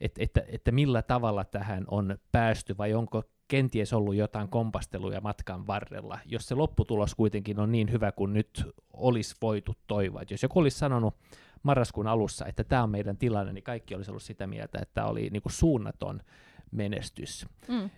että, 0.00 0.22
että, 0.22 0.42
että 0.48 0.72
millä 0.72 1.02
tavalla 1.02 1.44
tähän 1.44 1.84
on 1.88 2.18
päästy 2.32 2.78
vai 2.78 2.94
onko 2.94 3.22
kenties 3.48 3.92
ollut 3.92 4.14
jotain 4.14 4.48
kompasteluja 4.48 5.20
matkan 5.20 5.66
varrella, 5.66 6.18
jos 6.26 6.48
se 6.48 6.54
lopputulos 6.54 7.14
kuitenkin 7.14 7.60
on 7.60 7.72
niin 7.72 7.92
hyvä 7.92 8.12
kuin 8.12 8.32
nyt 8.32 8.64
olisi 8.92 9.34
voitu 9.42 9.74
toivoa. 9.86 10.22
Jos 10.30 10.42
joku 10.42 10.58
olisi 10.58 10.78
sanonut 10.78 11.14
marraskuun 11.62 12.06
alussa, 12.06 12.46
että 12.46 12.64
tämä 12.64 12.82
on 12.82 12.90
meidän 12.90 13.16
tilanne, 13.16 13.52
niin 13.52 13.64
kaikki 13.64 13.94
olisi 13.94 14.10
ollut 14.10 14.22
sitä 14.22 14.46
mieltä, 14.46 14.78
että 14.82 14.94
tämä 14.94 15.06
oli 15.06 15.30
niin 15.30 15.42
kuin 15.42 15.52
suunnaton 15.52 16.20
menestys. 16.76 17.46
Mm. 17.68 17.90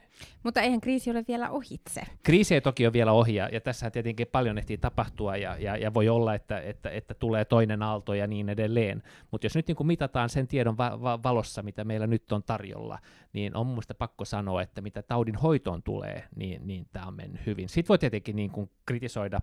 Mutta 0.43 0.61
eihän 0.61 0.81
kriisi 0.81 1.11
ole 1.11 1.25
vielä 1.29 1.51
ohitse. 1.51 2.03
Kriisi 2.23 2.55
ei 2.55 2.61
toki 2.61 2.87
ole 2.87 2.93
vielä 2.93 3.13
ohi, 3.13 3.35
ja, 3.35 3.49
ja 3.53 3.61
tässä 3.61 3.91
tietenkin 3.91 4.27
paljon 4.33 4.59
ehtii 4.59 4.79
tapahtua, 4.79 5.37
ja, 5.37 5.57
ja, 5.59 5.77
ja 5.77 5.95
voi 5.95 6.09
olla, 6.09 6.35
että, 6.35 6.61
että, 6.61 6.91
että 6.91 7.15
tulee 7.15 7.45
toinen 7.45 7.83
aalto 7.83 8.15
ja 8.15 8.27
niin 8.27 8.49
edelleen. 8.49 9.03
Mutta 9.31 9.45
jos 9.47 9.55
nyt 9.55 9.69
niin 9.69 9.77
kuin 9.77 9.87
mitataan 9.87 10.29
sen 10.29 10.47
tiedon 10.47 10.79
va- 10.79 11.03
va- 11.03 11.23
valossa, 11.23 11.63
mitä 11.63 11.85
meillä 11.85 12.07
nyt 12.07 12.33
on 12.33 12.43
tarjolla, 12.43 12.99
niin 13.33 13.57
on 13.57 13.67
mielestäni 13.67 13.99
pakko 13.99 14.25
sanoa, 14.25 14.63
että 14.63 14.81
mitä 14.81 15.03
taudin 15.03 15.35
hoitoon 15.35 15.83
tulee, 15.83 16.25
niin, 16.37 16.67
niin 16.67 16.87
tämä 16.93 17.07
on 17.07 17.15
mennyt 17.15 17.47
hyvin. 17.47 17.69
Sitten 17.69 17.89
voi 17.89 17.99
tietenkin 17.99 18.37
niin 18.37 18.51
kuin 18.51 18.71
kritisoida 18.87 19.41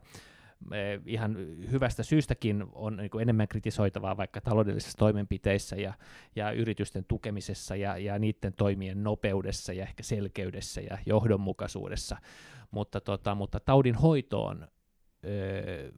ihan 1.06 1.38
hyvästä 1.72 2.04
syystäkin 2.04 2.66
on 2.74 2.98
niin 2.98 3.22
enemmän 3.22 3.48
kritisoitavaa 3.48 4.18
vaikka 4.18 4.42
taloudellisissa 4.42 4.98
toimenpiteissä 4.98 5.76
ja, 5.76 5.94
ja 6.36 6.52
yritysten 6.52 7.06
tukemisessa 7.08 7.76
ja, 7.76 7.98
ja 7.98 8.20
niiden 8.20 8.54
toimien 8.54 9.04
nopeudessa 9.04 9.74
ja 9.74 9.84
ehkä 9.84 10.04
selkeydessä 10.04 10.82
ja 10.82 10.98
johdonmukaisuudessa, 11.06 12.18
mutta, 12.72 13.02
tota, 13.02 13.36
mutta 13.36 13.60
taudin 13.60 13.96
hoitoon 13.96 14.68
öö, 15.26 15.92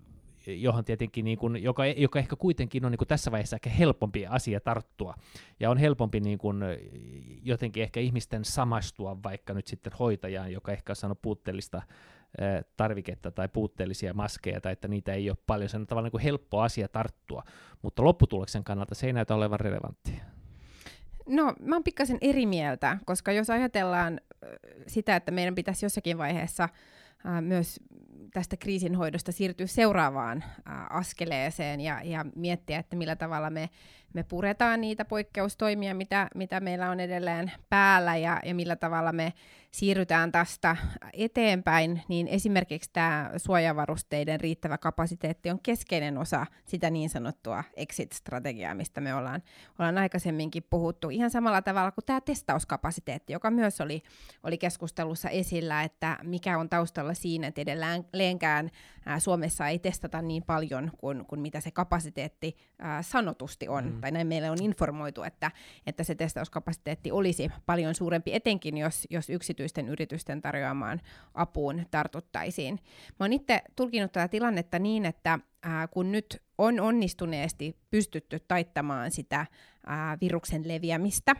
johon 0.48 0.86
tietenkin, 0.86 1.26
niin 1.26 1.38
kuin, 1.38 1.64
joka, 1.64 1.86
joka 1.86 2.20
ehkä 2.20 2.36
kuitenkin 2.36 2.86
on 2.86 2.92
niin 2.92 2.98
kuin 2.98 3.08
tässä 3.08 3.32
vaiheessa 3.32 3.56
ehkä 3.56 3.70
helpompi 3.70 4.28
asia 4.28 4.60
tarttua, 4.60 5.16
ja 5.60 5.70
on 5.70 5.78
helpompi 5.78 6.20
niin 6.20 6.38
kuin, 6.38 6.64
jotenkin 7.44 7.84
ehkä 7.84 8.00
ihmisten 8.00 8.46
samastua 8.46 9.24
vaikka 9.24 9.54
nyt 9.54 9.68
sitten 9.68 9.94
hoitajaan, 10.00 10.52
joka 10.52 10.72
ehkä 10.72 10.92
on 10.92 10.96
saanut 10.96 11.22
puutteellista 11.22 11.82
tarviketta 12.78 13.32
tai 13.32 13.48
puutteellisia 13.48 14.14
maskeja, 14.14 14.62
tai 14.62 14.74
että 14.74 14.88
niitä 14.88 15.14
ei 15.14 15.30
ole 15.30 15.38
paljon, 15.48 15.70
se 15.70 15.78
on 15.78 15.88
tavallaan 15.88 16.06
niin 16.06 16.12
kuin 16.12 16.24
helppo 16.24 16.62
asia 16.62 16.88
tarttua, 16.88 17.44
mutta 17.82 18.04
lopputuloksen 18.04 18.64
kannalta 18.64 18.96
se 18.96 19.08
ei 19.08 19.14
näytä 19.14 19.36
olevan 19.36 19.60
relevanttia. 19.60 20.24
No, 21.28 21.54
mä 21.62 21.76
oon 21.76 21.84
pikkasen 21.84 22.18
eri 22.22 22.46
mieltä, 22.46 22.98
koska 23.06 23.32
jos 23.32 23.50
ajatellaan 23.50 24.22
sitä, 24.88 25.16
että 25.16 25.32
meidän 25.32 25.56
pitäisi 25.56 25.86
jossakin 25.86 26.18
vaiheessa 26.18 26.70
myös 27.42 27.80
tästä 28.34 28.58
kriisinhoidosta 28.58 29.32
siirtyä 29.32 29.68
seuraavaan 29.68 30.44
askeleeseen 30.90 31.82
ja, 31.82 32.02
ja 32.04 32.26
miettiä, 32.36 32.80
että 32.80 32.96
millä 32.96 33.16
tavalla 33.16 33.50
me 33.50 33.70
me 34.14 34.24
puretaan 34.24 34.82
niitä 34.82 35.06
poikkeustoimia, 35.06 35.96
mitä, 35.96 36.28
mitä 36.36 36.60
meillä 36.60 36.90
on 36.90 37.00
edelleen 37.00 37.52
päällä 37.70 38.16
ja, 38.16 38.40
ja 38.46 38.56
millä 38.56 38.76
tavalla 38.76 39.12
me 39.12 39.34
siirrytään 39.72 40.32
tästä 40.32 40.76
eteenpäin, 41.14 42.02
niin 42.08 42.28
esimerkiksi 42.28 42.90
tämä 42.94 43.32
suojavarusteiden 43.38 44.40
riittävä 44.40 44.78
kapasiteetti 44.78 45.50
on 45.50 45.60
keskeinen 45.60 46.18
osa 46.18 46.46
sitä 46.66 46.90
niin 46.90 47.10
sanottua 47.10 47.64
exit-strategiaa, 47.76 48.76
mistä 48.76 49.02
me 49.02 49.14
ollaan, 49.16 49.44
ollaan 49.80 49.98
aikaisemminkin 49.98 50.64
puhuttu. 50.70 51.10
Ihan 51.10 51.32
samalla 51.32 51.62
tavalla 51.62 51.92
kuin 51.92 52.06
tämä 52.06 52.22
testauskapasiteetti, 52.22 53.34
joka 53.34 53.52
myös 53.52 53.82
oli, 53.82 54.04
oli 54.44 54.58
keskustelussa 54.58 55.30
esillä, 55.30 55.84
että 55.84 56.18
mikä 56.24 56.58
on 56.58 56.70
taustalla 56.70 57.14
siinä, 57.14 57.48
että 57.48 57.62
edelleenkään 57.62 58.72
ää, 59.08 59.20
Suomessa 59.20 59.68
ei 59.68 59.80
testata 59.80 60.22
niin 60.22 60.44
paljon 60.44 60.92
kuin, 60.98 61.26
kuin 61.26 61.42
mitä 61.42 61.60
se 61.60 61.72
kapasiteetti 61.72 62.58
ää, 62.80 63.02
sanotusti 63.02 63.68
on, 63.68 63.86
mm. 63.86 64.02
tai 64.02 64.12
näin 64.12 64.28
meille 64.28 64.50
on 64.50 64.62
informoitu, 64.62 65.24
että, 65.24 65.52
että 65.86 66.04
se 66.04 66.16
testauskapasiteetti 66.16 67.12
olisi 67.12 67.50
paljon 67.66 67.96
suurempi, 67.96 68.34
etenkin 68.34 68.78
jos, 68.78 69.08
jos 69.10 69.30
yksityisten 69.30 69.90
yritysten 69.90 70.42
tarjoamaan 70.42 71.02
apuun 71.34 71.86
tartuttaisiin. 71.92 72.80
Mä 73.20 73.24
oon 73.24 73.34
itse 73.34 73.62
tulkinut 73.76 74.12
tätä 74.12 74.28
tilannetta 74.28 74.80
niin, 74.80 75.06
että 75.06 75.40
ää, 75.64 75.88
kun 75.88 76.12
nyt 76.12 76.42
on 76.58 76.80
onnistuneesti 76.80 77.78
pystytty 77.90 78.40
taittamaan 78.48 79.12
sitä 79.12 79.46
ää, 79.88 80.18
viruksen 80.22 80.68
leviämistä 80.68 81.36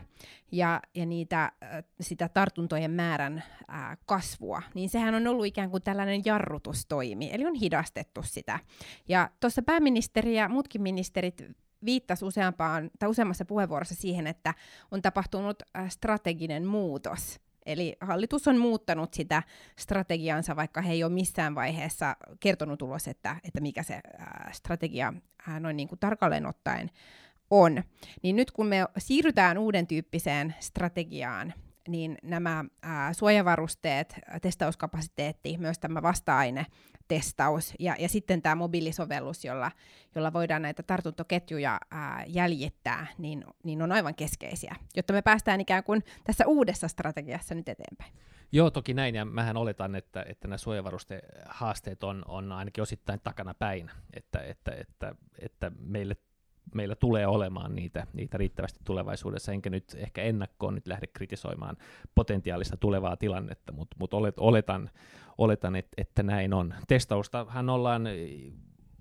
ja, 0.52 0.80
ja 0.94 1.06
niitä, 1.06 1.52
ää, 1.60 1.82
sitä 2.00 2.28
tartuntojen 2.28 2.90
määrän 2.90 3.42
ää, 3.68 3.96
kasvua, 4.06 4.62
niin 4.74 4.88
sehän 4.88 5.14
on 5.14 5.26
ollut 5.26 5.46
ikään 5.46 5.70
kuin 5.70 5.82
tällainen 5.82 6.22
jarrutustoimi, 6.24 7.30
eli 7.32 7.46
on 7.46 7.54
hidastettu 7.54 8.22
sitä. 8.22 8.58
Ja 9.08 9.30
tuossa 9.40 9.62
pääministeri 9.62 10.36
ja 10.36 10.48
muutkin 10.48 10.82
ministerit 10.82 11.42
viittasi 11.84 12.24
useampaan, 12.24 12.90
tai 12.98 13.08
useammassa 13.08 13.44
puheenvuorossa 13.44 13.94
siihen, 13.94 14.26
että 14.26 14.54
on 14.90 15.02
tapahtunut 15.02 15.62
strateginen 15.88 16.66
muutos 16.66 17.40
Eli 17.68 17.96
hallitus 18.00 18.48
on 18.48 18.58
muuttanut 18.58 19.14
sitä 19.14 19.42
strategiansa, 19.78 20.56
vaikka 20.56 20.82
he 20.82 20.92
ei 20.92 21.04
ole 21.04 21.12
missään 21.12 21.54
vaiheessa 21.54 22.16
kertonut 22.40 22.82
ulos, 22.82 23.08
että, 23.08 23.36
että 23.44 23.60
mikä 23.60 23.82
se 23.82 24.00
strategia 24.52 25.14
noin 25.60 25.76
niin 25.76 25.88
kuin 25.88 25.98
tarkalleen 25.98 26.46
ottaen 26.46 26.90
on. 27.50 27.82
Niin 28.22 28.36
nyt 28.36 28.50
kun 28.50 28.66
me 28.66 28.84
siirrytään 28.98 29.58
uuden 29.58 29.86
tyyppiseen 29.86 30.54
strategiaan, 30.60 31.54
niin 31.88 32.18
nämä 32.22 32.64
ää, 32.82 33.12
suojavarusteet, 33.12 34.14
testauskapasiteetti, 34.42 35.58
myös 35.58 35.78
tämä 35.78 36.02
vasta-aine 36.02 36.66
testaus 37.08 37.74
ja, 37.78 37.96
ja 37.98 38.08
sitten 38.08 38.42
tämä 38.42 38.54
mobiilisovellus, 38.54 39.44
jolla, 39.44 39.70
jolla 40.14 40.32
voidaan 40.32 40.62
näitä 40.62 40.82
tartuntoketjuja 40.82 41.80
ää, 41.90 42.24
jäljittää, 42.26 43.06
niin, 43.18 43.44
niin 43.64 43.82
on 43.82 43.92
aivan 43.92 44.14
keskeisiä, 44.14 44.76
jotta 44.96 45.12
me 45.12 45.22
päästään 45.22 45.60
ikään 45.60 45.84
kuin 45.84 46.04
tässä 46.24 46.46
uudessa 46.46 46.88
strategiassa 46.88 47.54
nyt 47.54 47.68
eteenpäin. 47.68 48.12
Joo, 48.52 48.70
toki 48.70 48.94
näin, 48.94 49.14
ja 49.14 49.24
mähän 49.24 49.56
oletan, 49.56 49.94
että, 49.94 50.24
että 50.28 50.48
nämä 50.48 50.58
suojavaruste-haasteet 50.58 52.04
on, 52.04 52.24
on 52.28 52.52
ainakin 52.52 52.82
osittain 52.82 53.20
takana 53.24 53.54
päin, 53.54 53.90
että, 54.14 54.38
että, 54.38 54.72
että, 54.72 55.14
että 55.38 55.72
meille 55.78 56.16
meillä 56.74 56.94
tulee 56.94 57.26
olemaan 57.26 57.74
niitä, 57.74 58.06
niitä 58.12 58.38
riittävästi 58.38 58.80
tulevaisuudessa, 58.84 59.52
enkä 59.52 59.70
nyt 59.70 59.96
ehkä 59.96 60.22
ennakkoon 60.22 60.74
nyt 60.74 60.86
lähde 60.86 61.06
kritisoimaan 61.06 61.76
potentiaalista 62.14 62.76
tulevaa 62.76 63.16
tilannetta, 63.16 63.72
mutta 63.72 63.96
mut 64.00 64.14
olet, 64.14 64.38
oletan, 64.38 64.90
oletan 65.38 65.76
että, 65.76 65.94
että 65.96 66.22
näin 66.22 66.54
on. 66.54 66.74
Testaustahan 66.88 67.70
ollaan 67.70 68.04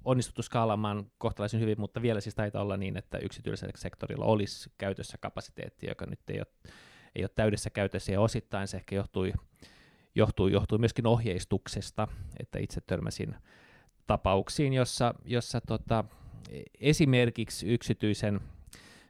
onnistuttu 0.05 0.41
skaalaamaan 0.41 1.11
kohtalaisen 1.17 1.59
hyvin, 1.59 1.79
mutta 1.79 2.01
vielä 2.01 2.21
siis 2.21 2.35
taitaa 2.35 2.61
olla 2.61 2.77
niin, 2.77 2.97
että 2.97 3.17
yksityisellä 3.17 3.73
sektorilla 3.75 4.25
olisi 4.25 4.71
käytössä 4.77 5.17
kapasiteetti, 5.17 5.87
joka 5.87 6.05
nyt 6.05 6.19
ei 6.29 6.39
ole, 6.39 6.47
ei 7.15 7.23
ole 7.23 7.29
täydessä 7.35 7.69
käytössä, 7.69 8.11
ja 8.11 8.21
osittain 8.21 8.67
se 8.67 8.77
ehkä 8.77 8.95
johtui, 8.95 9.33
johtui, 10.15 10.51
johtui 10.51 10.77
myöskin 10.77 11.07
ohjeistuksesta, 11.07 12.07
että 12.39 12.59
itse 12.59 12.81
törmäsin 12.81 13.35
tapauksiin, 14.07 14.73
jossa, 14.73 15.13
jossa 15.25 15.61
tota, 15.61 16.03
esimerkiksi 16.79 17.67
yksityisen 17.73 18.39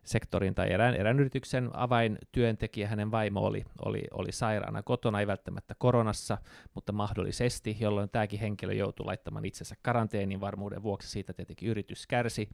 sektorin 0.08 0.56
tai 0.56 0.72
erään, 0.72 0.96
erään 0.96 1.20
yrityksen 1.20 1.70
avaintyöntekijä, 1.74 2.88
hänen 2.88 3.12
vaimo 3.12 3.40
oli, 3.40 3.66
oli, 3.86 4.04
oli 4.12 4.32
sairaana 4.32 4.84
kotona, 4.84 5.20
ei 5.20 5.28
välttämättä 5.28 5.76
koronassa, 5.78 6.38
mutta 6.74 6.92
mahdollisesti, 6.92 7.78
jolloin 7.80 8.10
tämäkin 8.10 8.40
henkilö 8.40 8.74
joutui 8.74 9.06
laittamaan 9.06 9.46
itsensä 9.46 9.76
karanteenin 9.82 10.42
varmuuden 10.42 10.84
vuoksi, 10.84 11.10
siitä 11.10 11.34
tietenkin 11.34 11.70
yritys 11.70 12.08
kärsi, 12.08 12.50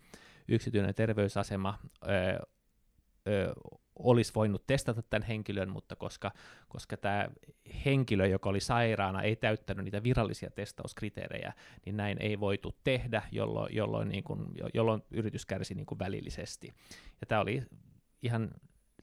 yksityinen 0.47 0.95
terveysasema 0.95 1.79
ö, 2.03 2.09
ö, 3.27 3.53
olisi 3.99 4.31
voinut 4.35 4.67
testata 4.67 5.01
tämän 5.01 5.27
henkilön, 5.27 5.69
mutta 5.69 5.95
koska, 5.95 6.31
koska 6.67 6.97
tämä 6.97 7.27
henkilö, 7.85 8.27
joka 8.27 8.49
oli 8.49 8.59
sairaana, 8.59 9.21
ei 9.21 9.35
täyttänyt 9.35 9.85
niitä 9.85 10.03
virallisia 10.03 10.49
testauskriteerejä, 10.51 11.53
niin 11.85 11.97
näin 11.97 12.17
ei 12.21 12.39
voitu 12.39 12.75
tehdä, 12.83 13.21
jolloin, 13.31 13.75
jolloin, 13.75 14.09
niin 14.09 14.23
kuin, 14.23 14.45
jolloin 14.73 15.03
yritys 15.11 15.45
kärsi 15.45 15.75
niin 15.75 15.85
kuin 15.85 15.99
välillisesti. 15.99 16.73
Ja 17.21 17.27
tämä 17.27 17.41
oli 17.41 17.61
ihan 18.21 18.51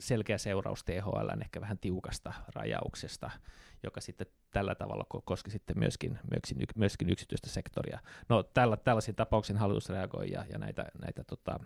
selkeä 0.00 0.38
seuraus 0.38 0.84
THL 0.84 1.40
ehkä 1.42 1.60
vähän 1.60 1.78
tiukasta 1.78 2.32
rajauksesta, 2.54 3.30
joka 3.82 4.00
sitten 4.00 4.26
tällä 4.50 4.74
tavalla 4.74 5.04
koski 5.24 5.50
sitten 5.50 5.78
myöskin, 5.78 6.18
myöskin, 6.30 6.66
myöskin 6.76 7.10
yksityistä 7.10 7.48
sektoria. 7.48 7.98
No 8.28 8.42
tällä, 8.42 8.76
tällaisiin 8.76 9.14
tapauksiin 9.14 9.58
hallitus 9.58 9.88
reagoi 9.88 10.30
ja, 10.30 10.44
ja 10.52 10.58
näitä, 10.58 10.86
näitä, 11.02 11.24
tota, 11.24 11.60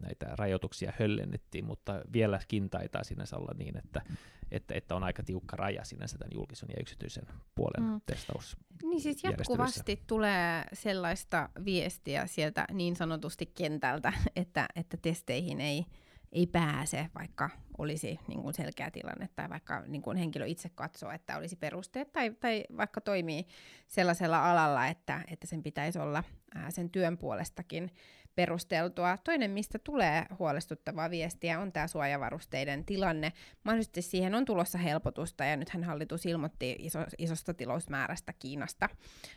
näitä 0.00 0.26
rajoituksia 0.36 0.92
höllennettiin, 0.98 1.64
mutta 1.64 2.02
vieläkin 2.12 2.70
taitaa 2.70 3.04
sinänsä 3.04 3.36
olla 3.36 3.54
niin, 3.58 3.76
että, 3.76 4.02
että, 4.50 4.74
että 4.74 4.94
on 4.94 5.04
aika 5.04 5.22
tiukka 5.22 5.56
raja 5.56 5.84
sinänsä 5.84 6.18
tämän 6.18 6.34
julkisen 6.34 6.68
ja 6.68 6.80
yksityisen 6.80 7.24
puolen 7.54 7.90
mm. 7.90 8.00
testaus. 8.06 8.56
Niin 8.82 9.00
siis 9.00 9.24
jatkuvasti 9.24 10.02
tulee 10.06 10.64
sellaista 10.72 11.48
viestiä 11.64 12.26
sieltä 12.26 12.64
niin 12.72 12.96
sanotusti 12.96 13.46
kentältä, 13.46 14.12
että, 14.36 14.68
että 14.76 14.96
testeihin 14.96 15.60
ei, 15.60 15.86
ei 16.32 16.46
pääse, 16.46 17.06
vaikka 17.14 17.50
olisi 17.78 18.18
niin 18.28 18.42
kuin 18.42 18.54
selkeä 18.54 18.90
tilanne 18.90 19.28
tai 19.36 19.48
vaikka 19.48 19.80
niin 19.80 20.02
kuin 20.02 20.16
henkilö 20.16 20.46
itse 20.46 20.68
katsoo, 20.68 21.10
että 21.10 21.36
olisi 21.36 21.56
perusteet 21.56 22.12
tai, 22.12 22.30
tai 22.30 22.64
vaikka 22.76 23.00
toimii 23.00 23.46
sellaisella 23.88 24.50
alalla, 24.50 24.86
että, 24.86 25.24
että 25.30 25.46
sen 25.46 25.62
pitäisi 25.62 25.98
olla 25.98 26.24
ää, 26.54 26.70
sen 26.70 26.90
työn 26.90 27.18
puolestakin 27.18 27.90
perusteltua. 28.34 29.18
Toinen, 29.24 29.50
mistä 29.50 29.78
tulee 29.78 30.26
huolestuttavaa 30.38 31.10
viestiä, 31.10 31.60
on 31.60 31.72
tämä 31.72 31.86
suojavarusteiden 31.86 32.84
tilanne. 32.84 33.32
Mahdollisesti 33.64 34.02
siihen 34.02 34.34
on 34.34 34.44
tulossa 34.44 34.78
helpotusta, 34.78 35.44
ja 35.44 35.56
nythän 35.56 35.84
hallitus 35.84 36.26
ilmoitti 36.26 36.76
iso, 36.78 36.98
isosta 37.18 37.54
tilousmäärästä 37.54 38.32
Kiinasta, 38.32 38.88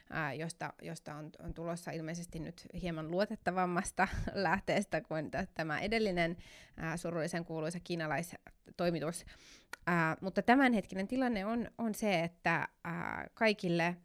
ää, 0.10 0.34
josta, 0.34 0.74
josta 0.82 1.16
on, 1.16 1.30
on 1.40 1.54
tulossa 1.54 1.92
ilmeisesti 1.92 2.40
nyt 2.40 2.68
hieman 2.82 3.12
luotettavammasta 3.12 4.08
lähteestä 4.34 5.02
kuin 5.02 5.32
t- 5.32 5.54
tämä 5.54 5.80
edellinen 5.80 6.38
ää, 6.78 6.98
surullisen 6.98 7.46
kuuluisa 7.46 7.80
kiinalaistoimitus. 7.80 9.26
Ää, 9.88 10.18
mutta 10.22 10.42
tämänhetkinen 10.42 11.08
tilanne 11.08 11.46
on, 11.46 11.68
on 11.78 11.96
se, 11.96 12.20
että 12.20 12.68
ää, 12.84 13.28
kaikille 13.34 13.98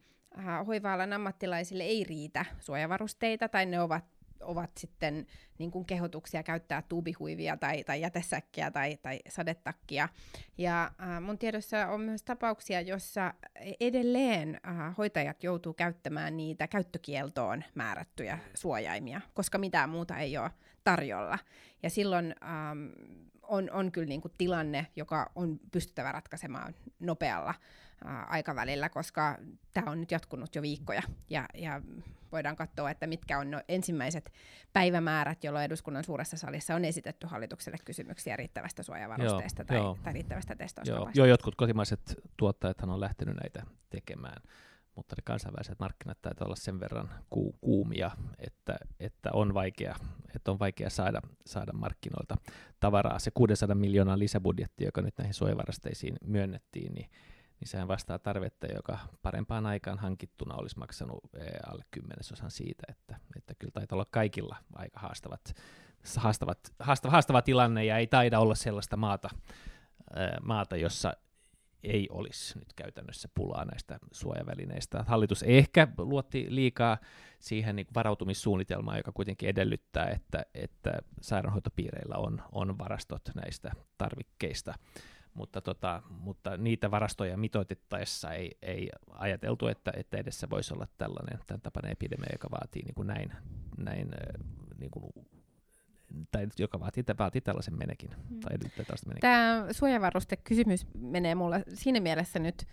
hoiva-alan 0.67 1.13
ammattilaisille 1.13 1.83
ei 1.83 2.05
riitä 2.05 2.45
suojavarusteita, 2.61 3.49
tai 3.49 3.67
ne 3.67 3.81
ovat 3.81 4.18
ovat 4.43 4.71
sitten 4.77 5.27
niin 5.59 5.71
kuin 5.71 5.85
kehotuksia 5.85 6.43
käyttää 6.43 6.83
tuubihuivia 6.83 7.57
tai, 7.57 7.85
tai 7.85 8.01
jätesäkkiä 8.01 8.71
tai, 8.71 8.99
tai 9.03 9.19
sadetakkia. 9.29 10.09
Ja 10.59 10.91
äh, 11.03 11.21
mun 11.21 11.39
tiedossa 11.39 11.89
on 11.89 12.01
myös 12.01 12.23
tapauksia, 12.23 12.81
jossa 12.81 13.35
edelleen 13.81 14.61
äh, 14.67 14.97
hoitajat 14.99 15.45
joutuu 15.45 15.73
käyttämään 15.73 16.37
niitä 16.37 16.69
käyttökieltoon 16.69 17.65
määrättyjä 17.75 18.39
suojaimia, 18.55 19.21
koska 19.35 19.59
mitään 19.59 19.91
muuta 19.91 20.19
ei 20.19 20.39
ole 20.39 20.51
tarjolla. 20.85 21.39
Ja 21.83 21.91
silloin 21.91 22.35
ähm, 22.43 22.89
on, 23.43 23.71
on 23.71 23.93
kyllä 23.93 24.07
niin 24.07 24.21
kuin 24.21 24.33
tilanne, 24.39 24.87
joka 24.97 25.33
on 25.35 25.61
pystyttävä 25.73 26.13
ratkaisemaan 26.13 26.75
nopealla 26.99 27.55
aikavälillä, 28.27 28.89
koska 28.89 29.39
tämä 29.75 29.91
on 29.91 30.01
nyt 30.01 30.11
jatkunut 30.11 30.55
jo 30.55 30.63
viikkoja. 30.63 31.03
Ja, 31.31 31.47
ja 31.55 31.83
voidaan 32.33 32.57
katsoa, 32.57 32.91
että 32.91 33.07
mitkä 33.07 33.39
on 33.39 33.51
no 33.51 33.63
ensimmäiset 33.69 34.33
päivämäärät, 34.73 35.45
jolloin 35.45 35.65
eduskunnan 35.65 36.05
suuressa 36.05 36.37
salissa 36.37 36.75
on 36.75 36.85
esitetty 36.85 37.27
hallitukselle 37.27 37.79
kysymyksiä 37.85 38.37
riittävästä 38.37 38.83
suojavarusteesta 38.83 39.63
joo, 39.63 39.67
tai, 39.67 39.77
joo. 39.77 39.99
tai 40.03 40.13
riittävästä 40.13 40.57
testauskapasiteetista. 40.57 41.21
Joo, 41.21 41.27
joo, 41.27 41.31
jotkut 41.31 41.55
kotimaiset 41.55 42.21
tuottajat 42.37 42.83
on 42.83 43.01
lähtenyt 43.01 43.37
näitä 43.37 43.63
tekemään 43.91 44.43
mutta 44.99 45.15
ne 45.19 45.23
kansainväliset 45.25 45.79
markkinat 45.79 46.19
taitaa 46.23 46.45
olla 46.45 46.57
sen 46.57 46.81
verran 46.81 47.11
ku, 47.31 47.53
kuumia, 47.61 48.11
että, 48.39 48.77
että, 49.01 49.31
on 49.33 49.55
vaikea, 49.55 49.97
että 50.37 50.51
on 50.51 50.59
vaikea 50.59 50.91
saada, 50.91 51.21
saada 51.47 51.73
markkinoilta 51.73 52.37
tavaraa. 52.81 53.19
Se 53.19 53.31
600 53.31 53.75
miljoonaa 53.75 54.19
lisäbudjetti, 54.19 54.85
joka 54.85 55.03
nyt 55.03 55.19
näihin 55.19 55.35
suojavarasteisiin 55.35 56.17
myönnettiin, 56.25 56.95
niin, 56.95 57.11
niin 57.61 57.69
sehän 57.69 57.89
vastaa 57.89 58.19
tarvetta, 58.19 58.67
joka 58.67 58.99
parempaan 59.23 59.67
aikaan 59.67 59.99
hankittuna 59.99 60.55
olisi 60.55 60.79
maksanut 60.79 61.21
eh, 61.35 61.47
alle 61.67 61.85
kymmenesosan 61.91 62.51
siitä, 62.51 62.83
että, 62.89 63.17
että 63.37 63.55
kyllä 63.59 63.73
taitaa 63.73 63.97
olla 63.97 64.07
kaikilla 64.11 64.57
aika 64.75 65.01
haastavat, 65.01 65.55
haastavat, 66.17 66.59
haastava, 66.79 67.13
haastava 67.13 67.43
tilanne 67.43 67.85
ja 67.85 67.99
ei 67.99 68.07
taida 68.07 68.39
olla 68.39 68.55
sellaista 68.55 68.97
maata, 68.97 69.29
eh, 70.17 70.41
maata 70.43 70.77
jossa 70.77 71.13
ei 71.83 72.09
olisi 72.11 72.59
nyt 72.59 72.73
käytännössä 72.77 73.29
pulaa 73.35 73.65
näistä 73.65 73.99
suojavälineistä. 74.13 75.05
Hallitus 75.09 75.43
ehkä 75.43 75.89
luotti 75.99 76.47
liikaa 76.49 76.99
siihen 77.41 77.77
niin 77.77 77.87
varautumissuunnitelmaan, 77.95 78.97
joka 78.97 79.13
kuitenkin 79.13 79.49
edellyttää, 79.49 80.11
että, 80.11 80.43
että 80.55 80.99
sairaanhoitopiireillä 81.21 82.17
on, 82.17 82.43
on 82.53 82.79
varastot 82.79 83.23
näistä 83.35 83.73
tarvikkeista. 83.99 84.75
Mutta, 85.39 85.61
tota, 85.61 86.03
mutta 86.11 86.57
niitä 86.57 86.91
varastoja 86.91 87.37
mitoitettaessa 87.37 88.33
ei, 88.33 88.59
ei 88.63 88.91
ajateltu, 89.11 89.67
että, 89.67 89.93
että 89.97 90.17
edessä 90.17 90.51
voisi 90.51 90.75
olla 90.75 90.87
tällainen 90.99 91.39
tämän 91.47 91.61
tapainen 91.61 91.93
epidemia, 91.93 92.29
joka 92.33 92.51
vaatii 92.51 92.83
niin 92.83 92.95
kuin 92.95 93.09
näin, 93.09 93.33
näin 93.79 94.11
niin 94.79 94.91
kuin 94.91 95.13
tai 96.33 96.49
joka 96.59 96.81
vaatii, 96.81 97.05
vaatii 97.19 97.41
tällaisen 97.41 97.79
menekin, 97.79 98.11
mm. 98.11 98.41
tai 98.41 98.59
tällaista 98.59 99.07
menekin. 99.07 99.21
Tämä 99.21 99.67
suojavaruste-kysymys 99.71 100.87
menee 100.99 101.35
mulla 101.35 101.57
siinä 101.75 102.01
mielessä 102.01 102.39
nyt, 102.39 102.65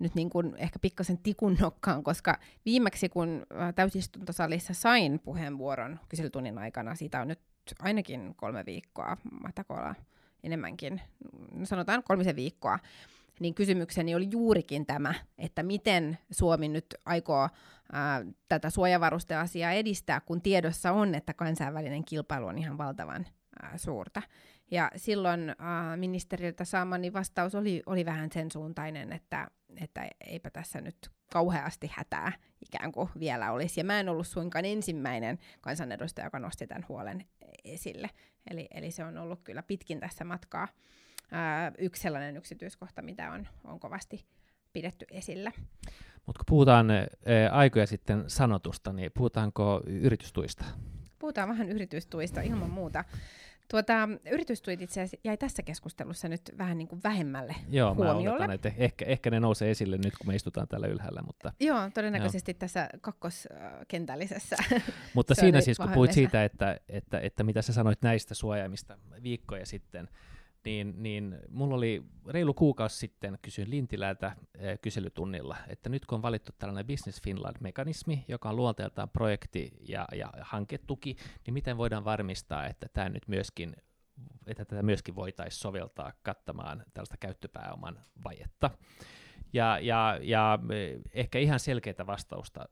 nyt 0.00 0.14
niin 0.14 0.30
kuin 0.30 0.54
ehkä 0.56 0.78
pikkasen 0.78 1.18
tikun 1.18 1.56
nokkaan, 1.60 2.02
koska 2.02 2.38
viimeksi 2.64 3.08
kun 3.08 3.46
täysistuntosalissa 3.74 4.74
sain 4.74 5.20
puheenvuoron 5.24 6.00
kyselytunnin 6.08 6.58
aikana, 6.58 6.94
siitä 6.94 7.20
on 7.20 7.28
nyt 7.28 7.40
ainakin 7.78 8.34
kolme 8.36 8.66
viikkoa, 8.66 9.16
matakolla 9.42 9.94
enemmänkin, 10.44 11.00
no 11.52 11.66
sanotaan 11.66 12.02
kolmisen 12.02 12.36
viikkoa, 12.36 12.78
niin 13.40 13.54
kysymykseni 13.54 14.14
oli 14.14 14.28
juurikin 14.30 14.86
tämä, 14.86 15.14
että 15.38 15.62
miten 15.62 16.18
Suomi 16.30 16.68
nyt 16.68 16.86
aikoo 17.06 17.48
ää, 17.92 18.24
tätä 18.48 18.70
suojavarusteasiaa 18.70 19.72
edistää, 19.72 20.20
kun 20.20 20.42
tiedossa 20.42 20.92
on, 20.92 21.14
että 21.14 21.34
kansainvälinen 21.34 22.04
kilpailu 22.04 22.46
on 22.46 22.58
ihan 22.58 22.78
valtavan 22.78 23.26
ää, 23.62 23.78
suurta. 23.78 24.22
Ja 24.70 24.90
silloin 24.96 25.54
ää, 25.58 25.96
ministeriltä 25.96 26.64
saamani 26.64 27.12
vastaus 27.12 27.54
oli, 27.54 27.82
oli 27.86 28.04
vähän 28.04 28.32
sen 28.32 28.50
suuntainen, 28.50 29.12
että, 29.12 29.48
että 29.80 30.08
eipä 30.26 30.50
tässä 30.50 30.80
nyt 30.80 31.10
kauheasti 31.34 31.90
hätää 31.92 32.32
ikään 32.66 32.92
kuin 32.92 33.08
vielä 33.18 33.52
olisi. 33.52 33.80
Ja 33.80 33.84
mä 33.84 34.00
en 34.00 34.08
ollut 34.08 34.26
suinkaan 34.26 34.64
ensimmäinen 34.64 35.38
kansanedustaja, 35.60 36.26
joka 36.26 36.38
nosti 36.38 36.66
tämän 36.66 36.86
huolen 36.88 37.24
esille. 37.64 38.10
Eli, 38.50 38.68
eli 38.74 38.90
se 38.90 39.04
on 39.04 39.18
ollut 39.18 39.40
kyllä 39.44 39.62
pitkin 39.62 40.00
tässä 40.00 40.24
matkaa 40.24 40.68
ää, 41.30 41.72
yksi 41.78 42.02
sellainen 42.02 42.36
yksityiskohta, 42.36 43.02
mitä 43.02 43.32
on, 43.32 43.46
on 43.64 43.80
kovasti 43.80 44.26
pidetty 44.72 45.06
esillä. 45.10 45.52
Mutta 46.26 46.38
kun 46.38 46.46
puhutaan 46.46 46.90
ää, 46.90 47.06
aikoja 47.50 47.86
sitten 47.86 48.24
sanotusta, 48.26 48.92
niin 48.92 49.10
puhutaanko 49.14 49.82
yritystuista? 49.86 50.64
Puhutaan 51.18 51.48
vähän 51.48 51.68
yritystuista 51.68 52.40
ilman 52.40 52.70
muuta. 52.70 53.04
Tuota, 53.70 54.08
yritystuit 54.30 54.82
itse 54.82 55.00
asiassa 55.00 55.16
jäi 55.24 55.36
tässä 55.36 55.62
keskustelussa 55.62 56.28
nyt 56.28 56.40
vähän 56.58 56.78
niin 56.78 56.88
kuin 56.88 57.00
vähemmälle 57.04 57.54
Joo, 57.68 57.94
huomiolle. 57.94 58.24
mä 58.24 58.30
oletan, 58.30 58.50
että 58.50 58.72
ehkä, 58.76 59.04
ehkä 59.04 59.30
ne 59.30 59.40
nousee 59.40 59.70
esille 59.70 59.96
nyt, 59.96 60.14
kun 60.18 60.26
me 60.26 60.34
istutaan 60.34 60.68
täällä 60.68 60.86
ylhäällä. 60.86 61.22
Mutta, 61.22 61.52
Joo, 61.60 61.90
todennäköisesti 61.94 62.52
joo. 62.52 62.58
tässä 62.58 62.88
kakkoskentällisessä. 63.00 64.56
mutta 65.14 65.34
siinä 65.34 65.60
siis, 65.60 65.78
kun 65.78 65.90
puhuit 65.90 66.12
siitä, 66.12 66.44
että, 66.44 66.80
että, 66.88 67.20
että 67.20 67.44
mitä 67.44 67.62
sä 67.62 67.72
sanoit 67.72 68.02
näistä 68.02 68.34
suojaimista 68.34 68.98
viikkoja 69.22 69.66
sitten, 69.66 70.08
niin, 70.64 70.94
niin 70.96 71.38
mulla 71.48 71.74
oli 71.74 72.02
reilu 72.26 72.54
kuukausi 72.54 72.96
sitten, 72.96 73.38
kysyin 73.42 73.70
Lintilältä 73.70 74.36
eh, 74.58 74.78
kyselytunnilla, 74.80 75.56
että 75.68 75.88
nyt 75.88 76.06
kun 76.06 76.16
on 76.16 76.22
valittu 76.22 76.52
tällainen 76.58 76.86
Business 76.86 77.22
Finland-mekanismi, 77.22 78.24
joka 78.28 78.48
on 78.48 78.56
luonteeltaan 78.56 79.10
projekti 79.10 79.72
ja, 79.88 80.08
ja 80.12 80.32
hanketuki, 80.40 81.16
niin 81.46 81.54
miten 81.54 81.76
voidaan 81.76 82.04
varmistaa, 82.04 82.66
että 82.66 82.88
tämä 82.92 83.08
nyt 83.08 83.28
myöskin 83.28 83.76
että 84.46 84.64
tätä 84.64 84.82
myöskin 84.82 85.14
voitaisiin 85.14 85.60
soveltaa 85.60 86.12
kattamaan 86.22 86.84
tällaista 86.94 87.16
käyttöpääoman 87.20 88.00
vajetta. 88.24 88.70
Ja, 89.52 89.78
ja, 89.78 90.18
ja 90.22 90.58
eh, 90.70 91.00
ehkä 91.12 91.38
ihan 91.38 91.60
selkeää 91.60 92.06
vastausta 92.06 92.68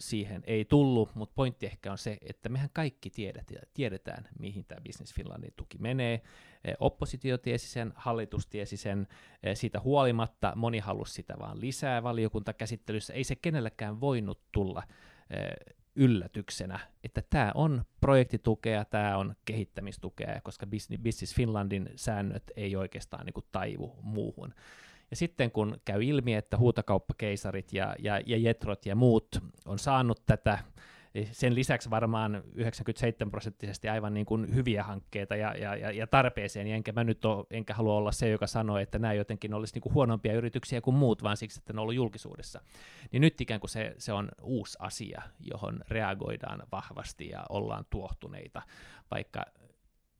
siihen 0.00 0.42
ei 0.46 0.64
tullut, 0.64 1.14
mutta 1.14 1.32
pointti 1.34 1.66
ehkä 1.66 1.92
on 1.92 1.98
se, 1.98 2.18
että 2.20 2.48
mehän 2.48 2.70
kaikki 2.72 3.10
tiedetään, 3.10 3.62
tiedetään 3.74 4.28
mihin 4.38 4.64
tämä 4.64 4.80
Business 4.80 5.14
Finlandin 5.14 5.52
tuki 5.56 5.78
menee. 5.78 6.22
Eh, 6.64 6.74
oppositio 6.80 7.38
tiesi 7.38 7.68
sen, 7.68 7.92
hallitus 7.96 8.46
tiesi 8.46 8.76
sen, 8.76 9.06
eh, 9.42 9.56
siitä 9.56 9.80
huolimatta 9.80 10.52
moni 10.56 10.78
halusi 10.78 11.14
sitä 11.14 11.34
vaan 11.38 11.60
lisää 11.60 12.02
valiokuntakäsittelyssä. 12.02 13.12
Ei 13.14 13.24
se 13.24 13.36
kenellekään 13.36 14.00
voinut 14.00 14.40
tulla 14.52 14.82
eh, 15.30 15.76
yllätyksenä, 15.96 16.78
että 17.04 17.22
tämä 17.30 17.52
on 17.54 17.84
projektitukea, 18.00 18.84
tämä 18.84 19.16
on 19.16 19.34
kehittämistukea, 19.44 20.40
koska 20.42 20.66
Business 21.02 21.34
Finlandin 21.34 21.90
säännöt 21.96 22.42
ei 22.56 22.76
oikeastaan 22.76 23.26
niin 23.26 23.34
kuin 23.34 23.46
taivu 23.52 23.98
muuhun. 24.02 24.54
Ja 25.10 25.16
sitten 25.16 25.50
kun 25.50 25.80
käy 25.84 26.04
ilmi, 26.04 26.34
että 26.34 26.56
huutokauppakeisarit 26.56 27.72
ja, 27.72 27.96
ja, 27.98 28.20
ja 28.26 28.36
jetrot 28.36 28.86
ja 28.86 28.96
muut 28.96 29.28
on 29.66 29.78
saanut 29.78 30.22
tätä, 30.26 30.58
sen 31.32 31.54
lisäksi 31.54 31.90
varmaan 31.90 32.42
97 32.54 33.30
prosenttisesti 33.30 33.88
aivan 33.88 34.14
niin 34.14 34.26
kuin 34.26 34.54
hyviä 34.54 34.82
hankkeita 34.82 35.36
ja, 35.36 35.54
ja, 35.54 35.90
ja, 35.90 36.06
tarpeeseen, 36.06 36.66
ja 36.66 36.74
enkä 36.74 36.92
mä 36.92 37.04
nyt 37.04 37.24
ole, 37.24 37.46
enkä 37.50 37.74
halua 37.74 37.94
olla 37.94 38.12
se, 38.12 38.28
joka 38.28 38.46
sanoo, 38.46 38.78
että 38.78 38.98
nämä 38.98 39.12
jotenkin 39.12 39.54
olisi 39.54 39.74
niin 39.74 39.82
kuin 39.82 39.94
huonompia 39.94 40.32
yrityksiä 40.32 40.80
kuin 40.80 40.96
muut, 40.96 41.22
vaan 41.22 41.36
siksi, 41.36 41.60
että 41.60 41.72
ne 41.72 41.80
on 41.80 41.82
ollut 41.82 41.94
julkisuudessa. 41.94 42.60
Niin 43.12 43.20
nyt 43.20 43.40
ikään 43.40 43.60
kuin 43.60 43.70
se, 43.70 43.94
se 43.98 44.12
on 44.12 44.28
uusi 44.42 44.78
asia, 44.80 45.22
johon 45.40 45.80
reagoidaan 45.88 46.62
vahvasti 46.72 47.28
ja 47.28 47.46
ollaan 47.48 47.84
tuohtuneita, 47.90 48.62
vaikka 49.10 49.44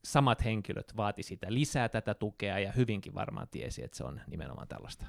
samat 0.04 0.44
henkilöt 0.44 0.96
vaati 0.96 1.22
sitä 1.22 1.46
lisää 1.50 1.88
tätä 1.88 2.14
tukea 2.14 2.58
ja 2.58 2.72
hyvinkin 2.72 3.14
varmaan 3.14 3.48
tiesi, 3.50 3.84
että 3.84 3.96
se 3.96 4.04
on 4.04 4.20
nimenomaan 4.26 4.68
tällaista. 4.68 5.06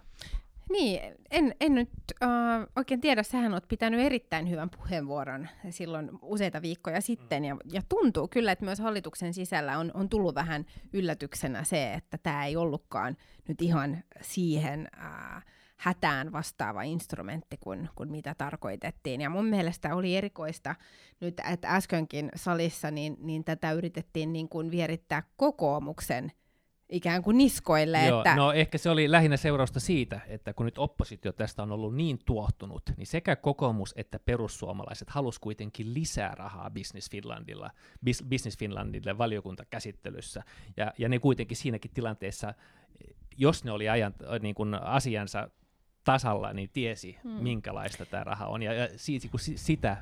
Niin, 0.72 1.02
en, 1.32 1.56
en 1.60 1.76
nyt 1.76 1.90
uh, 2.24 2.68
oikein 2.76 3.02
tiedä, 3.02 3.24
sähän 3.24 3.54
olet 3.54 3.68
pitänyt 3.68 4.00
erittäin 4.00 4.50
hyvän 4.50 4.70
puheenvuoron 4.70 5.48
silloin 5.70 6.10
useita 6.22 6.62
viikkoja 6.62 7.02
sitten, 7.02 7.46
ja, 7.46 7.58
ja 7.72 7.82
tuntuu 7.90 8.28
kyllä, 8.28 8.52
että 8.52 8.66
myös 8.66 8.80
hallituksen 8.80 9.34
sisällä 9.34 9.78
on, 9.78 9.92
on 9.94 10.10
tullut 10.10 10.36
vähän 10.36 10.66
yllätyksenä 10.94 11.64
se, 11.64 11.94
että 11.94 12.18
tämä 12.18 12.46
ei 12.46 12.56
ollutkaan 12.58 13.18
nyt 13.48 13.62
ihan 13.62 14.04
siihen 14.22 14.90
uh, 14.98 15.42
hätään 15.78 16.32
vastaava 16.32 16.82
instrumentti 16.82 17.58
kuin, 17.58 17.90
kuin 17.96 18.12
mitä 18.12 18.36
tarkoitettiin. 18.38 19.22
Ja 19.22 19.30
mun 19.30 19.46
mielestä 19.46 19.96
oli 19.96 20.16
erikoista 20.16 20.76
nyt, 21.20 21.42
että 21.52 21.76
äskenkin 21.76 22.30
salissa 22.36 22.92
niin, 22.92 23.18
niin 23.20 23.44
tätä 23.44 23.72
yritettiin 23.72 24.34
niin 24.34 24.50
kuin 24.50 24.72
vierittää 24.72 25.24
kokoomuksen 25.38 26.32
ikään 26.92 27.24
kuin 27.24 27.38
niskoille. 27.38 28.06
Joo, 28.06 28.20
että... 28.20 28.36
No 28.36 28.54
ehkä 28.54 28.78
se 28.78 28.90
oli 28.90 29.12
lähinnä 29.12 29.38
seurausta 29.38 29.80
siitä, 29.80 30.20
että 30.28 30.54
kun 30.54 30.66
nyt 30.66 30.78
oppositio 30.78 31.32
tästä 31.32 31.64
on 31.64 31.72
ollut 31.72 31.96
niin 31.96 32.20
tuohtunut, 32.26 32.84
niin 32.98 33.08
sekä 33.08 33.36
kokoomus 33.36 33.94
että 33.98 34.20
perussuomalaiset 34.20 35.10
halus 35.10 35.40
kuitenkin 35.40 35.94
lisää 35.94 36.36
rahaa 36.36 36.70
Business, 36.70 37.12
Finlandilla, 37.12 37.72
Business 38.30 38.58
Finlandille 38.58 39.18
valiokuntakäsittelyssä. 39.18 40.44
Ja, 40.78 40.94
ja 40.98 41.10
ne 41.10 41.20
kuitenkin 41.20 41.58
siinäkin 41.58 41.92
tilanteessa, 41.94 42.54
jos 43.38 43.64
ne 43.64 43.72
oli 43.72 43.90
ajan, 43.90 44.14
niin 44.42 44.56
kuin 44.56 44.74
asiansa 44.74 45.50
tasalla, 46.04 46.54
niin 46.54 46.70
tiesi, 46.74 47.18
hmm. 47.24 47.32
minkälaista 47.32 48.06
tämä 48.06 48.24
raha 48.24 48.46
on. 48.46 48.64
Ja, 48.64 48.74
ja 48.74 48.90
siitä, 48.96 49.28
kun 49.28 49.40
sitä 49.40 49.98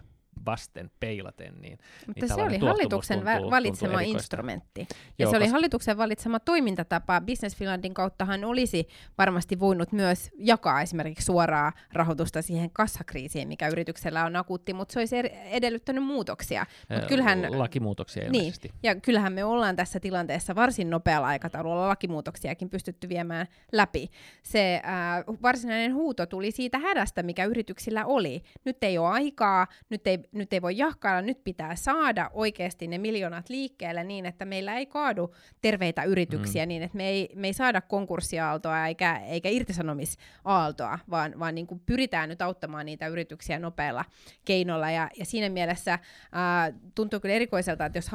vasten 0.46 0.92
peilaten. 1.00 1.54
Niin, 1.62 1.78
Mutta 2.08 2.26
niin 2.26 2.36
se 2.36 2.42
oli 2.42 2.58
hallituksen 2.58 3.20
tuntuu, 3.20 3.52
valitsema 3.52 3.94
tuntuu 3.94 4.12
instrumentti. 4.12 4.82
Ja 4.90 4.96
Joo, 5.20 5.32
se 5.32 5.38
oli 5.38 5.48
hallituksen 5.48 5.98
valitsema 5.98 6.40
toimintatapa. 6.40 7.22
Business 7.22 7.56
Finlandin 7.56 7.94
kauttahan 7.94 8.44
olisi 8.44 8.88
varmasti 9.18 9.60
voinut 9.60 9.92
myös 9.92 10.30
jakaa 10.38 10.82
esimerkiksi 10.82 11.26
suoraa 11.26 11.72
rahoitusta 11.94 12.42
siihen 12.42 12.70
kassakriisiin, 12.74 13.48
mikä 13.48 13.68
yrityksellä 13.68 14.26
on 14.26 14.36
akuutti, 14.36 14.74
mutta 14.74 14.94
se 14.94 15.00
olisi 15.00 15.16
edellyttänyt 15.46 16.04
muutoksia. 16.04 16.66
Mut 16.90 17.06
kyllähän, 17.06 17.60
lakimuutoksia 17.60 18.24
niin, 18.24 18.36
ilmeisesti. 18.36 18.68
Niin, 18.68 18.80
ja 18.84 18.96
kyllähän 18.96 19.34
me 19.34 19.44
ollaan 19.44 19.76
tässä 19.76 20.00
tilanteessa 20.00 20.56
varsin 20.56 20.90
nopealla 20.90 21.28
aikataululla 21.28 21.88
lakimuutoksiakin 21.88 22.70
pystytty 22.70 23.10
viemään 23.10 23.48
läpi. 23.72 24.10
Se 24.44 24.82
äh, 24.86 25.24
varsinainen 25.42 25.94
huuto 25.94 26.26
tuli 26.26 26.52
siitä 26.52 26.80
hädästä, 26.80 27.24
mikä 27.24 27.46
yrityksillä 27.46 28.06
oli. 28.06 28.44
Nyt 28.66 28.84
ei 28.84 28.98
ole 28.98 29.08
aikaa, 29.08 29.68
nyt 29.90 30.08
ei 30.08 30.20
nyt 30.32 30.54
ei 30.54 30.62
voi 30.62 30.78
jahkailla, 30.78 31.22
nyt 31.22 31.44
pitää 31.44 31.76
saada 31.76 32.30
oikeasti 32.34 32.88
ne 32.88 32.98
miljoonat 32.98 33.50
liikkeelle 33.50 34.04
niin, 34.04 34.26
että 34.26 34.46
meillä 34.46 34.78
ei 34.78 34.86
kaadu 34.86 35.36
terveitä 35.62 36.04
yrityksiä 36.04 36.66
mm. 36.66 36.68
niin, 36.68 36.84
että 36.84 36.98
me 36.98 37.08
ei, 37.10 37.30
me 37.36 37.48
ei 37.48 37.54
saada 37.54 37.82
konkurssiaaltoa 37.82 38.88
eikä, 38.88 39.18
eikä 39.18 39.50
irtisanomisaaltoa, 39.50 41.00
vaan, 41.10 41.40
vaan 41.40 41.56
niin 41.56 41.68
kuin 41.68 41.82
pyritään 41.86 42.30
nyt 42.30 42.42
auttamaan 42.42 42.86
niitä 42.86 43.08
yrityksiä 43.08 43.60
nopealla 43.60 44.06
keinolla. 44.46 44.92
Ja, 44.92 45.10
ja 45.18 45.26
siinä 45.26 45.50
mielessä 45.50 46.00
ää, 46.32 46.74
tuntuu 46.96 47.20
kyllä 47.20 47.36
erikoiselta, 47.36 47.86
että 47.86 47.98
jos 47.98 48.10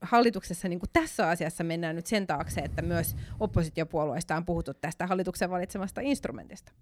hallituksessa 0.00 0.68
niin 0.68 0.80
kuin 0.80 0.90
tässä 0.92 1.28
asiassa 1.28 1.64
mennään 1.64 1.96
nyt 1.96 2.06
sen 2.06 2.26
taakse, 2.26 2.60
että 2.60 2.82
myös 2.82 3.16
oppositiopuolueista 3.40 4.36
on 4.36 4.44
puhuttu 4.44 4.74
tästä 4.74 5.06
hallituksen 5.06 5.50
valitsemasta 5.50 6.00
instrumentista. 6.00 6.72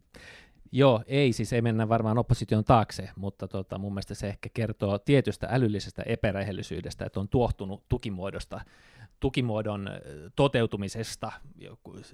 Joo, 0.74 1.02
ei 1.06 1.32
siis 1.32 1.52
ei 1.52 1.62
mennä 1.62 1.88
varmaan 1.88 2.18
opposition 2.18 2.64
taakse, 2.64 3.08
mutta 3.16 3.48
tota, 3.48 3.78
mun 3.78 3.92
mielestä 3.92 4.14
se 4.14 4.28
ehkä 4.28 4.48
kertoo 4.54 4.98
tietystä 4.98 5.48
älyllisestä 5.50 6.02
epärehellisyydestä, 6.02 7.06
että 7.06 7.20
on 7.20 7.28
tuohtunut 7.28 7.88
tukimuodosta 7.88 8.60
tukimuodon 9.20 9.90
toteutumisesta 10.36 11.32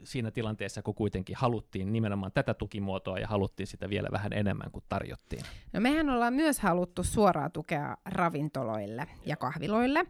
siinä 0.05 0.31
tilanteessa, 0.31 0.83
kun 0.83 0.95
kuitenkin 0.95 1.37
haluttiin 1.37 1.93
nimenomaan 1.93 2.33
tätä 2.33 2.55
tukimuotoa 2.55 3.19
ja 3.19 3.27
haluttiin 3.27 3.67
sitä 3.67 3.91
vielä 3.91 4.09
vähän 4.13 4.33
enemmän 4.33 4.71
kuin 4.71 4.85
tarjottiin. 4.89 5.43
No 5.73 5.81
mehän 5.81 6.11
ollaan 6.11 6.35
myös 6.35 6.61
haluttu 6.61 7.05
suoraa 7.05 7.51
tukea 7.51 7.97
ravintoloille 8.05 9.07
ja 9.27 9.37
kahviloille. 9.37 10.07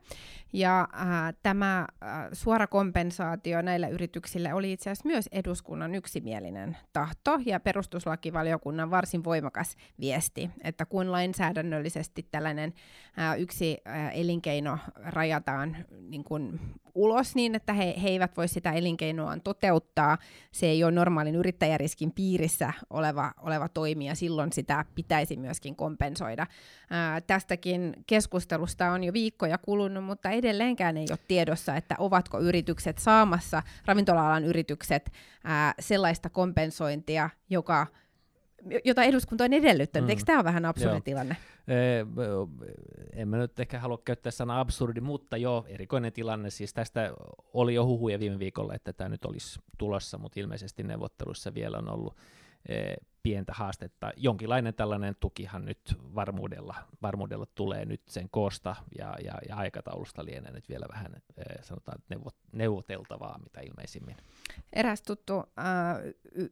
Ja 0.53 0.81
äh, 0.81 1.35
tämä 1.43 1.79
äh, 1.79 2.09
suora 2.33 2.67
kompensaatio 2.67 3.63
näille 3.63 3.91
yrityksille 3.91 4.55
oli 4.55 4.73
itse 4.73 4.91
asiassa 4.91 5.09
myös 5.09 5.29
eduskunnan 5.33 5.95
yksimielinen 5.95 6.77
tahto 6.93 7.39
ja 7.47 7.61
perustuslakivaliokunnan 7.61 8.91
varsin 8.91 9.25
voimakas 9.25 9.77
viesti, 10.01 10.51
että 10.65 10.87
kun 10.87 11.13
lainsäädännöllisesti 11.13 12.29
tällainen 12.31 12.75
äh, 13.19 13.41
yksi 13.41 13.79
äh, 13.87 14.11
elinkeino 14.15 14.79
rajataan 14.95 15.77
niin 16.09 16.25
kuin 16.25 16.61
ulos 16.99 17.35
niin, 17.35 17.55
että 17.55 17.73
he, 17.73 17.95
he 18.03 18.09
eivät 18.09 18.37
voi 18.37 18.49
sitä 18.49 18.73
elinkeinoaan 18.73 19.41
toteuttaa. 19.41 20.19
Se 20.53 20.67
ei 20.67 20.85
ole 20.85 20.93
normaalin 20.93 21.35
yrittäjäriskin 21.35 22.13
piirissä 22.13 22.73
oleva, 22.91 23.33
oleva 23.43 23.69
toimija, 23.69 24.15
silloin 24.15 24.53
sitä 24.53 24.85
pitäisi 24.95 25.37
myöskin 25.37 25.77
kompensoida. 25.77 26.47
Ää, 26.91 27.21
tästäkin 27.21 27.95
keskustelusta 28.07 28.91
on 28.91 29.05
jo 29.05 29.13
viikkoja 29.13 29.59
kulunut, 29.59 30.05
mutta 30.05 30.31
edelleenkään 30.31 30.97
ei 30.97 31.07
ole 31.11 31.19
tiedossa, 31.29 31.77
että 31.77 31.95
ovatko 31.99 32.41
yritykset 32.41 32.99
saamassa, 32.99 33.63
ravintola-alan 33.87 34.45
yritykset, 34.45 35.13
ää, 35.45 35.75
sellaista 35.81 36.31
kompensointia, 36.31 37.31
joka 37.51 37.87
jota 38.85 39.03
eduskunta 39.03 39.45
on 39.45 39.53
edellyttänyt. 39.53 40.07
Mm. 40.07 40.11
Eikö 40.11 40.23
tämä 40.27 40.39
ole 40.39 40.45
vähän 40.45 40.65
absurdi 40.65 40.95
Joo. 40.95 41.01
tilanne? 41.01 41.37
en 43.13 43.29
mä 43.29 43.37
nyt 43.37 43.61
ehkä 43.61 43.79
halua 43.79 43.99
käyttää 44.05 44.33
sanaa 44.33 44.61
absurdi, 44.61 45.01
mutta 45.01 45.37
joo, 45.37 45.65
erikoinen 45.69 46.13
tilanne. 46.13 46.51
Siis 46.51 46.75
tästä 46.75 47.13
oli 47.53 47.75
jo 47.75 47.87
huhuja 47.87 48.21
viime 48.21 48.39
viikolla, 48.39 48.75
että 48.75 48.93
tämä 48.93 49.09
nyt 49.09 49.25
olisi 49.25 49.61
tulossa, 49.79 50.19
mutta 50.19 50.41
ilmeisesti 50.41 50.83
neuvotteluissa 50.83 51.55
vielä 51.55 51.79
on 51.79 51.91
ollut 51.91 52.17
pientä 53.23 53.53
haastetta. 53.57 54.13
Jonkinlainen 54.17 54.75
tällainen 54.75 55.17
tukihan 55.21 55.65
nyt 55.65 55.97
varmuudella, 56.15 56.75
varmuudella 57.03 57.47
tulee 57.55 57.85
nyt 57.85 58.03
sen 58.09 58.29
koosta 58.31 58.77
ja, 58.99 59.17
ja, 59.25 59.35
ja 59.49 59.57
aikataulusta 59.57 60.25
lienee 60.25 60.53
nyt 60.53 60.69
vielä 60.69 60.87
vähän 60.93 61.23
sanotaan 61.61 61.99
neuvoteltavaa 62.53 63.39
mitä 63.39 63.61
ilmeisimmin. 63.61 64.17
Eräs 64.73 65.03
tuttu 65.03 65.35
äh, 65.39 66.49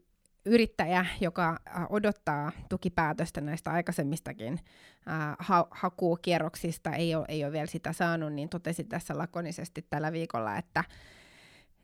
yrittäjä, 0.46 1.06
joka 1.20 1.48
äh, 1.68 1.86
odottaa 1.90 2.52
tukipäätöstä 2.68 3.40
näistä 3.40 3.70
aikaisemmistakin 3.70 4.52
äh, 5.08 5.36
ha- 5.38 5.68
hakukierroksista, 5.70 6.92
ei 6.92 7.14
ole, 7.14 7.24
ei 7.28 7.44
ole 7.44 7.52
vielä 7.52 7.66
sitä 7.66 7.92
saanut, 7.92 8.32
niin 8.32 8.48
totesi 8.48 8.84
tässä 8.84 9.18
lakonisesti 9.18 9.86
tällä 9.90 10.12
viikolla, 10.12 10.56
että, 10.56 10.84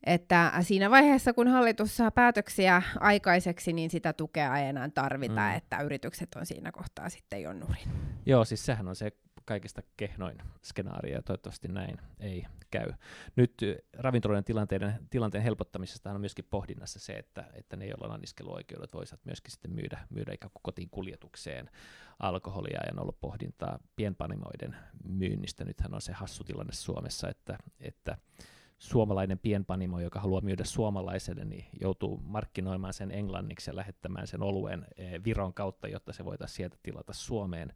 että 0.05 0.53
siinä 0.61 0.91
vaiheessa, 0.91 1.33
kun 1.33 1.49
hallitus 1.49 1.97
saa 1.97 2.11
päätöksiä 2.11 2.83
aikaiseksi, 3.01 3.73
niin 3.73 3.91
sitä 3.91 4.13
tukea 4.13 4.59
ei 4.59 4.69
enää 4.69 4.89
tarvita, 4.89 5.41
mm. 5.41 5.57
että 5.57 5.81
yritykset 5.81 6.35
on 6.35 6.47
siinä 6.47 6.73
kohtaa 6.73 7.09
sitten 7.09 7.43
jo 7.43 7.53
nurin. 7.53 7.89
Joo, 8.27 8.45
siis 8.45 8.67
sehän 8.67 8.89
on 8.89 8.97
se 8.97 9.13
kaikista 9.45 9.83
kehnoin 9.97 10.39
skenaario, 10.63 11.15
ja 11.15 11.23
toivottavasti 11.23 11.69
näin 11.69 11.97
ei 12.21 12.47
käy. 12.71 12.93
Nyt 13.37 13.55
ravintoloiden 13.99 14.45
tilanteen, 14.45 14.99
tilanteen 15.11 15.45
helpottamisesta 15.45 16.11
on 16.11 16.21
myöskin 16.21 16.45
pohdinnassa 16.51 16.99
se, 16.99 17.13
että, 17.13 17.45
että 17.55 17.77
ne, 17.77 17.87
joilla 17.87 18.07
on 18.07 18.15
anniskeluoikeudet, 18.15 18.95
voisivat 18.95 19.25
myöskin 19.25 19.53
sitten 19.53 19.73
myydä, 19.73 20.07
myydä 20.11 20.33
ikään 20.33 20.51
kuin 20.51 20.63
kotiin 20.63 20.91
kuljetukseen 20.91 21.71
alkoholia, 22.19 22.81
ja 22.87 22.93
on 22.93 23.03
ollut 23.03 23.21
pohdintaa 23.21 23.79
pienpanimoiden 23.97 24.77
myynnistä. 25.05 25.65
Nythän 25.65 25.95
on 25.95 26.01
se 26.01 26.13
hassu 26.13 26.45
tilanne 26.45 26.73
Suomessa, 26.73 27.29
että, 27.29 27.59
että 27.81 28.19
suomalainen 28.79 29.39
pienpanimo, 29.39 30.01
joka 30.01 30.21
haluaa 30.21 30.41
myydä 30.41 30.65
suomalaiselle, 30.65 31.45
niin 31.45 31.65
joutuu 31.81 32.21
markkinoimaan 32.25 32.95
sen 32.95 33.11
englanniksi 33.11 33.71
ja 33.71 33.77
lähettämään 33.77 34.27
sen 34.27 34.43
oluen 34.43 34.87
Viron 35.25 35.55
kautta, 35.55 35.89
jotta 35.89 36.13
se 36.13 36.25
voitaisiin 36.25 36.57
sieltä 36.57 36.77
tilata 36.83 37.13
Suomeen 37.13 37.75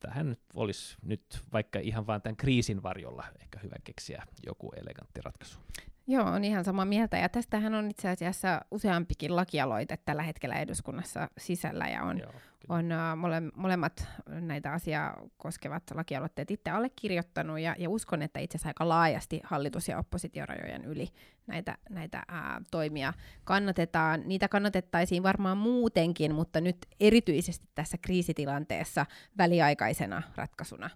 tähän 0.00 0.28
nyt 0.28 0.40
olisi 0.54 0.96
nyt 1.02 1.42
vaikka 1.52 1.78
ihan 1.78 2.06
vain 2.06 2.22
tämän 2.22 2.36
kriisin 2.36 2.82
varjolla 2.82 3.24
ehkä 3.40 3.58
hyvä 3.62 3.76
keksiä 3.84 4.22
joku 4.46 4.72
elegantti 4.76 5.20
ratkaisu. 5.24 5.58
Joo, 6.06 6.24
on 6.26 6.44
ihan 6.44 6.64
samaa 6.64 6.84
mieltä. 6.84 7.18
Ja 7.18 7.28
tästähän 7.28 7.74
on 7.74 7.90
itse 7.90 8.08
asiassa 8.08 8.60
useampikin 8.70 9.36
lakialoite 9.36 9.96
tällä 9.96 10.22
hetkellä 10.22 10.54
eduskunnassa 10.54 11.28
sisällä. 11.38 11.88
Ja 11.88 12.02
on, 12.02 12.18
Joo, 12.18 12.32
on 12.68 12.84
uh, 12.84 13.16
mole, 13.16 13.42
molemmat 13.56 14.08
näitä 14.26 14.72
asiaa 14.72 15.22
koskevat 15.36 15.82
lakialoitteet 15.94 16.50
itse 16.50 16.70
allekirjoittanut. 16.70 17.60
Ja, 17.60 17.74
ja 17.78 17.90
uskon, 17.90 18.22
että 18.22 18.40
itse 18.40 18.56
asiassa 18.56 18.68
aika 18.68 18.88
laajasti 18.88 19.40
hallitus- 19.44 19.88
ja 19.88 19.98
oppositiorajojen 19.98 20.84
yli 20.84 21.08
näitä, 21.50 21.78
näitä 21.90 22.22
uh, 22.32 22.66
toimia 22.70 23.12
kannatetaan. 23.44 24.22
Niitä 24.24 24.48
kannatettaisiin 24.48 25.22
varmaan 25.22 25.58
muutenkin, 25.58 26.34
mutta 26.34 26.60
nyt 26.60 26.76
erityisesti 27.00 27.66
tässä 27.74 27.98
kriisitilanteessa 27.98 29.06
väliaikaisena 29.38 30.22
ratkaisuna. 30.36 30.90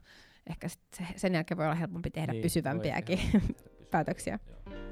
Ehkä 0.50 0.68
sen 1.16 1.34
jälkeen 1.34 1.58
voi 1.58 1.66
olla 1.66 1.74
helpompi 1.74 2.10
tehdä 2.10 2.32
niin, 2.32 2.42
pysyvämpiäkin 2.42 3.18
päätöksiä. 3.90 4.38
Joo. 4.46 4.84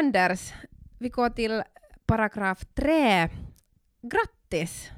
Anders, 0.00 0.54
vi 1.00 1.08
går 1.08 1.30
till 1.30 1.62
paragraf 2.06 2.64
3. 2.74 3.28
Grattis! 4.02 4.90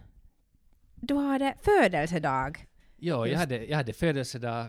Du 0.94 1.14
hade 1.14 1.54
födelsedag. 1.62 2.66
Ja, 2.96 3.26
jag 3.26 3.38
hade, 3.38 3.64
jag 3.64 3.76
hade 3.76 3.92
födelsedag, 3.92 4.66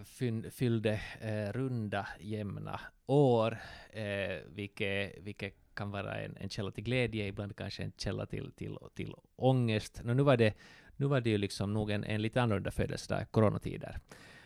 fyllde 0.52 1.02
eh, 1.22 1.54
runda 1.54 2.08
jämna 2.20 2.80
år, 3.06 3.58
eh, 3.90 4.04
vilket, 4.48 5.18
vilket 5.22 5.54
kan 5.74 5.92
vara 5.92 6.22
en, 6.22 6.38
en 6.38 6.50
källa 6.50 6.72
till 6.72 6.84
glädje, 6.84 7.28
ibland 7.28 7.56
kanske 7.56 7.84
en 7.84 7.92
källa 7.98 8.26
till, 8.26 8.52
till, 8.52 8.78
till 8.94 9.16
ångest. 9.36 10.02
No, 10.04 10.14
nu, 10.14 10.24
var 10.24 10.38
det, 10.38 10.54
nu 10.96 11.06
var 11.06 11.22
det 11.22 11.30
ju 11.30 11.38
liksom 11.38 11.74
nog 11.74 11.92
en, 11.92 12.04
en 12.04 12.22
lite 12.22 12.42
annorlunda 12.42 12.72
födelsedag, 12.72 13.32
coronatider. 13.32 14.00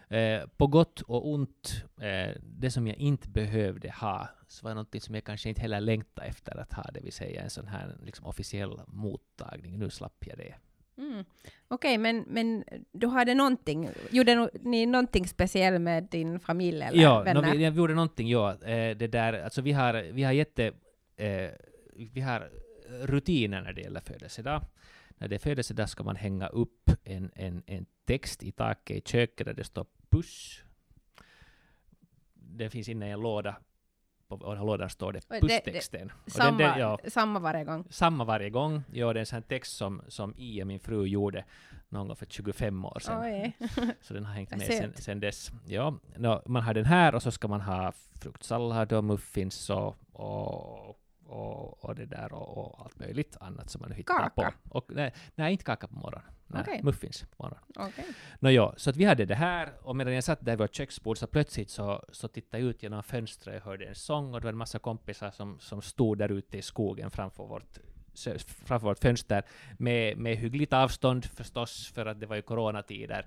Eh, 0.09 0.47
på 0.57 0.67
gott 0.67 1.01
och 1.01 1.29
ont, 1.29 1.83
eh, 2.01 2.35
det 2.41 2.71
som 2.71 2.87
jag 2.87 2.97
inte 2.97 3.29
behövde 3.29 3.91
ha, 3.91 4.29
så 4.47 4.67
var 4.67 4.75
något 4.75 5.03
som 5.03 5.15
jag 5.15 5.23
kanske 5.23 5.49
inte 5.49 5.61
heller 5.61 5.81
längtade 5.81 6.27
efter 6.27 6.59
att 6.59 6.73
ha, 6.73 6.83
det 6.93 6.99
vill 6.99 7.13
säga 7.13 7.41
en 7.41 7.49
sån 7.49 7.67
här 7.67 7.95
liksom, 8.05 8.25
officiell 8.25 8.81
mottagning. 8.87 9.79
Nu 9.79 9.89
slapp 9.89 10.23
jag 10.27 10.37
det. 10.37 10.55
Mm. 10.97 11.25
Okej, 11.67 11.89
okay, 11.91 11.97
men, 11.97 12.25
men 12.27 12.63
du 12.91 13.07
hade 13.07 13.33
någonting, 13.33 13.89
gjorde 14.11 14.49
ni 14.61 14.85
någonting 14.85 15.27
speciellt 15.27 15.81
med 15.81 16.03
din 16.03 16.39
familj 16.39 16.81
eller 16.81 17.01
ja, 17.01 17.21
vänner? 17.21 17.41
Ja, 17.41 17.47
no, 17.47 17.57
vi, 17.57 17.69
vi 17.69 17.77
gjorde 17.77 17.93
någonting, 17.93 18.29
ja. 18.29 18.51
Eh, 18.51 18.97
det 18.97 19.07
där, 19.07 19.33
alltså 19.33 19.61
vi 19.61 19.71
har, 19.71 19.93
vi 20.11 20.23
har 20.23 20.31
jätte, 20.31 20.65
eh, 21.15 21.49
vi 22.13 22.21
har 22.21 22.49
rutiner 23.01 23.61
när 23.61 23.73
det 23.73 23.81
gäller 23.81 23.99
födelsedag 23.99 24.61
när 25.17 25.27
det 25.27 25.35
är 25.35 25.39
födelsedag 25.39 25.89
ska 25.89 26.03
man 26.03 26.15
hänga 26.15 26.47
upp 26.47 26.91
en, 27.03 27.31
en, 27.35 27.63
en 27.65 27.85
text 28.05 28.43
i 28.43 28.51
taket 28.51 28.97
i 28.97 29.01
köket 29.01 29.47
där 29.47 29.53
det 29.53 29.63
står 29.63 29.85
puss. 30.17 30.63
Det 32.33 32.69
finns 32.69 32.89
inne 32.89 33.07
i 33.07 33.11
en 33.11 33.21
låda. 33.21 33.55
På 34.27 34.55
den 34.55 34.65
lådan 34.65 34.89
står 34.89 35.13
det 35.13 35.29
pusstexten. 35.41 36.11
Samma, 36.27 36.57
den, 36.57 36.69
den, 36.69 36.79
ja, 36.79 36.99
samma 37.07 37.39
varje 37.39 37.63
gång? 37.63 37.87
Samma 37.89 38.23
varje 38.23 38.49
gång. 38.49 38.83
Ja, 38.91 39.13
det 39.13 39.19
är 39.19 39.21
en 39.21 39.25
sån 39.25 39.43
text 39.43 39.77
som, 39.77 40.01
som 40.07 40.33
Ia, 40.37 40.65
min 40.65 40.79
fru, 40.79 41.05
gjorde 41.05 41.45
någon 41.89 42.07
gång 42.07 42.15
för 42.15 42.25
25 42.25 42.85
år 42.85 42.99
sedan. 42.99 43.51
så 44.01 44.13
den 44.13 44.25
har 44.25 44.33
hängt 44.33 44.51
med 44.51 44.61
sen, 44.61 44.93
sen 44.93 45.19
dess. 45.19 45.51
Ja, 45.65 45.99
no, 46.17 46.41
man 46.45 46.63
har 46.63 46.73
den 46.73 46.85
här 46.85 47.15
och 47.15 47.23
så 47.23 47.31
ska 47.31 47.47
man 47.47 47.61
ha 47.61 47.93
fruktsallad 48.21 48.93
och 48.93 49.03
muffins 49.03 49.69
och, 49.69 49.97
och 50.13 50.99
och, 51.29 51.85
och 51.85 51.95
det 51.95 52.05
där 52.05 52.33
och, 52.33 52.57
och, 52.57 52.81
allt 52.85 52.99
möjligt 52.99 53.37
annat 53.39 53.69
som 53.69 53.81
man 53.81 53.91
hittar 53.91 54.13
kaka. 54.13 54.29
på. 54.29 54.77
Och, 54.77 54.85
nej, 54.89 55.13
nej, 55.35 55.51
inte 55.51 55.63
kaka 55.63 55.87
på 55.87 55.95
morgonen. 55.95 56.36
Nej, 56.47 56.61
okay. 56.61 56.81
muffins 56.83 57.21
på 57.21 57.43
morgonen. 57.43 57.63
Okay. 57.75 58.05
No, 58.39 58.49
jo, 58.49 58.73
så 58.77 58.89
att 58.89 58.97
vi 58.97 59.05
hade 59.05 59.25
det 59.25 59.35
här, 59.35 59.69
och 59.81 59.95
medan 59.95 60.13
jag 60.13 60.23
satt 60.23 60.45
där 60.45 60.51
vid 60.51 60.59
vårt 60.59 60.75
köksbord 60.75 61.17
så 61.17 61.27
plötsligt 61.27 61.69
så, 61.69 62.05
så 62.11 62.27
tittade 62.27 62.63
jag 62.63 62.69
ut 62.69 62.83
genom 62.83 63.03
fönstret 63.03 63.61
och 63.61 63.69
hörde 63.69 63.85
en 63.85 63.95
sång 63.95 64.33
och 64.33 64.41
det 64.41 64.45
var 64.45 64.51
en 64.51 64.57
massa 64.57 64.79
kompisar 64.79 65.31
som, 65.31 65.59
som 65.59 65.81
stod 65.81 66.17
där 66.17 66.31
ute 66.31 66.57
i 66.57 66.61
skogen 66.61 67.11
framför 67.11 67.43
vårt 67.43 67.79
framför 68.65 68.87
vårt 68.87 68.99
fönster 68.99 69.43
med, 69.77 70.17
med 70.17 70.37
hyggligt 70.37 70.73
avstånd 70.73 71.25
förstås, 71.25 71.91
för 71.95 72.05
att 72.05 72.19
det 72.19 72.25
var 72.25 72.35
ju 72.35 72.41
coronatider. 72.41 73.25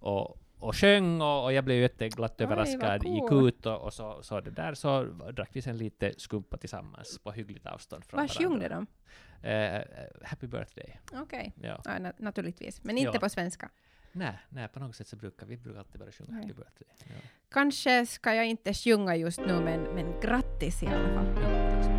Och, 0.00 0.38
och 0.58 0.76
sjöng 0.76 1.20
och, 1.20 1.44
och 1.44 1.52
jag 1.52 1.64
blev 1.64 1.80
jätteglatt 1.80 2.40
överraskad, 2.40 3.04
vad 3.04 3.14
gick 3.14 3.28
cool. 3.28 3.48
ut 3.48 3.66
och, 3.66 3.80
och 3.80 3.92
så, 3.92 4.22
så 4.22 4.40
det 4.40 4.50
där 4.50 4.74
så 4.74 5.02
drack 5.32 5.50
vi 5.52 5.62
sen 5.62 5.78
lite 5.78 6.14
skumpa 6.16 6.56
tillsammans 6.56 7.18
på 7.18 7.32
hyggligt 7.32 7.66
avstånd 7.66 8.04
från 8.04 8.20
Vad 8.20 8.30
sjöng 8.30 8.42
de 8.42 8.68
varandra. 8.68 8.76
de? 8.76 8.86
Eh, 9.42 9.82
happy 10.24 10.46
birthday. 10.46 11.00
Okej, 11.12 11.52
Ja. 11.62 11.80
ja, 11.84 11.90
na- 11.90 12.12
naturligtvis. 12.18 12.84
Men 12.84 12.98
inte 12.98 13.10
Ja. 13.16 13.20
på 13.20 13.28
svenska. 13.28 13.70
Nej, 14.12 14.38
nej, 14.48 14.68
på 14.68 14.80
något 14.80 14.96
sätt 14.96 15.08
så 15.08 15.16
brukar 15.16 15.46
vi 15.46 15.56
brukar 15.56 15.78
alltid 15.78 16.00
bara 16.00 16.12
sjunga 16.12 16.30
Nej. 16.32 16.42
happy 16.42 16.54
birthday. 16.54 16.88
Ja. 17.04 17.28
Kanske 17.48 18.06
ska 18.06 18.34
jag 18.34 18.46
inte 18.46 18.74
sjunga 18.74 19.16
just 19.16 19.40
nu, 19.40 19.60
men, 19.60 19.82
men 19.82 20.20
grattis 20.20 20.82
i 20.82 20.86
alla 20.86 21.08
fall. 21.14 21.42
Ja. 21.42 21.95